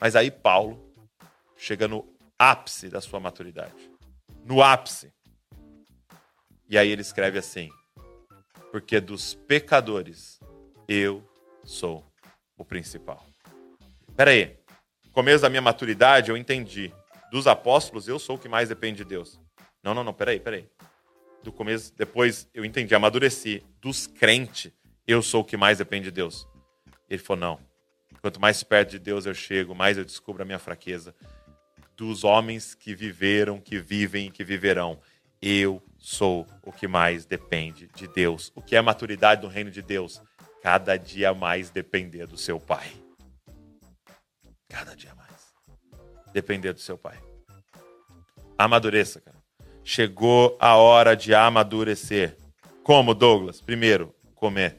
Mas 0.00 0.16
aí 0.16 0.32
Paulo 0.32 0.92
chega 1.56 1.86
no 1.86 2.04
ápice 2.36 2.88
da 2.88 3.00
sua 3.00 3.20
maturidade. 3.20 3.88
No 4.44 4.64
ápice. 4.64 5.12
E 6.68 6.76
aí 6.76 6.88
ele 6.88 7.02
escreve 7.02 7.38
assim: 7.38 7.70
Porque 8.72 8.98
dos 9.00 9.34
pecadores 9.34 10.40
eu 10.88 11.22
sou 11.64 12.04
o 12.58 12.64
principal. 12.64 13.24
Espera 14.08 14.32
aí. 14.32 14.44
No 14.46 14.63
começo 15.14 15.42
da 15.42 15.48
minha 15.48 15.62
maturidade 15.62 16.28
eu 16.28 16.36
entendi. 16.36 16.92
Dos 17.30 17.46
apóstolos 17.46 18.08
eu 18.08 18.18
sou 18.18 18.34
o 18.34 18.38
que 18.38 18.48
mais 18.48 18.68
depende 18.68 18.98
de 18.98 19.04
Deus. 19.04 19.40
Não, 19.80 19.94
não, 19.94 20.02
não, 20.02 20.12
peraí, 20.12 20.40
peraí. 20.40 20.68
Do 21.42 21.52
começo, 21.52 21.94
depois 21.96 22.48
eu 22.52 22.64
entendi, 22.64 22.94
amadureci. 22.96 23.64
Dos 23.80 24.08
crentes, 24.08 24.72
eu 25.06 25.22
sou 25.22 25.42
o 25.42 25.44
que 25.44 25.56
mais 25.56 25.78
depende 25.78 26.06
de 26.06 26.10
Deus. 26.10 26.48
Ele 27.08 27.22
falou: 27.22 27.40
não. 27.40 27.60
Quanto 28.20 28.40
mais 28.40 28.64
perto 28.64 28.90
de 28.90 28.98
Deus 28.98 29.24
eu 29.24 29.34
chego, 29.34 29.74
mais 29.74 29.96
eu 29.96 30.04
descubro 30.04 30.42
a 30.42 30.44
minha 30.44 30.58
fraqueza. 30.58 31.14
Dos 31.96 32.24
homens 32.24 32.74
que 32.74 32.92
viveram, 32.94 33.60
que 33.60 33.78
vivem 33.78 34.26
e 34.26 34.30
que 34.30 34.42
viverão, 34.42 34.98
eu 35.40 35.80
sou 35.96 36.44
o 36.62 36.72
que 36.72 36.88
mais 36.88 37.24
depende 37.24 37.88
de 37.94 38.08
Deus. 38.08 38.50
O 38.54 38.62
que 38.62 38.74
é 38.74 38.82
maturidade 38.82 39.42
no 39.42 39.48
reino 39.48 39.70
de 39.70 39.82
Deus? 39.82 40.20
Cada 40.60 40.96
dia 40.96 41.32
mais 41.34 41.70
depender 41.70 42.26
do 42.26 42.36
seu 42.36 42.58
Pai. 42.58 43.03
Cada 44.74 44.96
dia 44.96 45.14
mais. 45.14 45.54
Depender 46.32 46.72
do 46.72 46.80
seu 46.80 46.98
Pai. 46.98 47.16
Amadureça, 48.58 49.20
cara. 49.20 49.36
Chegou 49.84 50.56
a 50.58 50.74
hora 50.74 51.14
de 51.14 51.32
amadurecer. 51.32 52.36
Como, 52.82 53.14
Douglas? 53.14 53.60
Primeiro, 53.60 54.12
comer. 54.34 54.78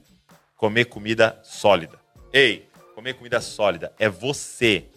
Comer 0.58 0.86
comida 0.86 1.40
sólida. 1.46 1.98
Ei, 2.34 2.68
comer 2.94 3.14
comida 3.14 3.40
sólida 3.40 3.96
é 3.98 4.10
você, 4.10 4.90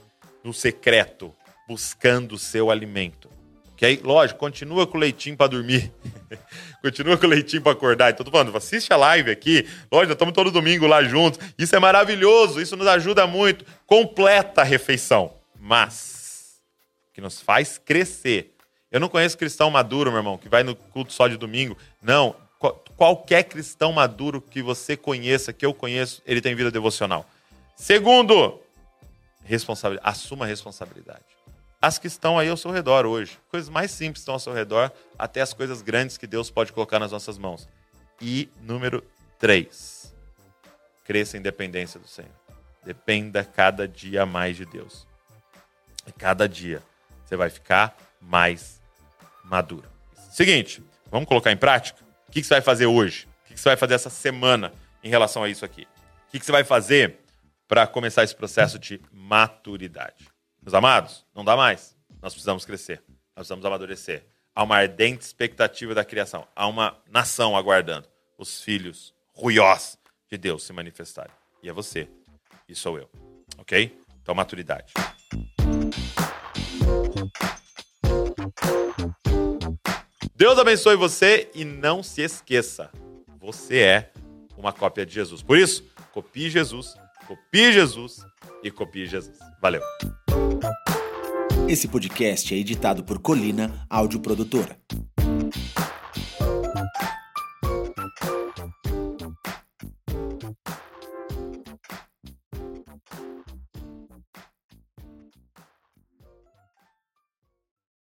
no 0.43 0.53
secreto, 0.53 1.33
buscando 1.69 2.35
o 2.35 2.39
seu 2.39 2.69
alimento. 2.69 3.31
Ok? 3.79 4.01
Lógico, 4.03 4.41
continua 4.41 4.89
com 4.89 4.97
o 4.97 5.01
leitinho 5.01 5.37
para 5.37 5.47
dormir. 5.47 5.93
continua 6.83 7.17
com 7.17 7.27
o 7.27 7.29
leitinho 7.29 7.63
para 7.63 7.71
acordar. 7.71 8.11
Então, 8.11 8.27
tô 8.27 8.33
falando, 8.33 8.55
assiste 8.57 8.93
a 8.93 8.97
live 8.97 9.31
aqui. 9.31 9.69
Lógico, 9.91 10.15
estamos 10.15 10.35
todo 10.35 10.51
domingo 10.51 10.85
lá 10.89 11.05
juntos. 11.05 11.39
Isso 11.57 11.77
é 11.77 11.79
maravilhoso, 11.79 12.61
isso 12.61 12.77
nos 12.77 12.89
ajuda 12.89 13.25
muito. 13.25 13.65
Completa 13.87 14.63
a 14.63 14.65
refeição. 14.65 15.33
Mas, 15.61 16.61
que 17.15 17.21
nos 17.21 17.41
faz 17.41 17.79
crescer. 17.79 18.53
Eu 18.91 18.99
não 18.99 19.09
conheço 19.09 19.39
cristão 19.39 19.71
maduro, 19.71 20.11
meu 20.11 20.19
irmão, 20.19 20.37
que 20.37 20.49
vai 20.49 20.65
no 20.65 20.75
culto 20.75 21.13
só 21.13 21.29
de 21.29 21.37
domingo. 21.37 21.79
Não. 22.03 22.35
Qualquer 22.97 23.45
cristão 23.45 23.93
maduro 23.93 24.41
que 24.43 24.61
você 24.61 24.97
conheça, 24.97 25.53
que 25.53 25.65
eu 25.65 25.73
conheço, 25.73 26.21
ele 26.27 26.41
tem 26.41 26.53
vida 26.57 26.73
devocional. 26.73 27.25
Segundo, 27.77 28.61
responsabilidade. 29.45 30.11
Assuma 30.11 30.47
a 30.47 30.49
responsabilidade 30.49 31.38
as 31.81 31.99
que 31.99 32.07
estão 32.07 32.39
aí 32.39 32.49
ao 32.49 32.57
seu 32.57 32.71
redor 32.71 33.07
hoje. 33.07 33.39
Coisas 33.49 33.69
mais 33.69 33.91
simples 33.91 34.21
estão 34.21 34.35
ao 34.35 34.41
seu 34.41 34.53
redor, 34.53 34.93
até 35.19 35.41
as 35.41 35.53
coisas 35.53 35.81
grandes 35.83 36.19
que 36.19 36.27
Deus 36.27 36.51
pode 36.51 36.73
colocar 36.73 36.99
nas 36.99 37.13
nossas 37.13 37.39
mãos. 37.39 37.69
E 38.21 38.49
número 38.61 39.05
três, 39.39 40.15
cresça 41.05 41.37
em 41.37 41.43
dependência 41.43 42.01
do 42.01 42.09
Senhor. 42.09 42.33
Dependa 42.85 43.45
cada 43.45 43.87
dia 43.87 44.27
mais 44.27 44.57
de 44.57 44.65
Deus. 44.65 45.07
E 46.07 46.13
cada 46.13 46.49
dia 46.49 46.83
você 47.25 47.37
vai 47.37 47.51
ficar 47.51 47.97
mais 48.21 48.81
maduro. 49.45 49.89
Seguinte, 50.31 50.83
vamos 51.11 51.29
colocar 51.29 51.53
em 51.53 51.57
prática? 51.57 52.03
O 52.29 52.33
que 52.33 52.43
você 52.43 52.55
vai 52.55 52.63
fazer 52.63 52.87
hoje? 52.87 53.29
O 53.45 53.55
que 53.55 53.61
você 53.61 53.69
vai 53.69 53.77
fazer 53.77 53.95
essa 53.95 54.11
semana 54.11 54.73
em 55.03 55.09
relação 55.09 55.45
a 55.45 55.49
isso 55.49 55.65
aqui? 55.65 55.87
O 56.27 56.31
que 56.31 56.45
você 56.45 56.53
vai 56.53 56.65
fazer 56.65 57.21
para 57.67 57.87
começar 57.87 58.25
esse 58.25 58.35
processo 58.35 58.79
de 58.79 59.01
maturidade? 59.13 60.29
Meus 60.69 60.75
amados, 60.75 61.25
não 61.35 61.43
dá 61.43 61.57
mais. 61.57 61.97
Nós 62.21 62.35
precisamos 62.35 62.67
crescer. 62.67 63.03
Nós 63.09 63.37
precisamos 63.37 63.65
amadurecer. 63.65 64.27
Há 64.55 64.65
uma 64.65 64.77
ardente 64.77 65.25
expectativa 65.25 65.95
da 65.95 66.05
criação. 66.05 66.47
Há 66.55 66.67
uma 66.67 66.95
nação 67.11 67.57
aguardando 67.57 68.07
os 68.37 68.61
filhos 68.61 69.15
ruiós 69.33 69.99
de 70.31 70.37
Deus 70.37 70.65
se 70.65 70.75
manifestarem. 70.75 71.33
E 71.63 71.71
é 71.71 71.73
você. 71.73 72.07
E 72.69 72.75
sou 72.75 72.99
eu. 72.99 73.09
Ok? 73.57 73.99
Então, 74.21 74.35
maturidade. 74.35 74.93
Deus 80.35 80.59
abençoe 80.59 80.97
você 80.97 81.51
e 81.55 81.65
não 81.65 82.03
se 82.03 82.21
esqueça. 82.21 82.91
Você 83.41 83.79
é 83.79 84.13
uma 84.55 84.75
cópia 84.75 85.07
de 85.07 85.15
Jesus. 85.15 85.43
Por 85.43 85.57
isso, 85.57 85.83
copie 86.13 86.51
Jesus, 86.51 86.95
copie 87.27 87.73
Jesus 87.73 88.19
e 88.63 88.71
copie 88.71 89.07
Jesus. 89.07 89.39
Valeu. 89.63 89.81
Esse 91.69 91.87
podcast 91.87 92.55
é 92.55 92.59
editado 92.59 93.05
por 93.05 93.19
Colina 93.19 93.87
Áudio 93.91 94.21
Produtora. 94.21 94.77